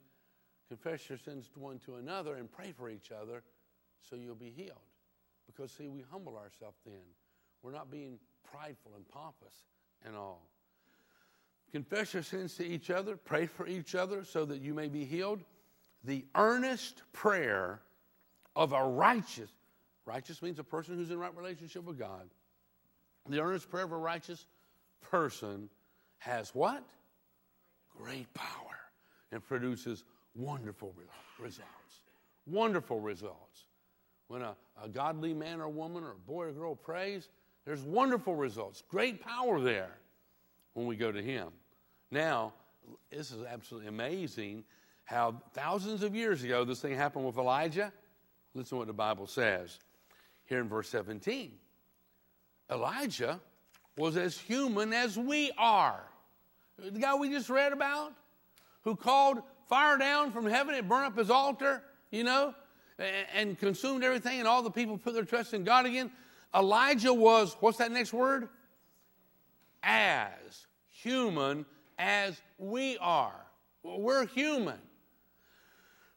Confess 0.68 1.08
your 1.08 1.18
sins 1.18 1.48
to 1.54 1.60
one 1.60 1.80
to 1.80 1.96
another 1.96 2.36
and 2.36 2.52
pray 2.52 2.74
for 2.74 2.90
each 2.90 3.12
other 3.12 3.42
so 4.02 4.18
you'll 4.18 4.36
be 4.36 4.54
healed. 4.54 4.78
Because, 5.48 5.72
see, 5.72 5.88
we 5.88 6.04
humble 6.12 6.36
ourselves 6.36 6.78
then. 6.86 6.96
We're 7.64 7.72
not 7.72 7.90
being 7.90 8.20
prideful 8.52 8.92
and 8.98 9.08
pompous 9.08 9.56
and 10.06 10.16
all. 10.16 10.50
Confess 11.72 12.14
your 12.14 12.24
sins 12.24 12.56
to 12.56 12.66
each 12.66 12.90
other, 12.90 13.16
pray 13.16 13.46
for 13.46 13.68
each 13.68 13.96
other 13.96 14.24
so 14.24 14.46
that 14.46 14.62
you 14.62 14.74
may 14.74 14.88
be 14.88 15.06
healed. 15.06 15.44
The 16.04 16.26
earnest 16.36 17.02
prayer 17.14 17.82
of 18.56 18.74
a 18.74 18.84
righteous, 18.84 19.52
righteous 20.06 20.42
means 20.42 20.60
a 20.60 20.64
person 20.64 20.96
who's 20.96 21.12
in 21.12 21.20
right 21.20 21.36
relationship 21.36 21.84
with 21.84 22.00
God. 22.00 22.30
The 23.28 23.42
earnest 23.42 23.70
prayer 23.70 23.84
of 23.84 23.92
a 23.92 23.98
righteous 23.98 24.46
person 25.02 25.70
has 26.18 26.56
what? 26.56 26.84
great 28.00 28.34
power 28.34 28.78
and 29.32 29.46
produces 29.46 30.04
wonderful 30.36 30.94
results. 31.40 31.68
Wonderful 32.48 33.00
results. 33.00 33.66
When 34.28 34.42
a, 34.42 34.56
a 34.82 34.88
godly 34.88 35.34
man 35.34 35.60
or 35.60 35.70
woman 35.70 36.04
or 36.04 36.16
boy 36.26 36.46
or 36.46 36.52
girl 36.52 36.76
prays, 36.76 37.30
there's 37.66 37.82
wonderful 37.82 38.36
results, 38.36 38.84
great 38.90 39.22
power 39.22 39.60
there 39.60 39.98
when 40.74 40.86
we 40.88 40.96
go 40.96 41.12
to 41.12 41.22
Him. 41.22 41.50
Now, 42.12 42.54
this 43.12 43.32
is 43.32 43.44
absolutely 43.46 43.90
amazing 43.90 44.64
how 45.06 45.42
thousands 45.54 46.04
of 46.04 46.16
years 46.16 46.44
ago 46.44 46.66
this 46.66 46.82
thing 46.82 46.96
happened 46.96 47.26
with 47.26 47.38
Elijah. 47.38 47.92
Listen 48.54 48.70
to 48.70 48.76
what 48.78 48.88
the 48.88 48.94
Bible 48.94 49.28
says 49.28 49.80
here 50.46 50.60
in 50.60 50.68
verse 50.68 50.90
17. 50.90 51.52
Elijah 52.72 53.40
was 53.98 54.18
as 54.18 54.38
human 54.38 54.94
as 54.94 55.18
we 55.18 55.52
are. 55.58 56.02
The 56.78 57.00
guy 57.00 57.16
we 57.16 57.30
just 57.30 57.50
read 57.50 57.74
about, 57.74 58.14
who 58.84 58.96
called 58.96 59.40
fire 59.68 59.98
down 59.98 60.32
from 60.32 60.46
heaven 60.46 60.74
and 60.74 60.88
burned 60.88 61.08
up 61.08 61.18
his 61.18 61.30
altar, 61.30 61.84
you 62.12 62.24
know, 62.24 62.56
and, 62.98 63.28
and 63.36 63.60
consumed 63.60 64.04
everything, 64.04 64.40
and 64.40 64.48
all 64.48 64.64
the 64.64 64.72
people 64.72 64.98
put 64.98 65.14
their 65.14 65.26
trust 65.26 65.54
in 65.54 65.64
God 65.64 65.86
again. 65.86 66.12
Elijah 66.56 67.14
was, 67.14 67.56
what's 67.60 67.78
that 67.78 67.92
next 67.92 68.14
word? 68.14 68.50
As 69.84 70.68
human 70.90 71.66
as 72.00 72.42
we 72.58 72.98
are. 72.98 73.46
We're 73.84 74.26
human. 74.26 74.80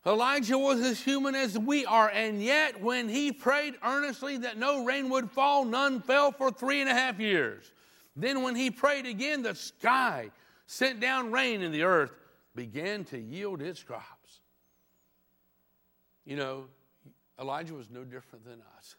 Elijah 0.06 0.58
was 0.58 0.80
as 0.80 1.00
human 1.00 1.34
as 1.34 1.58
we 1.58 1.84
are, 1.84 2.08
and 2.08 2.42
yet 2.42 2.80
when 2.80 3.08
he 3.08 3.30
prayed 3.30 3.74
earnestly 3.84 4.38
that 4.38 4.56
no 4.56 4.84
rain 4.84 5.10
would 5.10 5.30
fall, 5.30 5.64
none 5.64 6.00
fell 6.00 6.32
for 6.32 6.50
three 6.50 6.80
and 6.80 6.88
a 6.88 6.94
half 6.94 7.20
years. 7.20 7.70
Then, 8.16 8.42
when 8.42 8.56
he 8.56 8.70
prayed 8.70 9.06
again, 9.06 9.42
the 9.42 9.54
sky 9.54 10.30
sent 10.66 11.00
down 11.00 11.30
rain 11.30 11.62
and 11.62 11.72
the 11.72 11.82
earth 11.84 12.12
began 12.54 13.04
to 13.04 13.18
yield 13.18 13.62
its 13.62 13.82
crops. 13.82 14.40
You 16.24 16.36
know, 16.36 16.64
Elijah 17.40 17.74
was 17.74 17.90
no 17.90 18.04
different 18.04 18.44
than 18.44 18.60
us. 18.76 18.96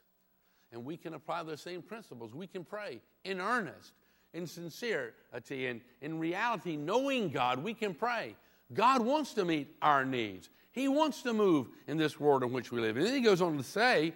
and 0.73 0.83
we 0.83 0.97
can 0.97 1.13
apply 1.13 1.43
those 1.43 1.61
same 1.61 1.81
principles. 1.81 2.33
We 2.33 2.47
can 2.47 2.65
pray 2.65 2.99
in 3.23 3.39
earnest, 3.39 3.93
in 4.33 4.47
sincerity, 4.47 5.13
uh, 5.33 5.39
and 5.53 5.81
in 6.01 6.19
reality, 6.19 6.75
knowing 6.75 7.29
God, 7.29 7.63
we 7.63 7.73
can 7.73 7.93
pray. 7.93 8.35
God 8.73 9.01
wants 9.01 9.33
to 9.35 9.45
meet 9.45 9.75
our 9.81 10.05
needs. 10.05 10.49
He 10.71 10.87
wants 10.87 11.21
to 11.23 11.33
move 11.33 11.67
in 11.87 11.97
this 11.97 12.19
world 12.19 12.43
in 12.43 12.51
which 12.51 12.71
we 12.71 12.81
live. 12.81 12.97
And 12.97 13.05
then 13.05 13.13
he 13.13 13.21
goes 13.21 13.41
on 13.41 13.57
to 13.57 13.63
say, 13.63 14.13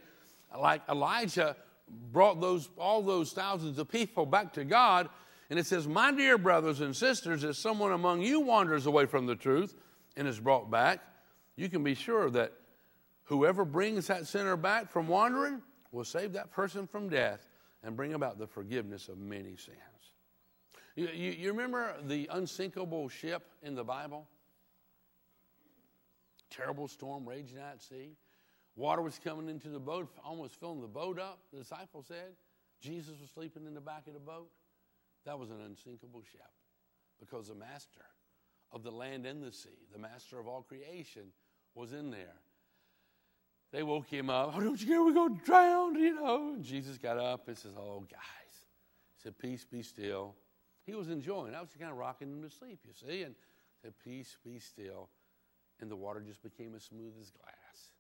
like 0.58 0.82
Elijah 0.90 1.56
brought 2.12 2.42
those, 2.42 2.70
all 2.78 3.04
those 3.04 3.32
thousands 3.32 3.78
of 3.78 3.90
people 3.90 4.26
back 4.26 4.54
to 4.54 4.64
God, 4.64 5.10
and 5.50 5.60
it 5.60 5.66
says, 5.66 5.88
My 5.88 6.12
dear 6.12 6.38
brothers 6.38 6.82
and 6.82 6.96
sisters, 6.96 7.44
if 7.44 7.56
someone 7.56 7.92
among 7.92 8.22
you 8.22 8.40
wanders 8.40 8.86
away 8.86 9.06
from 9.06 9.28
the 9.28 9.36
truth 9.36 9.76
and 10.16 10.28
is 10.28 10.40
brought 10.40 10.70
back, 10.70 11.00
you 11.56 11.70
can 11.70 11.84
be 11.84 11.96
sure 11.96 12.30
that 12.32 12.54
whoever 13.26 13.64
brings 13.64 14.08
that 14.08 14.28
sinner 14.28 14.58
back 14.58 14.90
from 14.92 15.08
wandering 15.08 15.62
will 15.92 16.04
save 16.04 16.34
that 16.34 16.52
person 16.52 16.88
from 16.88 17.08
death 17.08 17.48
and 17.84 17.96
bring 17.96 18.14
about 18.14 18.38
the 18.40 18.48
forgiveness 18.48 19.08
of 19.08 19.18
many 19.18 19.56
sins. 19.56 19.78
You, 20.98 21.10
you, 21.14 21.32
you 21.32 21.52
remember 21.52 21.94
the 22.08 22.28
unsinkable 22.32 23.08
ship 23.08 23.44
in 23.62 23.76
the 23.76 23.84
Bible? 23.84 24.28
Terrible 26.50 26.88
storm 26.88 27.30
raging 27.30 27.60
out 27.60 27.74
at 27.76 27.84
sea. 27.84 28.18
Water 28.76 29.04
was 29.04 29.20
coming 29.24 29.48
into 29.48 29.70
the 29.70 29.80
boat, 29.80 30.10
almost 30.26 30.60
filling 30.60 30.82
the 30.82 30.88
boat 30.88 31.20
up, 31.20 31.38
the 31.54 31.60
disciples 31.60 32.06
said. 32.08 32.34
Jesus 32.82 33.14
was 33.22 33.30
sleeping 33.30 33.68
in 33.68 33.76
the 33.76 33.82
back 33.82 34.08
of 34.08 34.14
the 34.14 34.20
boat. 34.20 34.50
That 35.26 35.38
was 35.38 35.52
an 35.52 35.62
unsinkable 35.64 36.24
ship 36.32 36.42
because 37.20 37.50
the 37.50 37.56
master 37.56 38.06
of 38.72 38.82
the 38.82 38.92
land 38.92 39.28
and 39.28 39.44
the 39.44 39.52
sea, 39.52 39.70
the 39.94 40.00
master 40.00 40.40
of 40.40 40.48
all 40.48 40.64
creation, 40.64 41.28
was 41.76 41.94
in 41.94 42.10
there. 42.10 42.40
They 43.72 43.84
woke 43.84 44.08
him 44.08 44.32
up. 44.32 44.54
Oh, 44.56 44.62
don't 44.62 44.82
you 44.82 44.88
care? 44.88 45.04
We're 45.04 45.14
going 45.14 45.38
to 45.38 45.46
drown, 45.46 45.96
you 46.00 46.16
know. 46.16 46.54
And 46.56 46.64
Jesus 46.64 46.98
got 46.98 47.20
up 47.20 47.48
and 47.48 47.58
says, 47.58 47.74
Oh, 47.78 48.00
guys. 48.10 48.66
He 49.16 49.24
said, 49.24 49.38
Peace, 49.38 49.64
be 49.64 49.84
still. 49.84 50.34
He 50.88 50.96
was 50.96 51.10
enjoying. 51.10 51.54
I 51.54 51.60
was 51.60 51.70
kind 51.78 51.92
of 51.92 51.98
rocking 51.98 52.30
him 52.30 52.42
to 52.42 52.50
sleep, 52.50 52.80
you 52.86 52.94
see, 52.94 53.24
and 53.24 53.36
said, 53.82 53.94
Peace, 54.04 54.38
be 54.44 54.58
still. 54.58 55.10
And 55.80 55.92
the 55.92 55.96
water 55.96 56.24
just 56.26 56.42
became 56.42 56.74
as 56.76 56.84
smooth 56.84 57.14
as 57.22 57.30
glass. 57.30 57.92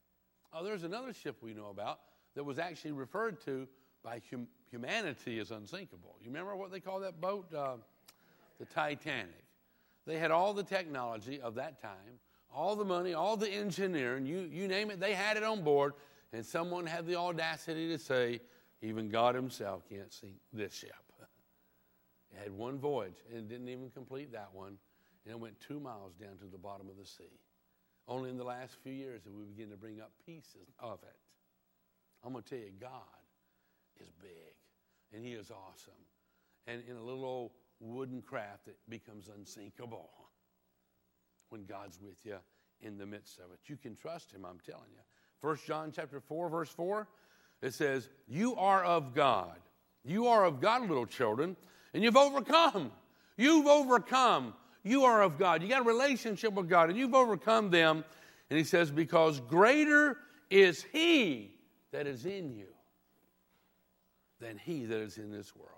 Oh, 0.53 0.63
there's 0.63 0.83
another 0.83 1.13
ship 1.13 1.35
we 1.41 1.53
know 1.53 1.69
about 1.69 1.99
that 2.33 2.43
was 2.43 2.57
actually 2.57 2.93
referred 2.93 3.39
to 3.41 3.67
by 4.03 4.21
hum- 4.31 4.47
humanity 4.71 5.37
as 5.39 5.51
unsinkable. 5.51 6.15
You 6.21 6.27
remember 6.27 6.55
what 6.55 6.71
they 6.71 6.79
call 6.79 7.01
that 7.01 7.19
boat? 7.19 7.53
Uh, 7.53 7.75
the 8.57 8.65
Titanic. 8.65 9.43
They 10.05 10.17
had 10.17 10.31
all 10.31 10.53
the 10.53 10.63
technology 10.63 11.41
of 11.41 11.55
that 11.55 11.81
time, 11.81 12.19
all 12.53 12.75
the 12.75 12.85
money, 12.85 13.13
all 13.13 13.35
the 13.35 13.49
engineering, 13.49 14.25
you, 14.25 14.49
you 14.51 14.67
name 14.67 14.89
it, 14.89 14.99
they 14.99 15.13
had 15.13 15.35
it 15.37 15.43
on 15.43 15.61
board, 15.61 15.93
and 16.31 16.45
someone 16.45 16.85
had 16.85 17.05
the 17.05 17.15
audacity 17.17 17.89
to 17.89 17.99
say, 17.99 18.39
even 18.81 19.09
God 19.09 19.35
Himself 19.35 19.83
can't 19.89 20.11
sink 20.13 20.35
this 20.53 20.73
ship. 20.73 20.93
It 22.37 22.43
had 22.43 22.51
one 22.53 22.77
voyage, 22.77 23.15
and 23.29 23.39
it 23.39 23.49
didn't 23.49 23.69
even 23.69 23.89
complete 23.89 24.31
that 24.33 24.49
one, 24.53 24.77
and 25.25 25.33
it 25.33 25.39
went 25.39 25.59
two 25.59 25.79
miles 25.79 26.13
down 26.13 26.37
to 26.37 26.45
the 26.45 26.57
bottom 26.57 26.87
of 26.87 26.97
the 26.97 27.05
sea. 27.05 27.39
Only 28.07 28.29
in 28.29 28.37
the 28.37 28.43
last 28.43 28.77
few 28.83 28.93
years 28.93 29.23
have 29.25 29.33
we 29.33 29.43
begin 29.43 29.69
to 29.71 29.77
bring 29.77 29.99
up 29.99 30.11
pieces 30.25 30.71
of 30.79 30.99
it. 31.03 31.17
I'm 32.23 32.31
going 32.31 32.43
to 32.43 32.49
tell 32.49 32.59
you, 32.59 32.71
God 32.79 33.01
is 33.99 34.09
big, 34.21 34.53
and 35.13 35.25
He 35.25 35.33
is 35.33 35.51
awesome. 35.51 35.93
And 36.67 36.83
in 36.87 36.95
a 36.95 37.03
little 37.03 37.25
old 37.25 37.51
wooden 37.79 38.21
craft, 38.21 38.67
it 38.67 38.77
becomes 38.87 39.29
unsinkable 39.35 40.09
when 41.49 41.65
God's 41.65 41.99
with 41.99 42.23
you 42.23 42.37
in 42.81 42.97
the 42.97 43.05
midst 43.05 43.39
of 43.39 43.45
it. 43.51 43.59
You 43.65 43.77
can 43.77 43.95
trust 43.95 44.31
Him, 44.31 44.45
I'm 44.45 44.59
telling 44.65 44.91
you. 44.91 45.01
First 45.41 45.65
John 45.65 45.91
chapter 45.93 46.19
4, 46.19 46.49
verse 46.49 46.69
4, 46.69 47.07
it 47.61 47.73
says, 47.73 48.09
You 48.27 48.55
are 48.55 48.83
of 48.83 49.13
God. 49.13 49.57
You 50.03 50.27
are 50.27 50.45
of 50.45 50.61
God, 50.61 50.87
little 50.87 51.05
children, 51.05 51.57
and 51.93 52.03
you've 52.03 52.17
overcome. 52.17 52.91
You've 53.37 53.67
overcome. 53.67 54.53
You 54.83 55.03
are 55.03 55.21
of 55.21 55.37
God. 55.37 55.61
You 55.61 55.67
got 55.67 55.81
a 55.81 55.85
relationship 55.85 56.53
with 56.53 56.69
God, 56.69 56.89
and 56.89 56.97
you've 56.97 57.13
overcome 57.13 57.69
them. 57.69 58.03
And 58.49 58.57
he 58.57 58.63
says, 58.63 58.89
Because 58.91 59.39
greater 59.41 60.17
is 60.49 60.85
He 60.91 61.53
that 61.91 62.07
is 62.07 62.25
in 62.25 62.53
you 62.53 62.67
than 64.39 64.57
He 64.57 64.85
that 64.85 64.99
is 64.99 65.17
in 65.17 65.31
this 65.31 65.55
world. 65.55 65.71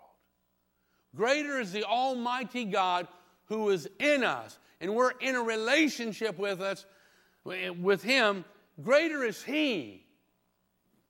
Greater 1.16 1.60
is 1.60 1.72
the 1.72 1.84
Almighty 1.84 2.66
God 2.66 3.08
who 3.46 3.70
is 3.70 3.90
in 4.00 4.24
us, 4.24 4.60
and 4.80 4.94
we're 4.94 5.12
in 5.20 5.36
a 5.36 5.42
relationship 5.42 6.38
with 6.38 6.62
us, 6.62 6.86
with 7.44 8.04
Him. 8.04 8.46
Greater 8.82 9.24
is 9.24 9.42
He 9.42 10.06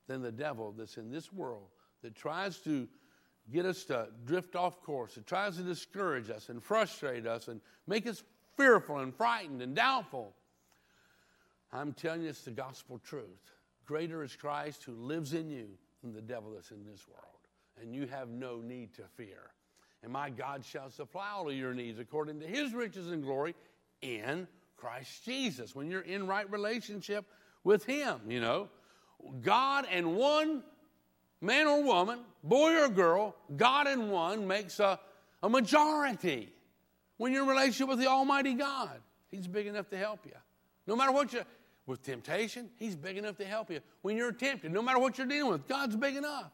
than 0.08 0.22
the 0.22 0.32
devil 0.32 0.74
that's 0.78 0.98
in 0.98 1.12
this 1.12 1.34
world 1.34 1.68
that 2.02 2.16
tries 2.16 2.58
to 2.60 2.88
get 3.52 3.66
us 3.66 3.84
to 3.86 4.08
drift 4.26 4.56
off 4.56 4.82
course. 4.82 5.18
It 5.18 5.28
tries 5.28 5.58
to 5.58 5.64
discourage 5.64 6.30
us 6.30 6.50
and 6.50 6.64
frustrate 6.64 7.26
us 7.26 7.48
and 7.48 7.62
make 7.88 8.08
us 8.08 8.24
fearful 8.58 9.00
and 9.00 9.16
frightened 9.16 9.62
and 9.62 9.76
doubtful. 9.76 10.34
I'm 11.72 11.94
telling 11.94 12.24
you, 12.24 12.30
it's 12.30 12.42
the 12.42 12.52
gospel 12.52 13.00
truth. 13.00 13.52
Greater 13.86 14.24
is 14.24 14.36
Christ 14.36 14.84
who 14.84 14.94
lives 14.94 15.34
in 15.34 15.50
you 15.50 15.68
than 16.02 16.14
the 16.14 16.22
devil 16.22 16.52
that's 16.54 16.72
in 16.72 16.86
this 16.86 17.08
world. 17.08 17.26
And 17.82 17.96
you 17.96 18.08
have 18.08 18.30
no 18.30 18.58
need 18.58 18.94
to 18.96 19.04
fear. 19.16 19.52
And 20.04 20.12
my 20.12 20.30
God 20.30 20.64
shall 20.64 20.90
supply 20.90 21.30
all 21.34 21.50
of 21.50 21.56
your 21.56 21.74
needs 21.74 22.00
according 22.00 22.40
to 22.40 22.48
his 22.48 22.74
riches 22.74 23.12
and 23.12 23.24
glory 23.24 23.56
in 24.02 24.48
Christ 24.78 25.26
Jesus. 25.26 25.76
When 25.76 25.92
you're 25.92 26.02
in 26.02 26.28
right 26.28 26.50
relationship 26.50 27.26
with 27.64 27.86
him, 27.86 28.20
you 28.28 28.40
know, 28.40 28.70
God 29.42 29.86
and 29.92 30.16
one 30.16 30.64
man 31.42 31.68
or 31.68 31.84
woman, 31.84 32.20
boy 32.44 32.82
or 32.82 32.90
girl, 32.90 33.36
God 33.56 33.88
in 33.88 34.10
one 34.10 34.48
makes 34.48 34.80
a, 34.80 35.00
a 35.42 35.50
majority. 35.50 36.54
When 37.18 37.34
you're 37.34 37.44
in 37.44 37.50
relationship 37.50 37.90
with 37.90 38.00
the 38.00 38.08
Almighty 38.08 38.54
God, 38.54 39.00
He's 39.30 39.48
big 39.48 39.68
enough 39.68 39.90
to 39.90 39.98
help 39.98 40.26
you. 40.26 40.36
No 40.88 40.96
matter 40.96 41.12
what 41.12 41.34
you 41.34 41.42
with 41.86 42.02
temptation, 42.02 42.70
He's 42.78 42.96
big 42.96 43.18
enough 43.18 43.38
to 43.38 43.46
help 43.46 43.70
you. 43.70 43.80
When 44.02 44.16
you're 44.16 44.32
tempted, 44.32 44.72
no 44.72 44.82
matter 44.82 45.00
what 45.00 45.18
you're 45.18 45.28
dealing 45.28 45.52
with, 45.52 45.68
God's 45.68 45.96
big 45.96 46.16
enough. 46.16 46.52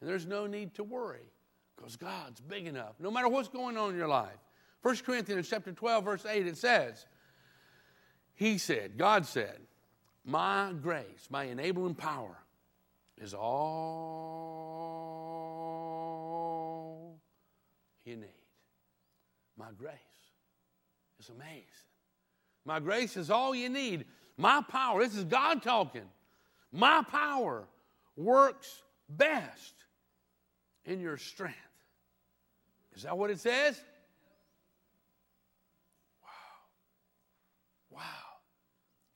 And 0.00 0.08
there's 0.08 0.26
no 0.26 0.46
need 0.46 0.74
to 0.74 0.84
worry 0.84 1.30
because 1.76 1.96
God's 1.96 2.40
big 2.40 2.66
enough, 2.66 2.94
no 2.98 3.10
matter 3.10 3.28
what's 3.28 3.48
going 3.48 3.76
on 3.76 3.90
in 3.90 3.96
your 3.96 4.08
life. 4.08 4.36
1 4.82 4.96
Corinthians 4.98 5.48
chapter 5.48 5.72
12, 5.72 6.04
verse 6.04 6.26
8, 6.26 6.46
it 6.46 6.56
says, 6.56 7.06
He 8.34 8.58
said, 8.58 8.98
God 8.98 9.26
said, 9.26 9.60
My 10.24 10.72
grace, 10.80 11.28
my 11.30 11.44
enabling 11.44 11.94
power 11.94 12.41
is 13.22 13.34
all 13.34 13.52
you 18.04 18.16
need. 18.16 18.28
My 19.56 19.68
grace 19.78 19.94
is 21.20 21.28
amazing. 21.28 21.62
My 22.64 22.80
grace 22.80 23.16
is 23.16 23.30
all 23.30 23.54
you 23.54 23.68
need. 23.68 24.06
My 24.36 24.60
power, 24.68 25.04
this 25.04 25.14
is 25.16 25.22
God 25.24 25.62
talking. 25.62 26.08
My 26.72 27.02
power 27.08 27.68
works 28.16 28.82
best 29.08 29.74
in 30.84 31.00
your 31.00 31.16
strength. 31.16 31.56
Is 32.96 33.04
that 33.04 33.16
what 33.16 33.30
it 33.30 33.38
says? 33.38 33.80
Wow. 36.24 36.28
Wow. 37.98 38.00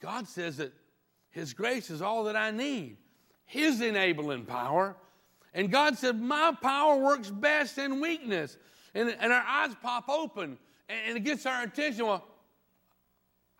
God 0.00 0.28
says 0.28 0.58
that 0.58 0.72
His 1.30 1.52
grace 1.54 1.90
is 1.90 2.02
all 2.02 2.24
that 2.24 2.36
I 2.36 2.52
need. 2.52 2.98
His 3.46 3.80
enabling 3.80 4.44
power. 4.44 4.96
And 5.54 5.70
God 5.70 5.96
said, 5.96 6.20
My 6.20 6.52
power 6.60 6.96
works 6.98 7.30
best 7.30 7.78
in 7.78 8.00
weakness. 8.00 8.56
And, 8.94 9.14
and 9.18 9.32
our 9.32 9.42
eyes 9.42 9.74
pop 9.82 10.08
open 10.08 10.58
and, 10.88 10.98
and 11.08 11.16
it 11.16 11.20
gets 11.20 11.46
our 11.46 11.62
attention. 11.62 12.06
Well, 12.06 12.24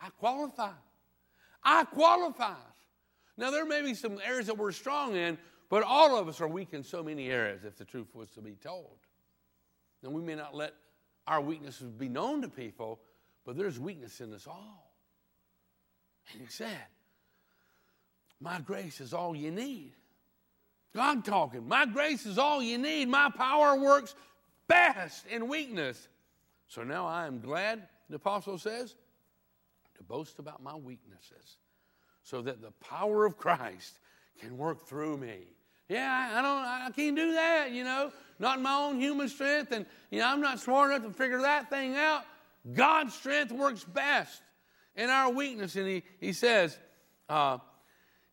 I 0.01 0.11
qualify. 0.19 0.73
I 1.63 1.85
qualify. 1.85 2.55
Now, 3.37 3.51
there 3.51 3.67
may 3.67 3.83
be 3.83 3.95
some 3.95 4.19
areas 4.25 4.47
that 4.47 4.57
we're 4.57 4.73
strong 4.73 5.15
in, 5.15 5.37
but 5.69 5.83
all 5.83 6.17
of 6.17 6.29
us 6.29 6.41
are 6.41 6.49
weak 6.49 6.69
in 6.73 6.83
so 6.83 7.03
many 7.03 7.29
areas, 7.29 7.65
if 7.65 7.77
the 7.77 7.85
truth 7.85 8.15
was 8.15 8.31
to 8.31 8.41
be 8.41 8.53
told. 8.53 8.99
And 10.03 10.13
we 10.13 10.23
may 10.23 10.35
not 10.35 10.55
let 10.55 10.75
our 11.27 11.41
weaknesses 11.41 11.91
be 11.91 12.09
known 12.09 12.43
to 12.43 12.49
people, 12.49 13.01
but 13.45 13.57
there's 13.57 13.79
weakness 13.79 14.21
in 14.21 14.33
us 14.33 14.47
all. 14.47 14.93
And 16.33 16.41
he 16.41 16.49
said, 16.49 16.87
my 18.41 18.61
grace 18.61 19.01
is 19.01 19.13
all 19.15 19.35
you 19.35 19.51
need. 19.51 19.93
God 20.95 21.25
talking. 21.25 21.69
My 21.69 21.87
grace 21.87 22.27
is 22.27 22.39
all 22.39 22.63
you 22.63 22.79
need. 22.79 23.09
My 23.09 23.31
power 23.31 23.79
works 23.79 24.15
best 24.67 25.27
in 25.27 25.49
weakness. 25.49 26.09
So 26.69 26.83
now 26.83 27.07
I 27.07 27.27
am 27.27 27.41
glad, 27.41 27.83
the 28.09 28.17
apostle 28.17 28.59
says, 28.59 28.95
to 29.97 30.03
boast 30.03 30.39
about 30.39 30.63
my 30.63 30.75
weaknesses 30.75 31.59
so 32.23 32.43
that 32.43 32.61
the 32.61 32.73
power 32.73 33.25
of 33.25 33.37
Christ 33.37 34.01
can 34.41 34.57
work 34.59 34.87
through 34.87 35.17
me. 35.17 35.45
Yeah, 35.89 36.31
I 36.35 36.43
don't 36.43 36.65
I 36.65 36.91
can't 36.95 37.17
do 37.17 37.33
that, 37.35 37.71
you 37.71 37.85
know. 37.85 38.11
Not 38.39 38.59
in 38.59 38.65
my 38.65 38.75
own 38.75 39.01
human 39.01 39.29
strength, 39.29 39.71
and 39.73 39.87
you 40.11 40.19
know, 40.19 40.27
I'm 40.27 40.41
not 40.41 40.59
smart 40.59 40.91
enough 40.91 41.07
to 41.07 41.13
figure 41.13 41.41
that 41.43 41.71
thing 41.71 41.95
out. 41.95 42.25
God's 42.75 43.15
strength 43.15 43.53
works 43.53 43.85
best 43.85 44.43
in 44.97 45.09
our 45.09 45.31
weakness. 45.31 45.77
And 45.77 45.87
he, 45.87 46.03
he 46.19 46.33
says, 46.33 46.77
uh, 47.29 47.59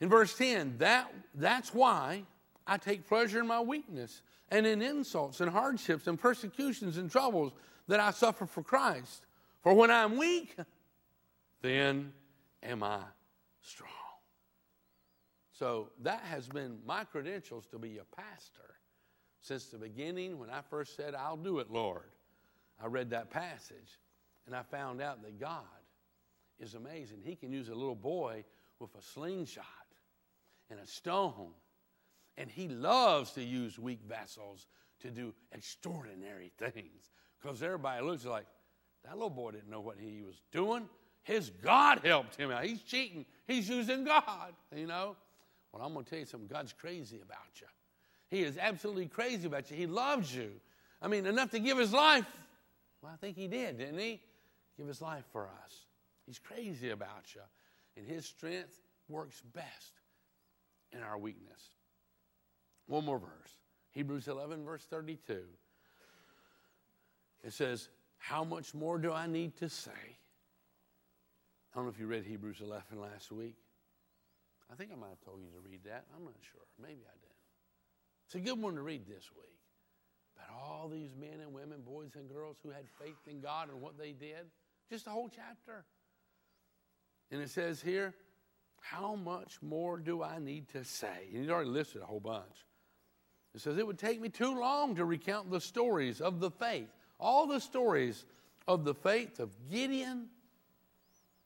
in 0.03 0.09
verse 0.09 0.37
10, 0.37 0.79
that, 0.79 1.09
that's 1.33 1.73
why 1.73 2.23
I 2.67 2.75
take 2.75 3.07
pleasure 3.07 3.39
in 3.39 3.47
my 3.47 3.61
weakness 3.61 4.21
and 4.51 4.67
in 4.67 4.81
insults 4.81 5.39
and 5.39 5.49
hardships 5.49 6.07
and 6.07 6.19
persecutions 6.19 6.97
and 6.97 7.09
troubles 7.09 7.53
that 7.87 8.01
I 8.01 8.11
suffer 8.11 8.45
for 8.45 8.63
Christ. 8.63 9.25
For 9.61 9.73
when 9.73 9.89
I'm 9.89 10.17
weak, 10.17 10.57
then 11.61 12.11
am 12.61 12.83
I 12.83 12.99
strong. 13.61 13.91
So 15.53 15.91
that 16.01 16.19
has 16.23 16.49
been 16.49 16.79
my 16.85 17.05
credentials 17.05 17.65
to 17.67 17.79
be 17.79 17.97
a 17.99 18.21
pastor 18.21 18.75
since 19.39 19.67
the 19.67 19.77
beginning 19.77 20.37
when 20.37 20.49
I 20.49 20.59
first 20.69 20.97
said, 20.97 21.15
I'll 21.15 21.37
do 21.37 21.59
it, 21.59 21.71
Lord. 21.71 22.11
I 22.83 22.87
read 22.87 23.11
that 23.11 23.29
passage 23.29 24.01
and 24.47 24.53
I 24.53 24.63
found 24.63 25.01
out 25.01 25.23
that 25.23 25.39
God 25.39 25.63
is 26.59 26.73
amazing. 26.73 27.21
He 27.23 27.37
can 27.37 27.53
use 27.53 27.69
a 27.69 27.73
little 27.73 27.95
boy 27.95 28.43
with 28.79 28.93
a 28.95 29.01
slingshot 29.01 29.63
and 30.73 30.81
a 30.83 30.87
stone, 30.87 31.51
and 32.37 32.49
He 32.49 32.67
loves 32.67 33.31
to 33.31 33.43
use 33.43 33.79
weak 33.79 34.01
vessels 34.07 34.67
to 35.01 35.11
do 35.11 35.33
extraordinary 35.51 36.51
things 36.57 37.11
because 37.41 37.61
everybody 37.61 38.03
looks 38.03 38.25
like 38.25 38.45
that 39.05 39.13
little 39.13 39.29
boy 39.29 39.51
didn't 39.51 39.69
know 39.69 39.81
what 39.81 39.97
he 39.99 40.21
was 40.21 40.41
doing. 40.51 40.87
His 41.23 41.49
God 41.49 42.01
helped 42.03 42.35
him 42.35 42.51
out. 42.51 42.63
He's 42.65 42.81
cheating. 42.81 43.25
He's 43.47 43.69
using 43.69 44.03
God, 44.03 44.53
you 44.75 44.87
know. 44.87 45.15
Well, 45.71 45.83
I'm 45.83 45.93
going 45.93 46.05
to 46.05 46.09
tell 46.09 46.19
you 46.19 46.25
something. 46.25 46.47
God's 46.47 46.73
crazy 46.73 47.19
about 47.21 47.59
you. 47.59 47.67
He 48.29 48.43
is 48.43 48.57
absolutely 48.57 49.07
crazy 49.07 49.47
about 49.47 49.69
you. 49.69 49.77
He 49.77 49.87
loves 49.87 50.33
you. 50.33 50.51
I 51.01 51.07
mean, 51.07 51.25
enough 51.25 51.51
to 51.51 51.59
give 51.59 51.77
his 51.77 51.93
life. 51.93 52.25
Well, 53.01 53.11
I 53.13 53.17
think 53.17 53.35
he 53.35 53.47
did, 53.47 53.77
didn't 53.77 53.99
he? 53.99 54.21
Give 54.77 54.87
his 54.87 55.01
life 55.01 55.25
for 55.31 55.43
us. 55.63 55.85
He's 56.25 56.39
crazy 56.39 56.91
about 56.91 57.35
you. 57.35 57.41
And 57.97 58.07
his 58.07 58.25
strength 58.25 58.79
works 59.09 59.41
best 59.53 59.99
in 60.93 61.01
our 61.03 61.17
weakness. 61.17 61.61
One 62.87 63.05
more 63.05 63.19
verse 63.19 63.57
Hebrews 63.91 64.27
11, 64.27 64.65
verse 64.65 64.85
32. 64.89 65.39
It 67.43 67.53
says, 67.53 67.89
How 68.17 68.43
much 68.43 68.73
more 68.73 68.97
do 68.97 69.11
I 69.11 69.27
need 69.27 69.57
to 69.57 69.69
say? 69.69 69.91
I 69.91 71.75
don't 71.75 71.85
know 71.85 71.91
if 71.91 71.99
you 71.99 72.07
read 72.07 72.25
Hebrews 72.25 72.61
11 72.61 72.99
last 72.99 73.31
week. 73.31 73.55
I 74.71 74.75
think 74.75 74.91
I 74.91 74.95
might 74.95 75.09
have 75.09 75.21
told 75.21 75.39
you 75.41 75.49
to 75.49 75.69
read 75.69 75.83
that. 75.85 76.05
I'm 76.15 76.23
not 76.23 76.33
sure. 76.51 76.61
Maybe 76.81 77.01
I 77.05 77.15
didn't. 77.19 77.33
It's 78.25 78.35
a 78.35 78.39
good 78.39 78.61
one 78.61 78.75
to 78.75 78.81
read 78.81 79.05
this 79.05 79.29
week. 79.35 79.59
But 80.35 80.45
all 80.51 80.89
these 80.89 81.15
men 81.19 81.41
and 81.41 81.53
women, 81.53 81.81
boys 81.85 82.11
and 82.15 82.29
girls 82.29 82.57
who 82.63 82.69
had 82.69 82.85
faith 82.99 83.17
in 83.29 83.41
God 83.41 83.69
and 83.69 83.81
what 83.81 83.97
they 83.97 84.11
did, 84.11 84.49
just 84.89 85.07
a 85.07 85.09
whole 85.11 85.29
chapter. 85.29 85.85
And 87.31 87.41
it 87.41 87.49
says 87.49 87.81
here, 87.81 88.13
how 88.83 89.15
much 89.15 89.61
more 89.61 89.97
do 89.97 90.21
I 90.21 90.39
need 90.39 90.67
to 90.73 90.83
say? 90.83 91.27
And 91.31 91.41
he's 91.41 91.49
already 91.49 91.69
listed 91.69 92.01
a 92.01 92.05
whole 92.05 92.19
bunch. 92.19 92.67
It 93.55 93.61
says, 93.61 93.77
it 93.77 93.87
would 93.87 93.97
take 93.97 94.19
me 94.19 94.27
too 94.27 94.59
long 94.59 94.95
to 94.95 95.05
recount 95.05 95.49
the 95.49 95.61
stories 95.61 96.19
of 96.19 96.41
the 96.41 96.51
faith, 96.51 96.89
all 97.19 97.47
the 97.47 97.61
stories 97.61 98.25
of 98.67 98.83
the 98.83 98.93
faith 98.93 99.39
of 99.39 99.51
Gideon, 99.71 100.27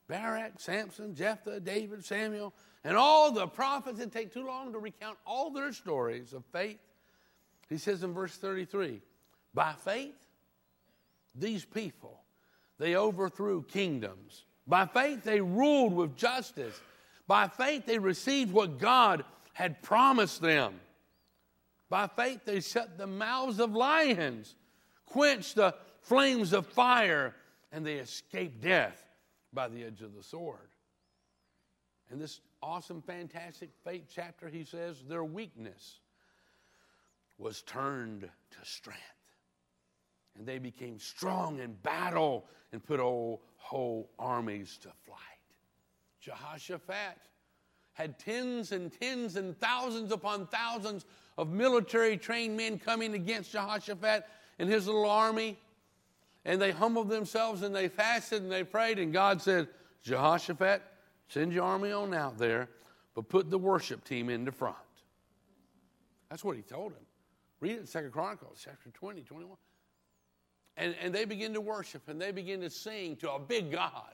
Barak, 0.08 0.54
Samson, 0.60 1.14
Jephthah, 1.14 1.60
David, 1.60 2.04
Samuel, 2.04 2.54
and 2.84 2.98
all 2.98 3.32
the 3.32 3.46
prophets. 3.46 4.00
It'd 4.00 4.12
take 4.12 4.34
too 4.34 4.46
long 4.46 4.74
to 4.74 4.80
recount 4.80 5.18
all 5.26 5.52
their 5.52 5.74
stories 5.74 6.34
of 6.34 6.44
faith. 6.46 6.80
He 7.70 7.78
says 7.78 8.02
in 8.02 8.14
verse 8.14 8.36
33 8.36 9.02
By 9.54 9.74
faith, 9.74 10.16
these 11.36 11.66
people, 11.66 12.22
they 12.80 12.96
overthrew 12.96 13.64
kingdoms. 13.64 14.46
By 14.66 14.88
faith, 14.88 15.24
they 15.24 15.40
ruled 15.40 15.94
with 15.94 16.16
justice. 16.16 16.82
By 17.28 17.48
faith, 17.48 17.86
they 17.86 18.00
received 18.00 18.54
what 18.54 18.80
God 18.80 19.26
had 19.54 19.82
promised 19.82 20.42
them. 20.42 20.80
By 21.90 22.08
faith, 22.08 22.42
they 22.46 22.62
shut 22.62 22.98
the 22.98 23.08
mouths 23.08 23.60
of 23.60 23.74
lions, 23.74 24.56
quenched 25.06 25.56
the 25.56 25.76
flames 26.02 26.54
of 26.54 26.66
fire, 26.68 27.36
and 27.72 27.86
they 27.86 27.96
escaped 27.96 28.62
death 28.62 29.04
by 29.54 29.68
the 29.68 29.84
edge 29.84 30.02
of 30.02 30.16
the 30.16 30.24
sword. 30.24 30.70
In 32.12 32.20
this 32.20 32.40
awesome, 32.62 33.02
fantastic 33.02 33.72
faith 33.84 34.06
chapter, 34.14 34.48
he 34.48 34.64
says 34.64 35.04
their 35.08 35.24
weakness 35.24 36.00
was 37.38 37.62
turned 37.64 38.22
to 38.22 38.58
strength. 38.64 39.02
And 40.38 40.46
they 40.46 40.60
became 40.60 41.00
strong 41.00 41.60
in 41.60 41.74
battle 41.74 42.46
and 42.72 42.84
put 42.84 43.00
whole, 43.00 43.42
whole 43.56 44.12
armies 44.20 44.78
to 44.84 44.90
flight. 45.06 45.20
Jehoshaphat 46.20 47.18
had 47.94 48.20
tens 48.20 48.72
and 48.72 48.92
tens 48.92 49.36
and 49.36 49.60
thousands 49.60 50.12
upon 50.12 50.48
thousands 50.48 51.06
of 51.38 51.50
military 51.50 52.18
trained 52.18 52.56
men 52.56 52.80
coming 52.80 53.14
against 53.14 53.52
Jehoshaphat 53.52 54.26
and 54.60 54.70
his 54.70 54.88
little 54.88 55.10
army 55.10 55.58
and 56.48 56.62
they 56.62 56.72
humbled 56.72 57.10
themselves 57.10 57.62
and 57.62 57.76
they 57.76 57.90
fasted 57.90 58.42
and 58.42 58.52
they 58.52 58.64
prayed. 58.64 59.00
And 59.00 59.12
God 59.12 59.42
said, 59.42 59.68
Jehoshaphat, 60.02 60.82
send 61.28 61.52
your 61.52 61.66
army 61.66 61.92
on 61.92 62.14
out 62.14 62.38
there, 62.38 62.70
but 63.14 63.28
put 63.28 63.52
the 63.52 63.58
worship 63.58 64.06
team 64.06 64.30
in 64.30 64.46
the 64.46 64.52
front. 64.52 64.78
That's 66.30 66.46
what 66.46 66.56
he 66.56 66.62
told 66.62 66.94
him. 66.94 67.06
Read 67.60 67.74
it 67.74 67.80
in 67.80 67.86
Second 67.86 68.12
Chronicles, 68.12 68.62
chapter 68.64 68.90
20, 68.92 69.22
21. 69.24 69.58
And, 70.78 70.96
and 71.02 71.14
they 71.14 71.26
begin 71.26 71.54
to 71.54 71.62
worship 71.62 72.08
and 72.08 72.22
they 72.22 72.32
begin 72.32 72.62
to 72.62 72.70
sing 72.70 73.18
to 73.18 73.34
a 73.34 73.40
big 73.40 73.72
God. 73.72 74.14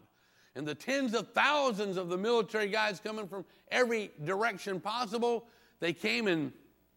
And 0.56 0.68
the 0.68 0.76
tens 0.76 1.14
of 1.14 1.34
thousands 1.34 1.98
of 1.98 2.10
the 2.10 2.18
military 2.18 2.68
guys 2.68 3.00
coming 3.00 3.28
from 3.28 3.46
every 3.72 4.12
direction 4.24 4.80
possible, 4.80 5.46
they 5.80 5.94
came 5.94 6.28
and, 6.28 6.52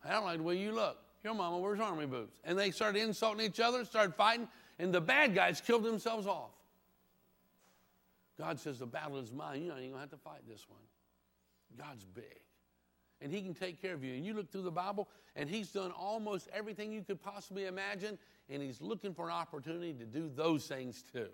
I 0.04 0.12
don't 0.12 0.24
like 0.24 0.38
the 0.38 0.42
way 0.42 0.58
you 0.58 0.72
look. 0.72 0.98
Your 1.24 1.34
mama 1.34 1.58
wears 1.58 1.80
army 1.80 2.06
boots. 2.06 2.38
And 2.44 2.58
they 2.58 2.70
started 2.70 3.02
insulting 3.02 3.44
each 3.44 3.60
other, 3.60 3.84
started 3.84 4.14
fighting 4.14 4.48
and 4.78 4.92
the 4.92 5.00
bad 5.00 5.34
guys 5.34 5.60
killed 5.60 5.84
themselves 5.84 6.26
off. 6.26 6.50
God 8.38 8.60
says, 8.60 8.78
The 8.78 8.86
battle 8.86 9.18
is 9.18 9.32
mine. 9.32 9.62
You're 9.62 9.72
not 9.72 9.78
even 9.78 9.92
going 9.92 10.06
to 10.06 10.10
have 10.10 10.10
to 10.10 10.16
fight 10.16 10.40
this 10.48 10.66
one. 10.68 10.80
God's 11.78 12.04
big. 12.04 12.24
And 13.22 13.32
He 13.32 13.40
can 13.40 13.54
take 13.54 13.80
care 13.80 13.94
of 13.94 14.04
you. 14.04 14.14
And 14.14 14.24
you 14.24 14.34
look 14.34 14.50
through 14.50 14.62
the 14.62 14.70
Bible, 14.70 15.08
and 15.34 15.48
He's 15.48 15.70
done 15.70 15.90
almost 15.92 16.48
everything 16.52 16.92
you 16.92 17.02
could 17.02 17.22
possibly 17.22 17.66
imagine, 17.66 18.18
and 18.50 18.62
He's 18.62 18.80
looking 18.82 19.14
for 19.14 19.26
an 19.26 19.34
opportunity 19.34 19.94
to 19.94 20.04
do 20.04 20.30
those 20.34 20.66
things 20.66 21.02
too. 21.12 21.28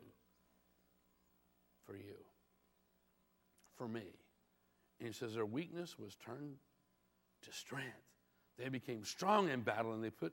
For 1.92 1.98
you. 1.98 2.24
For 3.76 3.86
me. 3.86 4.00
And 4.98 5.08
He 5.08 5.12
says, 5.12 5.34
Their 5.34 5.44
weakness 5.44 5.98
was 5.98 6.16
turned 6.24 6.56
to 7.42 7.52
strength. 7.52 7.90
They 8.58 8.70
became 8.70 9.04
strong 9.04 9.50
in 9.50 9.60
battle, 9.60 9.92
and 9.92 10.02
they 10.02 10.08
put 10.08 10.32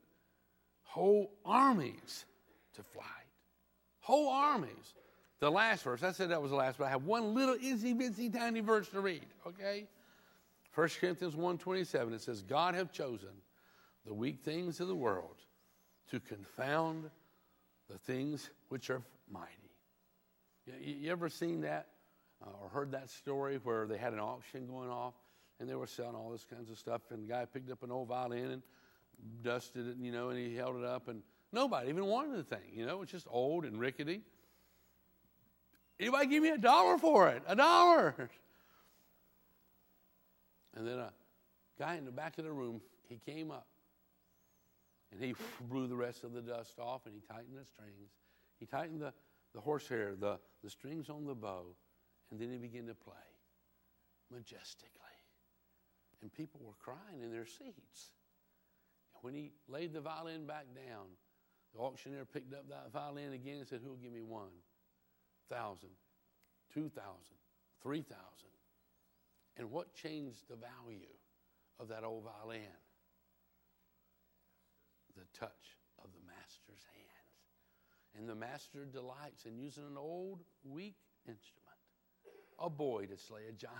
whole 0.83 1.31
armies 1.43 2.25
to 2.75 2.83
flight. 2.83 3.05
Whole 3.99 4.29
armies. 4.29 4.93
The 5.39 5.49
last 5.49 5.83
verse, 5.83 6.01
I 6.01 6.13
said 6.13 6.29
that 6.29 6.41
was 6.41 6.51
the 6.51 6.57
last, 6.57 6.77
but 6.77 6.85
I 6.85 6.89
have 6.91 7.03
one 7.03 7.33
little 7.33 7.55
itsy 7.55 7.93
bitsy 7.93 8.31
tiny 8.31 8.61
verse 8.61 8.87
to 8.89 9.01
read, 9.01 9.25
okay? 9.45 9.87
1 10.75 10.89
Corinthians 10.99 11.35
1.27, 11.35 12.13
it 12.13 12.21
says, 12.21 12.41
God 12.41 12.75
have 12.75 12.91
chosen 12.91 13.29
the 14.05 14.13
weak 14.13 14.39
things 14.43 14.79
of 14.79 14.87
the 14.87 14.95
world 14.95 15.35
to 16.11 16.19
confound 16.21 17.09
the 17.89 17.97
things 17.97 18.49
which 18.69 18.89
are 18.89 19.01
mighty. 19.29 19.58
You, 20.81 20.95
you 21.01 21.11
ever 21.11 21.29
seen 21.29 21.61
that 21.61 21.87
uh, 22.45 22.49
or 22.61 22.69
heard 22.69 22.91
that 22.91 23.09
story 23.09 23.59
where 23.63 23.87
they 23.87 23.97
had 23.97 24.13
an 24.13 24.19
auction 24.19 24.67
going 24.67 24.89
off 24.89 25.13
and 25.59 25.69
they 25.69 25.75
were 25.75 25.87
selling 25.87 26.15
all 26.15 26.29
this 26.29 26.45
kinds 26.45 26.69
of 26.69 26.77
stuff 26.77 27.01
and 27.09 27.23
the 27.23 27.27
guy 27.27 27.45
picked 27.45 27.69
up 27.69 27.83
an 27.83 27.91
old 27.91 28.07
violin 28.07 28.51
and 28.51 28.61
dusted 29.43 29.87
it, 29.87 29.97
you 29.99 30.11
know, 30.11 30.29
and 30.29 30.39
he 30.39 30.55
held 30.55 30.77
it 30.77 30.85
up 30.85 31.07
and 31.07 31.21
Nobody 31.51 31.89
even 31.89 32.05
wanted 32.05 32.37
the 32.37 32.43
thing. 32.43 32.71
You 32.73 32.85
know, 32.85 33.01
it's 33.01 33.11
just 33.11 33.27
old 33.29 33.65
and 33.65 33.79
rickety. 33.79 34.21
Anybody 35.99 36.27
give 36.27 36.43
me 36.43 36.49
a 36.49 36.57
dollar 36.57 36.97
for 36.97 37.29
it? 37.29 37.43
A 37.47 37.55
dollar. 37.55 38.29
And 40.75 40.87
then 40.87 40.99
a 40.99 41.11
guy 41.77 41.95
in 41.95 42.05
the 42.05 42.11
back 42.11 42.37
of 42.37 42.45
the 42.45 42.51
room, 42.51 42.81
he 43.07 43.19
came 43.25 43.51
up 43.51 43.65
and 45.11 45.21
he 45.21 45.33
blew 45.69 45.87
the 45.87 45.95
rest 45.95 46.23
of 46.23 46.33
the 46.33 46.41
dust 46.41 46.77
off 46.79 47.05
and 47.05 47.15
he 47.15 47.21
tightened 47.21 47.57
the 47.59 47.65
strings. 47.65 48.11
He 48.59 48.65
tightened 48.65 49.01
the, 49.01 49.13
the 49.53 49.61
horsehair, 49.61 50.15
the, 50.19 50.39
the 50.63 50.69
strings 50.69 51.09
on 51.09 51.25
the 51.25 51.35
bow, 51.35 51.75
and 52.31 52.39
then 52.39 52.51
he 52.51 52.57
began 52.57 52.85
to 52.87 52.93
play 52.93 53.13
majestically. 54.31 54.93
And 56.21 56.31
people 56.33 56.61
were 56.63 56.77
crying 56.79 57.21
in 57.23 57.31
their 57.31 57.45
seats. 57.45 58.11
And 59.15 59.23
when 59.23 59.33
he 59.33 59.51
laid 59.67 59.93
the 59.93 60.01
violin 60.01 60.45
back 60.45 60.65
down, 60.75 61.07
the 61.73 61.79
auctioneer 61.79 62.25
picked 62.25 62.53
up 62.53 62.67
that 62.69 62.91
violin 62.91 63.33
again 63.33 63.59
and 63.59 63.67
said, 63.67 63.81
Who'll 63.83 63.95
give 63.95 64.11
me 64.11 64.23
one? 64.23 64.51
Thousand, 65.49 65.89
two 66.73 66.89
thousand, 66.89 67.37
three 67.81 68.01
thousand. 68.01 68.53
And 69.57 69.71
what 69.71 69.93
changed 69.93 70.47
the 70.49 70.55
value 70.55 71.13
of 71.79 71.87
that 71.89 72.03
old 72.03 72.23
violin? 72.23 72.61
The 75.15 75.25
touch 75.37 75.77
of 76.03 76.11
the 76.13 76.25
master's 76.25 76.85
hands. 76.93 76.98
And 78.17 78.27
the 78.27 78.35
master 78.35 78.85
delights 78.85 79.45
in 79.45 79.57
using 79.57 79.83
an 79.85 79.97
old, 79.97 80.41
weak 80.63 80.97
instrument, 81.27 81.65
a 82.57 82.69
boy 82.69 83.05
to 83.05 83.17
slay 83.17 83.41
a 83.49 83.53
giant, 83.53 83.75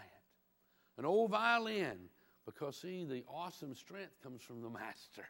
an 0.97 1.05
old 1.05 1.31
violin 1.31 2.09
Because, 2.45 2.77
see, 2.77 3.03
the 3.03 3.23
awesome 3.27 3.75
strength 3.75 4.21
comes 4.23 4.41
from 4.41 4.61
the 4.61 4.69
Master. 4.81 5.25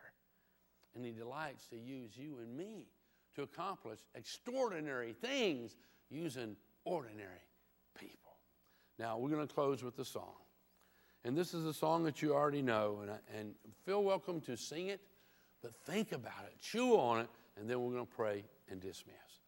And 0.96 1.04
He 1.04 1.12
delights 1.12 1.68
to 1.68 1.78
use 1.78 2.12
you 2.16 2.38
and 2.42 2.56
me 2.56 2.88
to 3.36 3.44
accomplish 3.44 4.00
extraordinary 4.16 5.14
things 5.14 5.76
using 6.10 6.56
ordinary 6.86 7.46
people. 8.00 8.38
Now, 8.98 9.18
we're 9.18 9.30
going 9.30 9.48
to 9.48 9.54
close 9.54 9.84
with 9.84 9.98
a 10.00 10.06
song. 10.06 10.34
And 11.24 11.38
this 11.38 11.54
is 11.54 11.66
a 11.66 11.74
song 11.74 12.04
that 12.06 12.22
you 12.22 12.34
already 12.34 12.62
know, 12.62 13.00
and, 13.02 13.12
and 13.38 13.54
feel 13.86 14.04
welcome 14.04 14.40
to 14.42 14.56
sing 14.56 14.88
it, 14.88 15.02
but 15.62 15.76
think 15.76 16.12
about 16.14 16.46
it, 16.46 16.54
chew 16.62 16.98
on 16.98 17.22
it, 17.22 17.30
and 17.58 17.70
then 17.70 17.82
we're 17.82 17.92
going 17.92 18.08
to 18.08 18.14
pray 18.14 18.44
and 18.72 18.82
dismiss. 18.82 19.39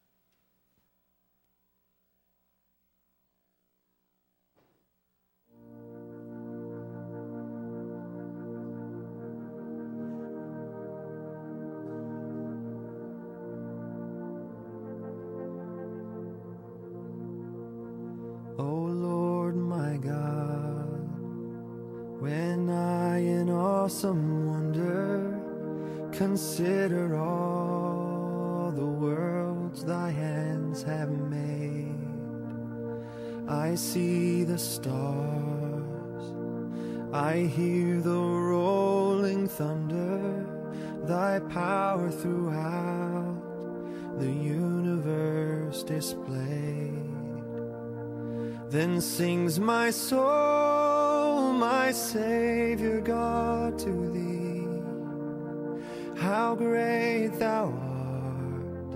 How 56.22 56.54
great 56.54 57.34
thou 57.40 57.66
art, 57.66 58.94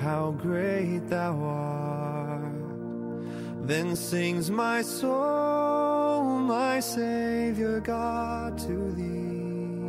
how 0.00 0.30
great 0.30 1.10
thou 1.10 1.36
art. 1.36 3.68
Then 3.68 3.94
sings 3.94 4.50
my 4.50 4.80
soul, 4.80 6.38
my 6.38 6.80
Savior 6.80 7.80
God, 7.80 8.56
to 8.66 8.92
thee. 8.92 9.82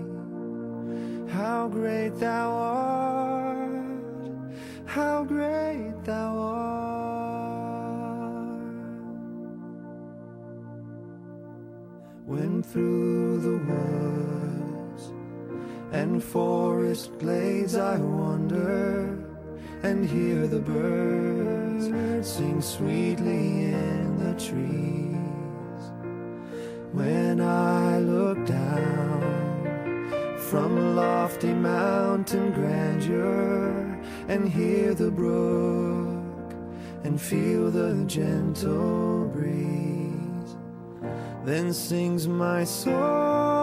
How 1.31 1.69
great 1.69 2.19
thou 2.19 2.51
art, 2.51 4.51
how 4.85 5.23
great 5.23 5.93
thou 6.03 6.37
art. 6.37 6.73
when 12.25 12.63
through 12.63 13.39
the 13.41 13.57
woods 13.67 14.42
and 15.93 16.23
forest 16.23 17.17
glades 17.19 17.75
I 17.75 17.97
wander 17.97 19.17
and 19.83 20.05
hear 20.05 20.47
the 20.47 20.59
birds 20.59 21.85
sing 22.27 22.61
sweetly 22.61 23.65
in 23.65 24.17
the 24.17 24.33
trees. 24.33 25.83
When 26.91 27.39
I 27.39 27.99
look 27.99 28.45
down 28.45 29.33
from 30.37 30.95
lofty 30.95 31.53
mountain 31.53 32.51
grandeur 32.51 34.01
and 34.27 34.49
hear 34.49 34.93
the 34.93 35.11
brook 35.11 36.53
and 37.03 37.19
feel 37.19 37.69
the 37.69 38.03
gentle 38.05 39.25
breeze. 39.27 40.55
Then 41.43 41.73
sings 41.73 42.27
my 42.27 42.63
soul, 42.63 43.62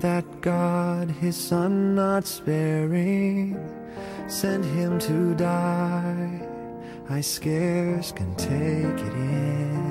That 0.00 0.24
God, 0.40 1.10
his 1.10 1.36
Son 1.36 1.94
not 1.94 2.26
sparing, 2.26 3.56
sent 4.28 4.64
him 4.64 4.98
to 5.00 5.34
die. 5.34 6.46
I 7.08 7.20
scarce 7.20 8.12
can 8.12 8.34
take 8.36 9.06
it 9.06 9.14
in 9.14 9.90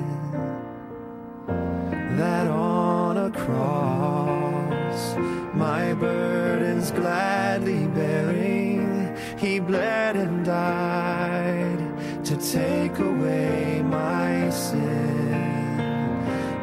that 2.20 2.46
on 2.48 3.16
a 3.16 3.30
cross, 3.30 5.16
my 5.54 5.94
burdens 5.94 6.90
gladly 6.90 7.86
bearing, 7.86 9.16
he 9.38 9.58
bled 9.58 10.16
and 10.16 10.44
died 10.44 12.24
to 12.26 12.36
take 12.36 12.98
away 12.98 13.82
my 13.82 14.50
sin. 14.50 15.30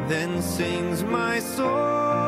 Then 0.06 0.40
sings 0.40 1.02
my 1.02 1.40
soul 1.40 2.27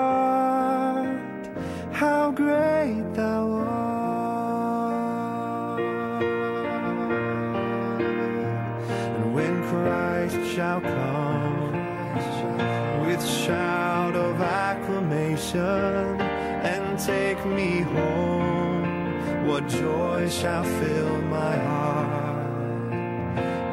Joy 19.67 20.29
shall 20.29 20.63
fill 20.63 21.21
my 21.23 21.55
heart? 21.57 22.91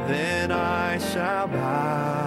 Then 0.09 0.53
I 0.53 0.99
shall 0.99 1.49
bow 1.49 2.18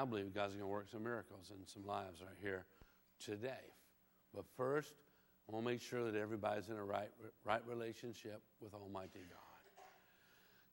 I 0.00 0.04
believe 0.06 0.34
God's 0.34 0.54
going 0.54 0.64
to 0.64 0.66
work 0.66 0.88
some 0.90 1.02
miracles 1.02 1.50
in 1.50 1.66
some 1.66 1.84
lives 1.84 2.22
right 2.22 2.36
here 2.40 2.64
today. 3.22 3.68
But 4.34 4.44
first, 4.56 4.94
I 5.46 5.52
want 5.52 5.66
to 5.66 5.72
make 5.72 5.82
sure 5.82 6.10
that 6.10 6.18
everybody's 6.18 6.70
in 6.70 6.76
a 6.76 6.84
right, 6.84 7.10
right 7.44 7.60
relationship 7.68 8.40
with 8.62 8.72
Almighty 8.72 9.20
God, 9.28 9.82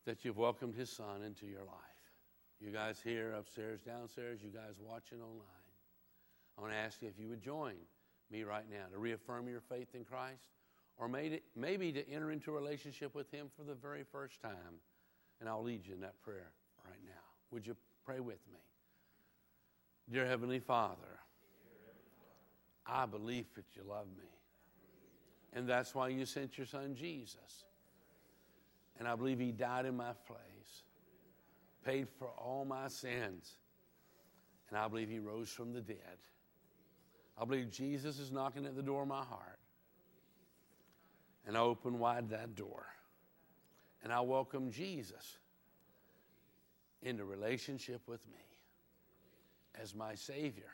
that 0.05 0.23
you've 0.23 0.37
welcomed 0.37 0.75
His 0.75 0.89
Son 0.89 1.23
into 1.23 1.45
your 1.45 1.65
life. 1.65 1.75
You 2.61 2.71
guys 2.71 3.01
here, 3.03 3.33
upstairs, 3.33 3.81
downstairs, 3.81 4.39
you 4.41 4.49
guys 4.49 4.75
watching 4.79 5.19
online, 5.19 5.43
I 6.57 6.61
want 6.61 6.71
to 6.71 6.79
ask 6.79 7.01
you 7.01 7.09
if 7.09 7.19
you 7.19 7.27
would 7.27 7.41
join 7.41 7.75
me 8.31 8.43
right 8.43 8.65
now 8.71 8.85
to 8.93 8.97
reaffirm 8.97 9.49
your 9.49 9.61
faith 9.61 9.89
in 9.93 10.05
Christ 10.05 10.51
or 10.95 11.09
maybe 11.09 11.91
to 11.91 12.09
enter 12.09 12.31
into 12.31 12.51
a 12.51 12.53
relationship 12.53 13.13
with 13.13 13.29
Him 13.29 13.47
for 13.57 13.63
the 13.63 13.75
very 13.75 14.03
first 14.09 14.41
time. 14.41 14.79
And 15.41 15.49
I'll 15.49 15.63
lead 15.63 15.85
you 15.85 15.95
in 15.95 16.01
that 16.01 16.21
prayer 16.21 16.53
right 16.85 17.01
now. 17.05 17.11
Would 17.51 17.67
you 17.67 17.75
pray 18.05 18.21
with 18.21 18.39
me? 18.51 18.59
Dear 20.09 20.25
Heavenly 20.25 20.59
Father, 20.59 21.19
I 22.85 23.05
believe 23.05 23.45
that 23.55 23.65
you 23.75 23.83
love 23.87 24.07
me. 24.17 24.29
And 25.53 25.67
that's 25.67 25.93
why 25.93 26.07
you 26.09 26.25
sent 26.25 26.57
your 26.57 26.65
son 26.67 26.95
Jesus. 26.95 27.65
And 28.99 29.07
I 29.07 29.15
believe 29.15 29.39
he 29.39 29.51
died 29.51 29.85
in 29.85 29.97
my 29.97 30.13
place, 30.25 30.83
paid 31.83 32.07
for 32.17 32.29
all 32.37 32.63
my 32.63 32.87
sins. 32.87 33.57
And 34.69 34.77
I 34.77 34.87
believe 34.87 35.09
he 35.09 35.19
rose 35.19 35.49
from 35.49 35.73
the 35.73 35.81
dead. 35.81 35.97
I 37.37 37.43
believe 37.43 37.69
Jesus 37.69 38.17
is 38.17 38.31
knocking 38.31 38.65
at 38.65 38.75
the 38.75 38.81
door 38.81 39.01
of 39.01 39.07
my 39.09 39.23
heart. 39.23 39.59
And 41.45 41.57
I 41.57 41.61
open 41.61 41.99
wide 41.99 42.29
that 42.29 42.55
door. 42.55 42.85
And 44.03 44.13
I 44.13 44.21
welcome 44.21 44.71
Jesus 44.71 45.37
into 47.01 47.25
relationship 47.25 48.01
with 48.07 48.25
me 48.27 48.46
as 49.81 49.95
my 49.95 50.15
Savior, 50.15 50.71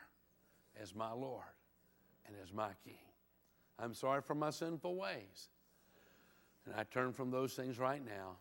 as 0.80 0.94
my 0.94 1.12
Lord, 1.12 1.42
and 2.26 2.36
as 2.42 2.52
my 2.52 2.70
King. 2.84 2.98
I'm 3.78 3.94
sorry 3.94 4.22
for 4.22 4.34
my 4.34 4.50
sinful 4.50 4.96
ways. 4.96 5.48
And 6.66 6.74
I 6.74 6.84
turn 6.84 7.12
from 7.12 7.30
those 7.30 7.54
things 7.54 7.78
right 7.78 8.04
now, 8.04 8.36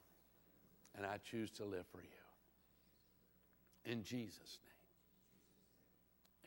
and 0.95 1.05
I 1.05 1.18
choose 1.18 1.51
to 1.51 1.66
live 1.66 1.86
for 1.91 1.99
you. 1.99 3.91
In 3.91 4.03
Jesus' 4.03 4.59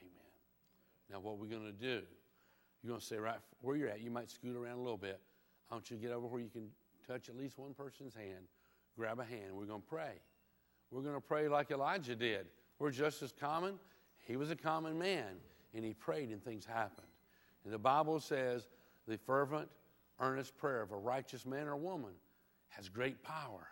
name. 0.00 0.08
Amen. 0.08 0.32
Now, 1.10 1.20
what 1.20 1.38
we're 1.38 1.50
going 1.50 1.66
to 1.66 1.72
do, 1.72 2.02
you're 2.82 2.88
going 2.88 3.00
to 3.00 3.06
say 3.06 3.18
right 3.18 3.36
where 3.60 3.76
you're 3.76 3.90
at, 3.90 4.00
you 4.00 4.10
might 4.10 4.30
scoot 4.30 4.56
around 4.56 4.78
a 4.78 4.82
little 4.82 4.96
bit. 4.96 5.20
I 5.70 5.74
want 5.74 5.90
you 5.90 5.96
to 5.96 6.02
get 6.02 6.12
over 6.12 6.26
where 6.26 6.40
you 6.40 6.48
can 6.48 6.68
touch 7.06 7.28
at 7.28 7.36
least 7.36 7.58
one 7.58 7.74
person's 7.74 8.14
hand. 8.14 8.46
Grab 8.96 9.18
a 9.18 9.24
hand. 9.24 9.52
We're 9.52 9.66
going 9.66 9.82
to 9.82 9.88
pray. 9.88 10.12
We're 10.90 11.02
going 11.02 11.14
to 11.14 11.20
pray 11.20 11.48
like 11.48 11.70
Elijah 11.70 12.16
did. 12.16 12.46
We're 12.78 12.90
just 12.90 13.22
as 13.22 13.32
common. 13.32 13.78
He 14.26 14.36
was 14.36 14.50
a 14.50 14.56
common 14.56 14.98
man, 14.98 15.36
and 15.74 15.84
he 15.84 15.94
prayed, 15.94 16.30
and 16.30 16.42
things 16.42 16.66
happened. 16.66 17.06
And 17.64 17.72
the 17.72 17.78
Bible 17.78 18.18
says 18.20 18.68
the 19.06 19.16
fervent, 19.16 19.68
earnest 20.20 20.56
prayer 20.56 20.82
of 20.82 20.90
a 20.90 20.96
righteous 20.96 21.46
man 21.46 21.68
or 21.68 21.76
woman 21.76 22.12
has 22.68 22.88
great 22.88 23.22
power, 23.22 23.68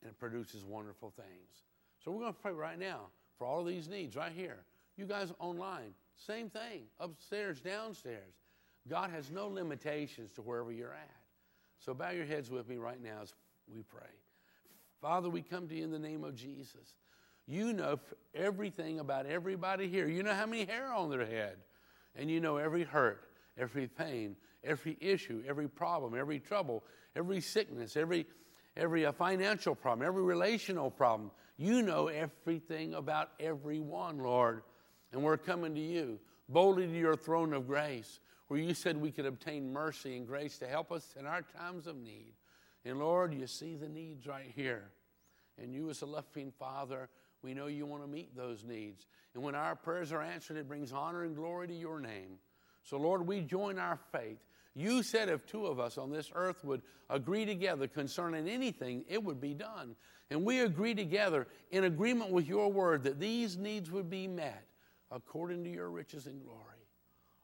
and 0.00 0.10
it 0.10 0.18
produces 0.18 0.64
wonderful 0.64 1.12
things. 1.14 1.64
So 2.02 2.10
we're 2.10 2.20
going 2.20 2.32
to 2.32 2.40
pray 2.40 2.52
right 2.52 2.78
now 2.78 3.08
for 3.38 3.46
all 3.46 3.60
of 3.60 3.66
these 3.66 3.88
needs 3.88 4.16
right 4.16 4.32
here. 4.32 4.64
You 4.96 5.04
guys 5.04 5.32
online, 5.38 5.94
same 6.16 6.48
thing, 6.48 6.84
upstairs, 6.98 7.60
downstairs. 7.60 8.34
God 8.88 9.10
has 9.10 9.30
no 9.30 9.46
limitations 9.46 10.32
to 10.32 10.42
wherever 10.42 10.72
you're 10.72 10.92
at. 10.92 11.16
So 11.78 11.94
bow 11.94 12.10
your 12.10 12.24
heads 12.24 12.50
with 12.50 12.68
me 12.68 12.76
right 12.76 13.02
now 13.02 13.20
as 13.22 13.34
we 13.72 13.82
pray. 13.82 14.10
Father, 15.00 15.28
we 15.28 15.42
come 15.42 15.68
to 15.68 15.74
you 15.74 15.84
in 15.84 15.90
the 15.90 15.98
name 15.98 16.24
of 16.24 16.34
Jesus. 16.34 16.94
You 17.46 17.72
know 17.72 17.98
everything 18.34 19.00
about 19.00 19.26
everybody 19.26 19.88
here. 19.88 20.08
You 20.08 20.22
know 20.22 20.34
how 20.34 20.46
many 20.46 20.64
hair 20.64 20.92
on 20.92 21.10
their 21.10 21.26
head. 21.26 21.56
And 22.16 22.30
you 22.30 22.40
know 22.40 22.56
every 22.56 22.84
hurt, 22.84 23.24
every 23.58 23.88
pain, 23.88 24.36
every 24.64 24.96
issue, 25.00 25.42
every 25.46 25.68
problem, 25.68 26.14
every 26.18 26.38
trouble, 26.38 26.84
every 27.16 27.40
sickness, 27.40 27.96
every, 27.96 28.26
every 28.76 29.06
uh, 29.06 29.12
financial 29.12 29.74
problem, 29.74 30.06
every 30.06 30.22
relational 30.22 30.90
problem. 30.90 31.30
You 31.56 31.82
know 31.82 32.08
everything 32.08 32.94
about 32.94 33.30
everyone, 33.40 34.18
Lord. 34.18 34.62
And 35.12 35.22
we're 35.22 35.36
coming 35.36 35.74
to 35.74 35.80
you, 35.80 36.18
boldly 36.48 36.86
to 36.86 36.98
your 36.98 37.16
throne 37.16 37.52
of 37.52 37.66
grace, 37.66 38.20
where 38.48 38.60
you 38.60 38.74
said 38.74 38.96
we 38.96 39.10
could 39.10 39.26
obtain 39.26 39.72
mercy 39.72 40.16
and 40.16 40.26
grace 40.26 40.58
to 40.58 40.66
help 40.66 40.92
us 40.92 41.14
in 41.18 41.26
our 41.26 41.42
times 41.42 41.86
of 41.86 41.96
need. 41.96 42.34
And 42.84 42.98
Lord, 42.98 43.32
you 43.34 43.46
see 43.46 43.76
the 43.76 43.88
needs 43.88 44.26
right 44.26 44.50
here. 44.54 44.90
And 45.62 45.74
you, 45.74 45.90
as 45.90 46.02
a 46.02 46.06
loving 46.06 46.52
Father, 46.58 47.08
we 47.42 47.54
know 47.54 47.66
you 47.66 47.86
want 47.86 48.02
to 48.02 48.08
meet 48.08 48.36
those 48.36 48.64
needs. 48.64 49.06
And 49.34 49.42
when 49.42 49.54
our 49.54 49.74
prayers 49.74 50.12
are 50.12 50.22
answered, 50.22 50.56
it 50.56 50.68
brings 50.68 50.92
honor 50.92 51.24
and 51.24 51.34
glory 51.34 51.68
to 51.68 51.74
your 51.74 52.00
name. 52.00 52.38
So, 52.84 52.96
Lord, 52.96 53.26
we 53.26 53.40
join 53.40 53.78
our 53.78 53.98
faith. 54.12 54.38
You 54.74 55.02
said 55.02 55.28
if 55.28 55.46
two 55.46 55.66
of 55.66 55.78
us 55.78 55.98
on 55.98 56.10
this 56.10 56.30
earth 56.34 56.64
would 56.64 56.82
agree 57.10 57.44
together 57.44 57.86
concerning 57.86 58.48
anything, 58.48 59.04
it 59.08 59.22
would 59.22 59.40
be 59.40 59.54
done. 59.54 59.96
And 60.30 60.44
we 60.44 60.60
agree 60.60 60.94
together 60.94 61.46
in 61.70 61.84
agreement 61.84 62.30
with 62.30 62.48
your 62.48 62.72
word 62.72 63.02
that 63.04 63.20
these 63.20 63.58
needs 63.58 63.90
would 63.90 64.08
be 64.08 64.26
met 64.26 64.64
according 65.10 65.62
to 65.64 65.70
your 65.70 65.90
riches 65.90 66.26
and 66.26 66.42
glory. 66.42 66.58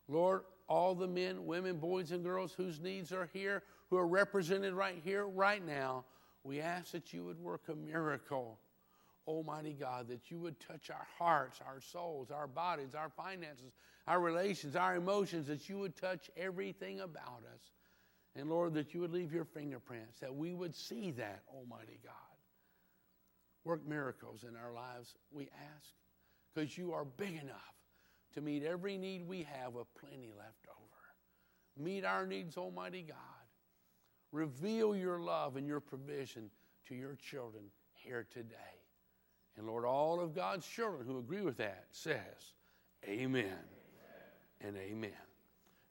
Lord, 0.09 0.44
all 0.68 0.94
the 0.94 1.07
men, 1.07 1.44
women, 1.44 1.76
boys, 1.76 2.12
and 2.12 2.24
girls 2.24 2.53
whose 2.53 2.80
needs 2.80 3.12
are 3.12 3.28
here, 3.32 3.62
who 3.90 3.99
are 3.99 4.07
represented 4.07 4.72
right 4.72 5.01
here, 5.05 5.26
right 5.26 5.64
now, 5.64 6.05
we 6.44 6.61
ask 6.61 6.92
that 6.92 7.12
you 7.12 7.24
would 7.24 7.38
work 7.38 7.62
a 7.68 7.74
miracle 7.74 8.59
Almighty 9.29 9.76
God, 9.79 10.09
that 10.09 10.31
you 10.31 10.39
would 10.39 10.59
touch 10.59 10.89
our 10.89 11.07
hearts, 11.18 11.61
our 11.64 11.83
souls, 11.83 12.31
our 12.31 12.47
bodies, 12.47 12.95
our 12.95 13.11
finances, 13.11 13.72
our 14.07 14.20
relations, 14.20 14.74
our 14.74 14.97
emotions, 14.97 15.47
that 15.49 15.68
you 15.68 15.79
would 15.79 15.95
touch 15.95 16.31
everything 16.35 17.01
about 17.01 17.43
us. 17.55 17.61
And 18.35 18.49
Lord, 18.49 18.72
that 18.74 18.95
you 18.95 19.01
would 19.01 19.12
leave 19.12 19.33
your 19.33 19.45
fingerprints, 19.45 20.20
that 20.20 20.35
we 20.35 20.55
would 20.55 20.74
see 20.74 21.11
that, 21.12 21.43
Almighty 21.55 22.01
God. 22.03 22.14
Work 23.64 23.87
miracles 23.87 24.45
in 24.49 24.57
our 24.57 24.72
lives, 24.72 25.14
we 25.31 25.51
ask, 25.76 25.93
because 26.55 26.79
you 26.79 26.95
are 26.95 27.05
big 27.05 27.35
enough 27.35 27.74
to 28.35 28.41
meet 28.41 28.62
every 28.64 28.97
need 28.97 29.29
we 29.29 29.47
have 29.53 29.74
with 29.74 29.93
plenty 29.95 30.33
left 30.37 30.66
over. 30.70 31.85
Meet 31.85 32.07
our 32.07 32.26
needs, 32.26 32.57
Almighty 32.57 33.05
God. 33.07 33.16
Reveal 34.33 34.97
your 34.97 35.18
love 35.18 35.57
and 35.57 35.66
your 35.66 35.81
provision 35.81 36.51
to 36.89 36.95
your 36.95 37.16
children 37.16 37.64
here 37.93 38.26
today. 38.33 38.78
And 39.59 39.67
Lord, 39.67 39.85
all 39.85 40.21
of 40.21 40.35
God's 40.35 40.67
children 40.67 41.05
who 41.05 41.19
agree 41.19 41.41
with 41.41 41.57
that 41.57 41.87
says, 41.91 42.17
Amen, 43.05 43.45
amen. 43.45 43.53
and 44.61 44.77
amen. 44.77 45.11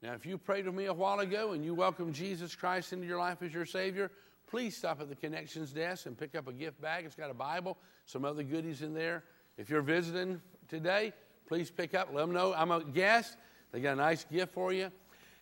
Now, 0.02 0.14
if 0.14 0.26
you 0.26 0.38
prayed 0.38 0.66
with 0.66 0.76
me 0.76 0.86
a 0.86 0.94
while 0.94 1.20
ago 1.20 1.52
and 1.52 1.66
you 1.66 1.74
welcome 1.74 2.14
Jesus 2.14 2.56
Christ 2.56 2.94
into 2.94 3.06
your 3.06 3.18
life 3.18 3.42
as 3.42 3.54
your 3.54 3.66
Savior, 3.66 4.10
please 4.48 4.78
stop 4.78 5.02
at 5.02 5.10
the 5.10 5.16
connections 5.16 5.74
desk 5.74 6.06
and 6.06 6.18
pick 6.18 6.34
up 6.34 6.48
a 6.48 6.54
gift 6.54 6.80
bag. 6.80 7.04
It's 7.04 7.16
got 7.16 7.30
a 7.30 7.34
Bible, 7.34 7.78
some 8.06 8.24
other 8.24 8.44
goodies 8.44 8.82
in 8.82 8.94
there. 8.94 9.24
If 9.58 9.70
you're 9.70 9.82
visiting 9.82 10.42
today, 10.70 11.12
please 11.46 11.70
pick 11.70 11.94
up. 11.94 12.10
Let 12.14 12.22
them 12.22 12.32
know 12.32 12.54
I'm 12.54 12.72
a 12.72 12.84
guest. 12.84 13.36
They 13.72 13.82
got 13.82 13.94
a 13.94 13.98
nice 13.98 14.24
gift 14.32 14.54
for 14.54 14.72
you. 14.72 14.92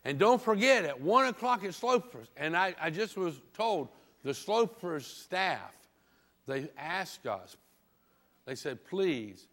And 0.04 0.18
don't 0.18 0.42
forget, 0.42 0.84
at 0.86 1.00
1 1.00 1.28
o'clock 1.28 1.64
at 1.64 1.76
Slopers, 1.76 2.28
and 2.38 2.56
I, 2.56 2.76
I 2.82 2.90
just 2.90 3.18
was 3.18 3.40
told 3.54 3.90
the 4.24 4.34
Slopers 4.34 5.06
staff, 5.06 5.74
they 6.48 6.70
asked 6.78 7.28
us, 7.28 7.58
they 8.46 8.56
said, 8.56 8.86
please 8.86 9.48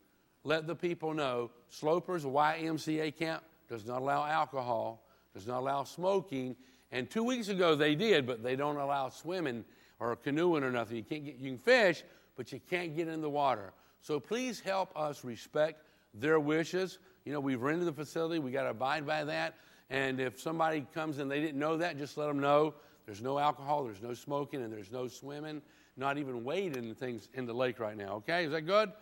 let 0.45 0.67
the 0.67 0.75
people 0.75 1.15
know 1.15 1.51
Slopers 1.69 2.25
YMCA 2.25 3.17
camp 3.17 3.43
does 3.69 3.87
not 3.87 4.03
allow 4.03 4.27
alcohol, 4.27 5.03
does 5.35 5.47
not 5.47 5.61
allow 5.61 5.85
smoking. 5.85 6.57
And 6.91 7.09
two 7.09 7.25
weeks 7.25 7.49
ago 7.49 7.75
they 7.75 7.95
did, 7.95 8.27
but 8.27 8.43
they 8.43 8.57
don't 8.57 8.77
allow 8.77 9.09
swimming 9.09 9.65
or 9.99 10.17
canoeing 10.17 10.63
or 10.63 10.71
nothing. 10.71 10.97
You, 10.97 11.05
can't 11.05 11.25
get, 11.25 11.37
you 11.37 11.51
can 11.51 11.59
fish, 11.59 12.03
but 12.37 12.53
you 12.53 12.61
can't 12.69 12.95
get 12.95 13.09
in 13.09 13.23
the 13.23 13.31
water. 13.31 13.73
So 14.03 14.21
please 14.21 14.61
help 14.61 14.91
us 14.97 15.25
respect 15.25 15.87
their 16.13 16.41
wishes. 16.41 16.99
You 17.25 17.33
know, 17.33 17.41
we've 17.41 17.63
rented 17.63 17.87
the 17.87 17.93
facility, 17.93 18.39
we 18.41 18.51
got 18.51 18.65
to 18.65 18.71
abide 18.71 19.07
by 19.07 19.25
that. 19.25 19.55
And 19.89 20.21
if 20.21 20.41
somebody 20.41 20.87
comes 20.93 21.19
and 21.19 21.31
they 21.31 21.41
didn't 21.41 21.59
know 21.59 21.77
that, 21.77 21.99
just 21.99 22.17
let 22.17 22.27
them 22.27 22.41
know 22.41 22.75
there's 23.07 23.23
no 23.23 23.39
alcohol, 23.39 23.85
there's 23.85 24.03
no 24.03 24.15
smoking, 24.15 24.63
and 24.63 24.73
there's 24.73 24.91
no 24.91 25.09
swimming 25.09 25.63
not 25.97 26.19
even 26.19 26.45
wading 26.45 26.89
the 26.89 26.95
things 26.95 27.29
in 27.35 27.47
the 27.47 27.53
lake 27.53 27.79
right 27.79 27.97
now. 27.97 28.15
Okay, 28.17 28.45
is 28.45 28.53
that 28.53 28.63
good? 28.63 28.93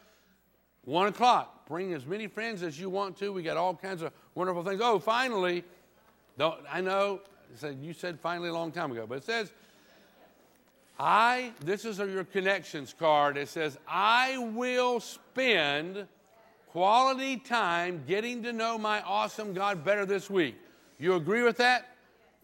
One 0.84 1.06
o'clock. 1.06 1.68
Bring 1.68 1.92
as 1.92 2.06
many 2.06 2.26
friends 2.26 2.62
as 2.62 2.80
you 2.80 2.90
want 2.90 3.16
to. 3.18 3.32
We 3.32 3.42
got 3.42 3.56
all 3.56 3.74
kinds 3.74 4.02
of 4.02 4.12
wonderful 4.34 4.64
things. 4.64 4.80
Oh, 4.82 4.98
finally, 4.98 5.64
I 6.70 6.80
know 6.80 7.20
you 7.80 7.92
said 7.92 8.18
finally 8.18 8.48
a 8.48 8.52
long 8.52 8.72
time 8.72 8.90
ago, 8.90 9.06
but 9.06 9.18
it 9.18 9.24
says, 9.24 9.52
I, 10.98 11.52
this 11.64 11.84
is 11.84 11.98
your 11.98 12.24
connections 12.24 12.94
card. 12.98 13.36
It 13.36 13.48
says, 13.48 13.78
I 13.88 14.36
will 14.54 15.00
spend 15.00 16.06
quality 16.68 17.36
time 17.36 18.02
getting 18.06 18.42
to 18.42 18.52
know 18.52 18.78
my 18.78 19.00
awesome 19.02 19.54
God 19.54 19.84
better 19.84 20.04
this 20.04 20.28
week. 20.28 20.56
You 20.98 21.14
agree 21.14 21.42
with 21.42 21.56
that? 21.58 21.96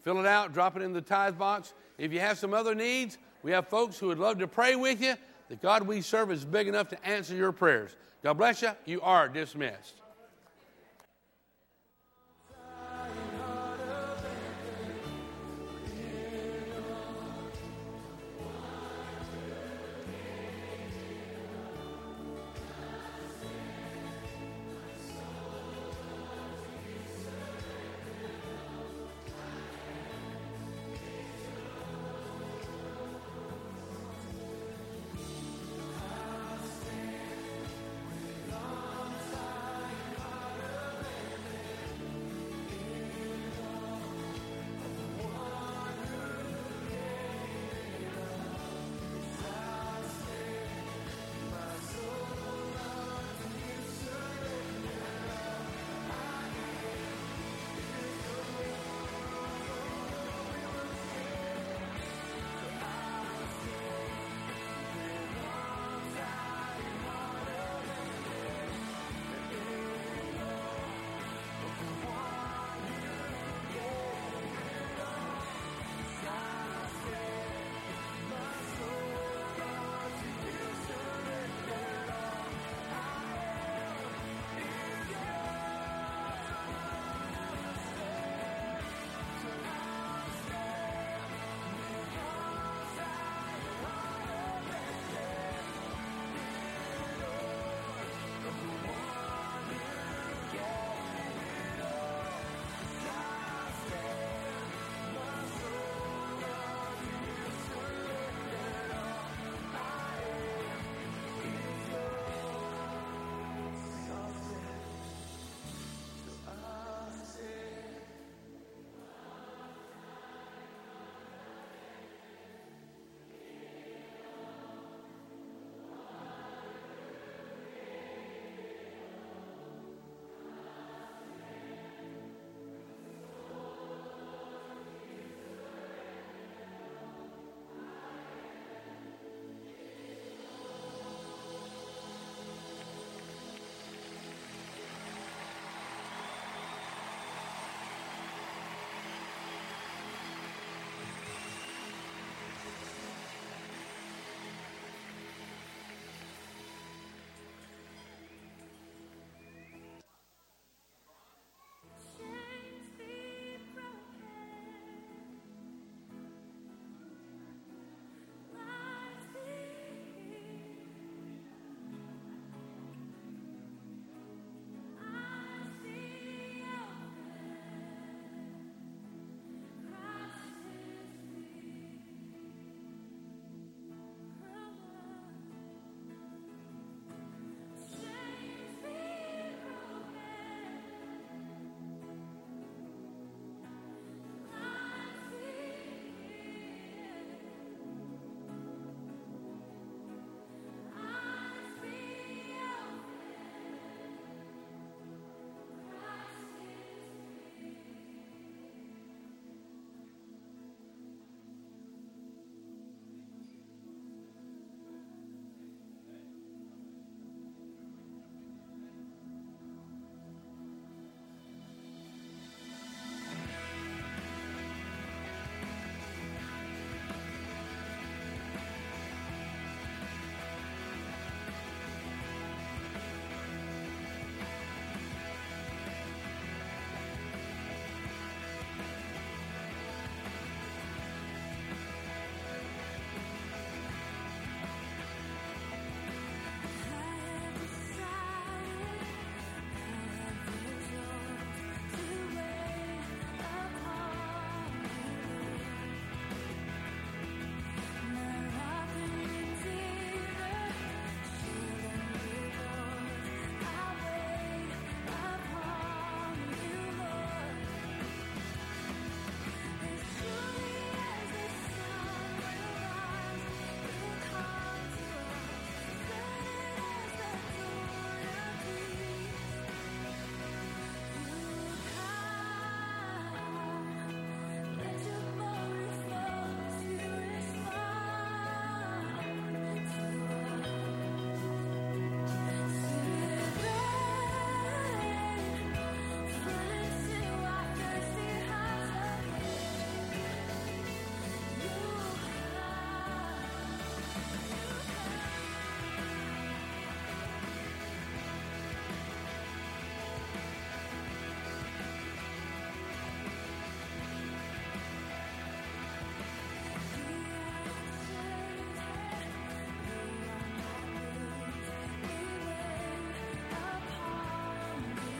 Fill 0.03 0.19
it 0.19 0.25
out, 0.25 0.53
drop 0.53 0.75
it 0.75 0.81
in 0.81 0.93
the 0.93 1.01
tithe 1.01 1.37
box. 1.37 1.73
If 1.97 2.11
you 2.13 2.19
have 2.19 2.37
some 2.37 2.53
other 2.53 2.73
needs, 2.73 3.17
we 3.43 3.51
have 3.51 3.67
folks 3.67 3.97
who 3.97 4.07
would 4.07 4.19
love 4.19 4.39
to 4.39 4.47
pray 4.47 4.75
with 4.75 5.01
you. 5.01 5.15
The 5.49 5.55
God 5.55 5.83
we 5.83 6.01
serve 6.01 6.31
is 6.31 6.43
big 6.43 6.67
enough 6.67 6.89
to 6.89 7.07
answer 7.07 7.35
your 7.35 7.51
prayers. 7.51 7.95
God 8.23 8.33
bless 8.33 8.61
you. 8.61 8.71
You 8.85 9.01
are 9.01 9.29
dismissed. 9.29 9.93